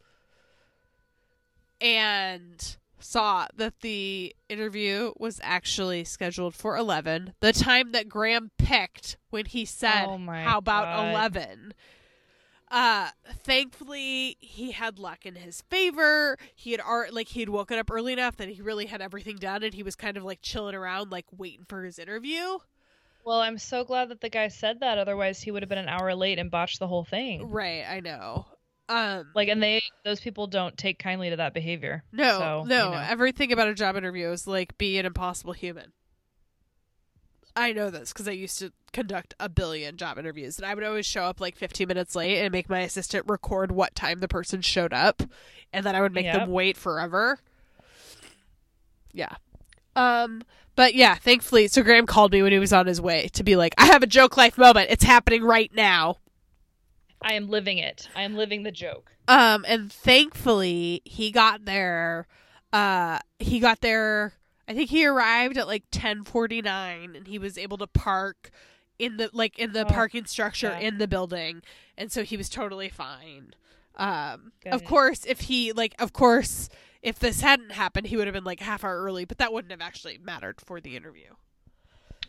and 1.81 2.77
saw 2.99 3.47
that 3.55 3.81
the 3.81 4.35
interview 4.49 5.11
was 5.17 5.39
actually 5.43 6.03
scheduled 6.03 6.55
for 6.55 6.75
11 6.77 7.33
the 7.39 7.53
time 7.53 7.91
that 7.91 8.09
graham 8.09 8.49
picked 8.57 9.17
when 9.29 9.45
he 9.45 9.65
said 9.65 10.05
Oh 10.05 10.17
how 10.17 10.57
about 10.57 10.85
God. 10.85 11.09
11 11.11 11.73
uh 12.71 13.09
thankfully 13.43 14.37
he 14.39 14.71
had 14.71 14.97
luck 14.99 15.25
in 15.25 15.35
his 15.35 15.61
favor 15.69 16.37
he 16.55 16.71
had 16.71 16.81
art 16.81 17.13
like 17.13 17.27
he 17.29 17.39
had 17.39 17.49
woken 17.49 17.77
up 17.77 17.91
early 17.91 18.11
enough 18.13 18.37
that 18.37 18.49
he 18.49 18.61
really 18.61 18.85
had 18.87 19.01
everything 19.01 19.35
done 19.35 19.63
and 19.63 19.73
he 19.73 19.83
was 19.83 19.95
kind 19.95 20.17
of 20.17 20.23
like 20.23 20.39
chilling 20.41 20.75
around 20.75 21.11
like 21.11 21.25
waiting 21.35 21.65
for 21.67 21.83
his 21.83 21.99
interview 21.99 22.57
Well, 23.25 23.39
I'm 23.39 23.57
so 23.57 23.83
glad 23.83 24.09
that 24.09 24.21
the 24.21 24.29
guy 24.29 24.49
said 24.49 24.81
that. 24.81 24.99
Otherwise, 24.99 25.41
he 25.41 25.49
would 25.49 25.63
have 25.63 25.69
been 25.69 25.79
an 25.79 25.89
hour 25.89 26.13
late 26.13 26.37
and 26.37 26.51
botched 26.51 26.77
the 26.79 26.87
whole 26.87 27.03
thing. 27.03 27.49
right 27.49 27.83
i 27.89 27.99
know 27.99 28.45
um 28.89 29.31
Like, 29.33 29.47
and 29.47 29.61
they 29.63 29.81
those 30.03 30.19
people 30.19 30.45
don't 30.45 30.77
take 30.77 30.99
kindly 30.99 31.31
to 31.31 31.35
that 31.37 31.55
behavior. 31.55 32.03
No, 32.11 32.37
So, 32.37 32.63
no. 32.67 32.85
you 32.85 32.91
know. 32.91 33.05
Everything 33.09 33.51
about 33.51 33.67
a 33.67 33.73
job 33.73 33.95
interview 33.95 34.29
is 34.29 34.45
like 34.45 34.77
be 34.77 34.99
an 34.99 35.07
impossible 35.07 35.53
human. 35.53 35.91
I 37.55 37.71
know 37.71 37.89
this 37.89 38.11
because 38.11 38.27
I 38.27 38.31
used 38.31 38.59
to 38.59 38.71
conduct 38.91 39.33
a 39.39 39.47
billion 39.47 39.95
job 39.97 40.17
interviews, 40.17 40.57
and 40.57 40.65
I 40.65 40.73
would 40.75 40.83
always 40.83 41.05
show 41.05 41.23
up 41.23 41.39
like 41.39 41.55
15 41.55 41.87
minutes 41.87 42.15
late 42.15 42.39
and 42.41 42.51
make 42.51 42.69
my 42.69 42.81
assistant 42.81 43.25
record 43.27 43.71
what 43.71 43.95
time 43.95 44.19
the 44.19 44.27
person 44.27 44.61
showed 44.61 44.91
up, 44.93 45.23
and 45.71 45.85
then 45.85 45.95
I 45.95 46.01
would 46.01 46.13
make 46.13 46.25
Yep. 46.25 46.35
them 46.39 46.51
wait 46.51 46.75
forever. 46.77 47.39
Yeah. 49.13 49.35
Um. 49.95 50.43
But 50.75 50.93
yeah, 50.93 51.15
thankfully, 51.15 51.69
so 51.69 51.81
Graham 51.83 52.05
called 52.05 52.33
me 52.33 52.41
when 52.43 52.51
he 52.51 52.59
was 52.59 52.73
on 52.73 52.85
his 52.85 52.99
way 52.99 53.29
to 53.29 53.43
be 53.43 53.55
like, 53.55 53.73
"I 53.77 53.85
have 53.85 54.03
a 54.03 54.07
joke 54.07 54.35
life 54.35 54.57
moment. 54.57 54.89
It's 54.91 55.05
happening 55.05 55.41
right 55.43 55.73
now." 55.73 56.17
I 57.21 57.33
am 57.33 57.47
living 57.49 57.77
it. 57.77 58.09
I 58.15 58.23
am 58.23 58.35
living 58.35 58.63
the 58.63 58.71
joke. 58.73 59.13
Um, 59.29 59.63
and 59.67 59.91
thankfully 59.91 61.01
he 61.05 61.31
got 61.31 61.63
there. 61.65 62.27
Uh, 62.73 63.19
he 63.39 63.59
got 63.59 63.79
there. 63.79 64.33
I 64.67 64.73
think 64.73 64.89
he 64.89 65.05
arrived 65.05 65.57
at 65.57 65.67
like 65.67 65.83
ten 65.91 66.23
forty 66.23 66.61
nine, 66.61 67.15
and 67.15 67.27
he 67.27 67.37
was 67.39 67.57
able 67.57 67.77
to 67.77 67.87
park 67.87 68.49
in 68.97 69.17
the 69.17 69.29
like 69.33 69.59
in 69.59 69.73
the 69.73 69.85
Oh, 69.85 69.89
parking 69.89 70.25
structure 70.25 70.67
yeah. 70.67 70.79
in 70.87 70.97
the 70.97 71.07
building, 71.07 71.61
and 71.97 72.11
so 72.11 72.23
he 72.23 72.37
was 72.37 72.49
totally 72.49 72.89
fine. 72.89 73.53
Um, 73.95 74.51
of 74.65 74.83
course, 74.83 75.23
if 75.25 75.41
he 75.41 75.71
like, 75.71 75.95
of 75.99 76.11
course, 76.11 76.69
if 77.01 77.17
this 77.19 77.41
hadn't 77.41 77.71
happened, 77.71 78.07
he 78.07 78.17
would 78.17 78.27
have 78.27 78.33
been 78.33 78.43
like 78.43 78.59
half 78.59 78.83
hour 78.83 79.01
early, 79.01 79.23
but 79.25 79.37
that 79.37 79.53
wouldn't 79.53 79.71
have 79.71 79.81
actually 79.81 80.17
mattered 80.17 80.59
for 80.59 80.81
the 80.81 80.97
interview. 80.97 81.29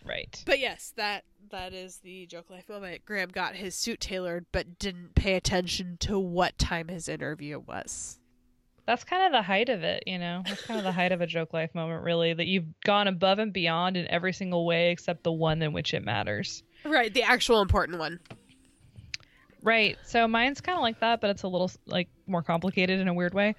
Right. 0.05 0.41
But 0.47 0.61
yes, 0.61 0.93
that 0.97 1.25
that 1.51 1.73
is 1.73 1.99
the 1.99 2.27
joke 2.27 2.51
life 2.51 2.69
moment. 2.69 3.05
Graham 3.05 3.31
got 3.31 3.57
his 3.57 3.75
suit 3.75 3.99
tailored, 4.01 4.47
but 4.53 4.79
didn't 4.79 5.15
pay 5.17 5.35
attention 5.35 5.97
to 6.01 6.19
what 6.19 6.59
time 6.59 6.89
his 6.89 7.09
interview 7.09 7.59
was. 7.59 8.21
That's 8.87 9.03
kind 9.03 9.27
of 9.27 9.33
the 9.33 9.43
height 9.43 9.69
of 9.69 9.83
it, 9.83 10.05
you 10.07 10.19
know. 10.19 10.43
That's 10.47 10.63
kind 10.63 10.79
of 10.79 10.85
the 10.85 10.93
height 10.93 11.11
of 11.11 11.21
a 11.21 11.27
joke 11.27 11.53
life 11.53 11.75
moment, 11.75 12.05
really. 12.05 12.33
That 12.33 12.47
you've 12.47 12.67
gone 12.85 13.09
above 13.09 13.41
and 13.41 13.53
beyond 13.53 13.97
in 13.97 14.09
every 14.09 14.33
single 14.33 14.65
way 14.65 14.91
except 14.93 15.25
the 15.25 15.33
one 15.33 15.61
in 15.63 15.73
which 15.73 15.93
it 15.93 16.05
matters. 16.05 16.63
Right, 16.85 17.13
the 17.13 17.25
actual 17.25 17.63
important 17.63 17.99
one. 17.99 18.21
Right. 19.63 19.99
So 20.05 20.29
mine's 20.29 20.61
kind 20.61 20.77
of 20.77 20.83
like 20.83 21.01
that, 21.01 21.21
but 21.21 21.31
it's 21.31 21.43
a 21.43 21.49
little 21.49 21.71
like 21.87 22.09
more 22.29 22.43
complicated 22.43 23.01
in 23.01 23.09
a 23.09 23.15
weird 23.15 23.35
way. 23.35 23.57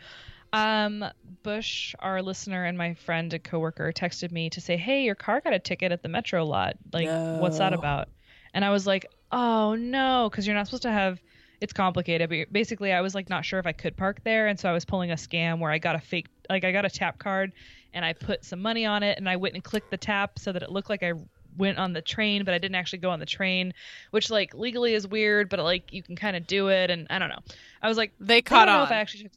Um, 0.53 1.03
Bush, 1.43 1.93
our 1.99 2.21
listener 2.21 2.63
and 2.63 2.77
my 2.77 2.93
friend 2.93 3.33
and 3.33 3.43
coworker, 3.43 3.91
texted 3.91 4.31
me 4.31 4.49
to 4.51 4.61
say, 4.61 4.77
"Hey, 4.77 5.03
your 5.03 5.15
car 5.15 5.41
got 5.41 5.53
a 5.53 5.59
ticket 5.59 5.91
at 5.91 6.01
the 6.03 6.07
Metro 6.07 6.45
lot. 6.45 6.77
Like, 6.93 7.09
what's 7.37 7.57
that 7.57 7.73
about?" 7.73 8.07
And 8.53 8.63
I 8.63 8.69
was 8.69 8.87
like, 8.87 9.05
"Oh 9.29 9.75
no, 9.75 10.29
because 10.31 10.47
you're 10.47 10.55
not 10.55 10.67
supposed 10.67 10.83
to 10.83 10.91
have." 10.91 11.19
It's 11.59 11.73
complicated, 11.73 12.29
but 12.29 12.53
basically, 12.53 12.93
I 12.93 13.01
was 13.01 13.15
like 13.15 13.29
not 13.29 13.43
sure 13.43 13.59
if 13.59 13.65
I 13.65 13.71
could 13.71 13.97
park 13.97 14.23
there, 14.23 14.47
and 14.47 14.59
so 14.59 14.69
I 14.69 14.73
was 14.73 14.85
pulling 14.85 15.11
a 15.11 15.15
scam 15.15 15.59
where 15.59 15.71
I 15.71 15.79
got 15.79 15.95
a 15.95 15.99
fake, 15.99 16.27
like 16.49 16.63
I 16.63 16.71
got 16.71 16.85
a 16.85 16.89
tap 16.89 17.17
card, 17.17 17.51
and 17.93 18.05
I 18.05 18.13
put 18.13 18.45
some 18.45 18.61
money 18.61 18.85
on 18.85 19.01
it, 19.01 19.17
and 19.17 19.27
I 19.27 19.37
went 19.37 19.55
and 19.55 19.63
clicked 19.63 19.89
the 19.89 19.97
tap 19.97 20.37
so 20.37 20.51
that 20.51 20.61
it 20.61 20.71
looked 20.71 20.89
like 20.89 21.01
I 21.01 21.13
went 21.57 21.79
on 21.79 21.93
the 21.93 22.01
train, 22.03 22.43
but 22.45 22.53
I 22.53 22.59
didn't 22.59 22.75
actually 22.75 22.99
go 22.99 23.09
on 23.09 23.19
the 23.19 23.25
train, 23.25 23.73
which 24.11 24.29
like 24.29 24.53
legally 24.53 24.93
is 24.93 25.07
weird, 25.07 25.49
but 25.49 25.59
like 25.59 25.91
you 25.91 26.03
can 26.03 26.15
kind 26.15 26.35
of 26.37 26.45
do 26.45 26.67
it, 26.69 26.91
and 26.91 27.07
I 27.09 27.17
don't 27.17 27.29
know. 27.29 27.39
I 27.81 27.87
was 27.87 27.97
like, 27.97 28.11
They 28.19 28.43
caught 28.43 28.69
on. 28.69 28.91
actually. 28.91 29.31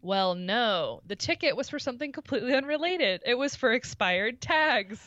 Well, 0.00 0.34
no. 0.36 1.00
The 1.06 1.16
ticket 1.16 1.56
was 1.56 1.68
for 1.68 1.78
something 1.78 2.12
completely 2.12 2.54
unrelated. 2.54 3.22
It 3.26 3.34
was 3.36 3.54
for 3.56 3.72
expired 3.72 4.40
tags, 4.40 5.00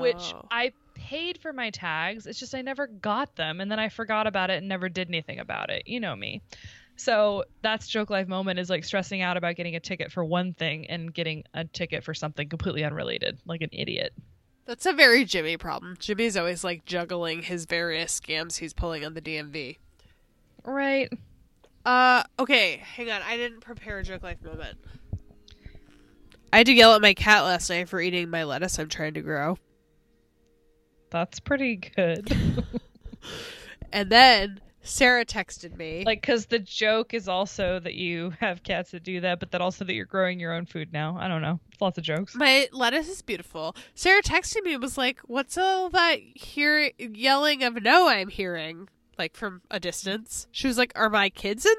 which 0.00 0.16
Oh. 0.34 0.46
I 0.50 0.72
paid 1.04 1.38
for 1.38 1.52
my 1.52 1.68
tags. 1.68 2.26
It's 2.26 2.38
just 2.38 2.54
I 2.54 2.62
never 2.62 2.86
got 2.86 3.36
them 3.36 3.60
and 3.60 3.70
then 3.70 3.78
I 3.78 3.90
forgot 3.90 4.26
about 4.26 4.48
it 4.48 4.58
and 4.58 4.68
never 4.68 4.88
did 4.88 5.08
anything 5.08 5.38
about 5.38 5.68
it. 5.68 5.82
You 5.86 6.00
know 6.00 6.16
me. 6.16 6.40
So 6.96 7.44
that's 7.60 7.86
joke 7.88 8.08
life 8.08 8.26
moment 8.26 8.58
is 8.58 8.70
like 8.70 8.84
stressing 8.84 9.20
out 9.20 9.36
about 9.36 9.56
getting 9.56 9.76
a 9.76 9.80
ticket 9.80 10.10
for 10.10 10.24
one 10.24 10.54
thing 10.54 10.86
and 10.86 11.12
getting 11.12 11.44
a 11.52 11.66
ticket 11.66 12.04
for 12.04 12.14
something 12.14 12.48
completely 12.48 12.84
unrelated, 12.84 13.38
like 13.44 13.60
an 13.60 13.68
idiot. 13.70 14.14
That's 14.64 14.86
a 14.86 14.94
very 14.94 15.26
Jimmy 15.26 15.58
problem. 15.58 15.96
Jimmy's 15.98 16.38
always 16.38 16.64
like 16.64 16.86
juggling 16.86 17.42
his 17.42 17.66
various 17.66 18.18
scams 18.18 18.56
he's 18.56 18.72
pulling 18.72 19.04
on 19.04 19.12
the 19.12 19.20
DMV. 19.20 19.76
Right. 20.64 21.12
Uh, 21.84 22.22
okay, 22.38 22.76
hang 22.78 23.10
on. 23.10 23.20
I 23.20 23.36
didn't 23.36 23.60
prepare 23.60 23.98
a 23.98 24.02
joke 24.02 24.22
life 24.22 24.42
moment. 24.42 24.78
I 26.50 26.58
had 26.58 26.66
to 26.66 26.72
yell 26.72 26.94
at 26.94 27.02
my 27.02 27.12
cat 27.12 27.44
last 27.44 27.68
night 27.68 27.90
for 27.90 28.00
eating 28.00 28.30
my 28.30 28.44
lettuce 28.44 28.78
I'm 28.78 28.88
trying 28.88 29.14
to 29.14 29.20
grow. 29.20 29.58
That's 31.14 31.38
pretty 31.38 31.76
good. 31.76 32.28
And 33.92 34.10
then 34.10 34.60
Sarah 34.82 35.24
texted 35.24 35.76
me. 35.76 36.02
like 36.04 36.20
cuz 36.20 36.46
the 36.46 36.58
joke 36.58 37.14
is 37.14 37.28
also 37.28 37.78
that 37.78 37.94
you 37.94 38.34
have 38.40 38.64
cats 38.64 38.90
that 38.90 39.04
do 39.04 39.20
that, 39.20 39.38
but 39.38 39.52
that 39.52 39.60
also 39.60 39.84
that 39.84 39.94
you're 39.94 40.04
growing 40.04 40.40
your 40.40 40.52
own 40.52 40.66
food 40.66 40.92
now. 40.92 41.16
I 41.16 41.28
don't 41.28 41.40
know. 41.40 41.60
It's 41.70 41.80
lots 41.80 41.96
of 41.96 42.02
jokes. 42.02 42.34
my 42.34 42.68
lettuce 42.72 43.08
is 43.08 43.22
beautiful. 43.22 43.76
Sarah 43.94 44.20
texted 44.22 44.64
me 44.64 44.72
and 44.74 44.82
was 44.82 44.98
like, 44.98 45.20
"What's 45.20 45.56
all 45.56 45.90
that 45.90 46.18
hear 46.34 46.90
yelling 46.98 47.62
of 47.62 47.80
no 47.80 48.08
I'm 48.08 48.28
hearing?" 48.28 48.88
Like 49.16 49.36
from 49.36 49.62
a 49.70 49.78
distance. 49.78 50.48
She 50.50 50.66
was 50.66 50.76
like, 50.76 50.92
"Are 50.96 51.08
my 51.08 51.30
kids 51.30 51.64
in 51.64 51.76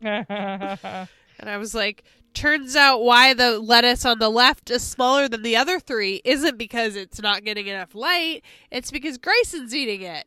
there?" 0.00 1.08
And 1.38 1.50
I 1.50 1.58
was 1.58 1.74
like, 1.74 2.04
turns 2.36 2.76
out 2.76 3.02
why 3.02 3.34
the 3.34 3.58
lettuce 3.58 4.04
on 4.04 4.18
the 4.18 4.28
left 4.28 4.70
is 4.70 4.82
smaller 4.82 5.28
than 5.28 5.42
the 5.42 5.56
other 5.56 5.80
three 5.80 6.20
isn't 6.24 6.58
because 6.58 6.94
it's 6.94 7.20
not 7.20 7.44
getting 7.44 7.66
enough 7.66 7.94
light. 7.94 8.42
It's 8.70 8.90
because 8.90 9.18
Grayson's 9.18 9.74
eating 9.74 10.02
it. 10.02 10.26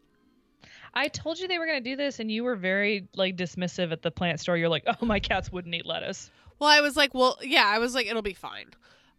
I 0.94 1.08
told 1.08 1.40
you 1.40 1.48
they 1.48 1.60
were 1.60 1.68
going 1.68 1.82
to 1.82 1.90
do 1.90 1.96
this 1.96 2.20
and 2.20 2.32
you 2.32 2.44
were 2.44 2.56
very 2.56 3.08
like 3.16 3.38
dismissive 3.38 3.92
at 3.92 4.02
the 4.02 4.12
plant 4.12 4.40
store. 4.40 4.58
You're 4.58 4.70
like, 4.70 4.84
"Oh, 4.88 5.06
my 5.06 5.20
cats 5.20 5.52
wouldn't 5.52 5.74
eat 5.74 5.86
lettuce." 5.86 6.32
Well, 6.60 6.70
I 6.70 6.82
was 6.82 6.98
like, 6.98 7.14
well, 7.14 7.38
yeah, 7.42 7.66
I 7.66 7.80
was 7.80 7.96
like, 7.96 8.08
it'll 8.08 8.22
be 8.22 8.34
fine. 8.34 8.68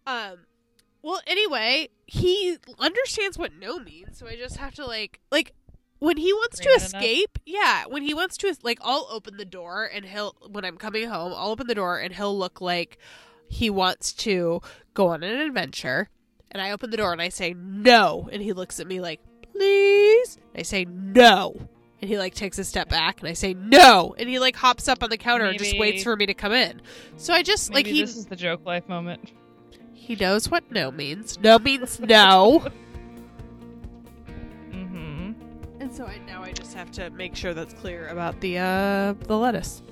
Um, 0.07 0.41
well, 1.03 1.21
anyway, 1.27 1.89
he 2.07 2.59
understands 2.79 3.39
what 3.39 3.55
no 3.59 3.79
means, 3.79 4.19
so 4.19 4.27
I 4.27 4.37
just 4.37 4.59
have 4.59 4.75
to 4.75 4.85
like, 4.85 5.21
like, 5.33 5.55
when 6.01 6.17
he 6.17 6.33
wants 6.33 6.59
to 6.59 6.65
Bring 6.65 6.75
it 6.77 6.79
enough? 6.81 6.95
escape, 7.03 7.39
yeah, 7.47 7.85
when 7.87 8.03
he 8.03 8.13
wants 8.13 8.37
to, 8.39 8.55
like, 8.63 8.79
I'll 8.83 9.07
open 9.11 9.37
the 9.37 9.45
door 9.45 9.89
and 9.95 10.05
he'll, 10.05 10.35
when 10.51 10.65
I'm 10.65 10.77
coming 10.77 11.09
home, 11.09 11.33
I'll 11.37 11.51
open 11.51 11.67
the 11.69 11.75
door 11.75 11.99
and 11.99 12.13
he'll 12.15 12.37
look 12.37 12.61
like 12.61 12.99
he 13.49 13.71
wants 13.71 14.13
to 14.15 14.61
go 14.95 15.09
on 15.09 15.23
an 15.23 15.39
adventure. 15.41 16.09
And 16.51 16.61
I 16.61 16.73
open 16.73 16.91
the 16.91 16.97
door 16.97 17.13
and 17.13 17.23
I 17.23 17.29
say 17.29 17.55
no, 17.57 18.29
and 18.33 18.43
he 18.43 18.53
looks 18.53 18.81
at 18.81 18.87
me 18.89 19.01
like, 19.01 19.21
please. 19.53 20.37
And 20.53 20.61
I 20.61 20.63
say 20.63 20.85
no. 20.85 21.55
And 22.01 22.09
he 22.09 22.17
like 22.19 22.35
takes 22.35 22.59
a 22.59 22.65
step 22.65 22.89
back 22.89 23.21
and 23.21 23.29
I 23.29 23.35
say 23.35 23.53
no. 23.55 24.15
And 24.19 24.27
he 24.29 24.39
like 24.39 24.57
hops 24.57 24.89
up 24.89 25.03
on 25.03 25.11
the 25.11 25.19
counter 25.19 25.45
and 25.45 25.59
just 25.59 25.79
waits 25.79 26.03
for 26.03 26.17
me 26.17 26.25
to 26.27 26.35
come 26.35 26.53
in. 26.53 26.81
So 27.19 27.35
I 27.35 27.43
just 27.43 27.73
like 27.75 27.87
he 27.87 28.01
this 28.01 28.17
is 28.17 28.25
the 28.27 28.37
joke 28.37 28.65
life 28.65 28.89
moment. 28.89 29.31
he 29.93 30.17
knows 30.17 30.51
what 30.51 30.71
no 30.73 30.91
means. 30.91 31.39
No 31.41 31.59
means 31.59 32.01
no. 32.01 32.67
and 35.91 35.97
so 35.97 36.07
I 36.07 36.19
now 36.19 36.43
I 36.43 36.53
just 36.53 36.73
have 36.75 36.91
to 36.93 37.11
make 37.11 37.35
sure 37.35 37.53
that's 37.53 37.75
clear 37.75 38.07
about 38.09 38.41
the 38.41 38.59
uh 38.59 39.15
the 39.27 39.37
lettuce. 39.37 39.83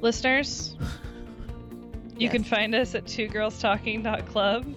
Listeners, 0.00 0.76
you 2.16 2.24
Yes. 2.24 2.32
can 2.32 2.42
find 2.44 2.74
us 2.74 2.94
at 2.94 3.04
twogirlstalking.club. 3.04 4.74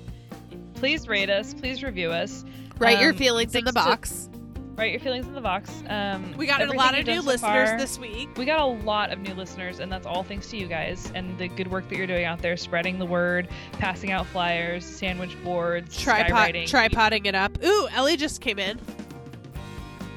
Please 0.76 1.08
rate 1.08 1.30
us, 1.30 1.54
please 1.54 1.82
review 1.82 2.12
us. 2.12 2.44
Write 2.78 3.00
your 3.02 3.12
Um, 3.12 3.18
feelings 3.18 3.56
in 3.56 3.64
the 3.64 3.72
thanks 3.72 3.86
to- 3.86 3.90
box. 3.90 4.30
Write 4.76 4.92
your 4.92 5.00
feelings 5.02 5.28
in 5.28 5.34
the 5.34 5.42
box. 5.42 5.72
Um, 5.88 6.34
We 6.36 6.48
got 6.48 6.62
a 6.62 6.66
lot 6.74 6.98
of 6.98 7.06
new 7.06 7.22
so 7.22 7.28
listeners 7.28 7.70
far- 7.70 7.78
this 7.78 8.00
week. 8.00 8.30
We 8.38 8.46
got 8.46 8.60
a 8.60 8.66
lot 8.66 9.12
of 9.12 9.20
new 9.20 9.36
listeners, 9.36 9.80
and 9.80 9.92
that's 9.92 10.08
all 10.08 10.24
thanks 10.24 10.50
to 10.50 10.58
you 10.58 10.66
guys 10.66 11.12
and 11.14 11.38
the 11.38 11.48
good 11.48 11.68
work 11.70 11.88
that 11.90 11.96
you're 11.98 12.08
doing 12.08 12.26
out 12.26 12.40
there, 12.40 12.58
spreading 12.58 12.98
the 12.98 13.06
word, 13.06 13.50
passing 13.74 14.12
out 14.12 14.26
flyers, 14.26 14.84
sandwich 14.84 15.42
boards, 15.44 15.96
Tripod 15.96 16.32
skywriting. 16.32 16.64
tripoding 16.68 17.26
it 17.28 17.36
up. 17.36 17.64
Ooh, 17.64 17.88
Ellie 17.94 18.18
just 18.18 18.42
came 18.42 18.58
in. 18.58 18.80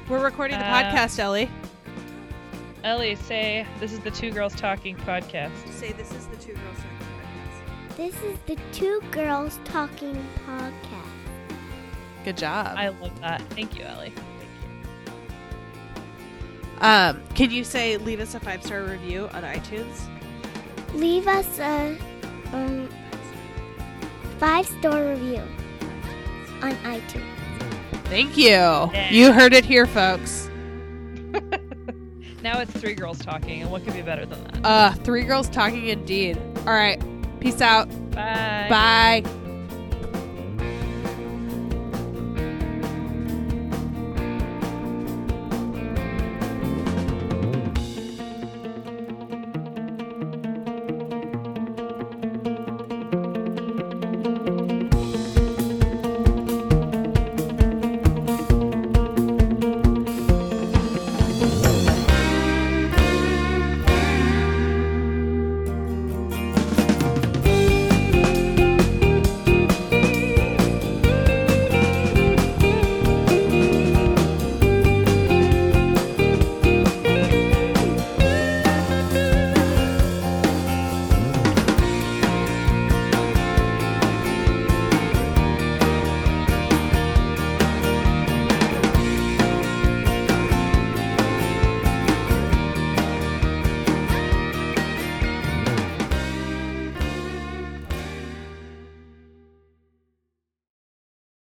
We're 0.09 0.23
recording 0.23 0.57
the 0.57 0.65
Uh, 0.65 0.83
podcast, 0.91 1.19
Ellie. 1.19 1.49
Ellie, 2.83 3.15
say 3.15 3.67
this 3.79 3.91
is 3.93 3.99
the 3.99 4.11
Two 4.11 4.31
Girls 4.31 4.55
Talking 4.55 4.95
podcast. 4.97 5.51
Say 5.69 5.91
this 5.91 6.11
is 6.13 6.25
the 6.27 6.37
two 6.37 6.53
girls 6.53 6.77
talking 6.77 6.97
podcast. 7.11 7.97
This 7.97 8.15
is 8.23 8.39
the 8.47 8.55
Two 8.71 9.01
Girls 9.11 9.59
Talking 9.65 10.15
podcast. 10.47 10.71
podcast. 10.81 12.23
Good 12.25 12.37
job. 12.37 12.75
I 12.75 12.87
love 12.87 13.19
that. 13.21 13.41
Thank 13.51 13.77
you, 13.77 13.83
Ellie. 13.85 14.13
Um, 16.81 17.21
can 17.35 17.51
you 17.51 17.63
say 17.63 17.97
leave 17.97 18.19
us 18.19 18.35
a 18.35 18.39
five 18.39 18.63
star 18.63 18.83
review 18.83 19.29
on 19.33 19.43
iTunes? 19.43 20.01
Leave 20.93 21.27
us 21.27 21.59
a 21.59 21.97
um, 22.53 22.89
five 24.39 24.65
star 24.65 25.09
review 25.09 25.43
on 26.61 26.73
iTunes. 26.83 27.23
Thank 28.05 28.37
you. 28.37 28.91
You 29.09 29.33
heard 29.33 29.53
it 29.53 29.65
here, 29.65 29.85
folks. 29.85 30.49
Now 32.43 32.59
it's 32.59 32.71
three 32.71 32.93
girls 32.93 33.19
talking, 33.19 33.61
and 33.61 33.71
what 33.71 33.83
could 33.83 33.93
be 33.93 34.01
better 34.01 34.25
than 34.25 34.43
that? 34.43 34.65
Uh, 34.65 34.93
three 35.03 35.23
girls 35.23 35.49
talking 35.49 35.87
indeed. 35.87 36.37
All 36.59 36.73
right. 36.73 37.01
Peace 37.39 37.61
out. 37.61 37.89
Bye. 38.11 38.67
Bye. 38.69 39.23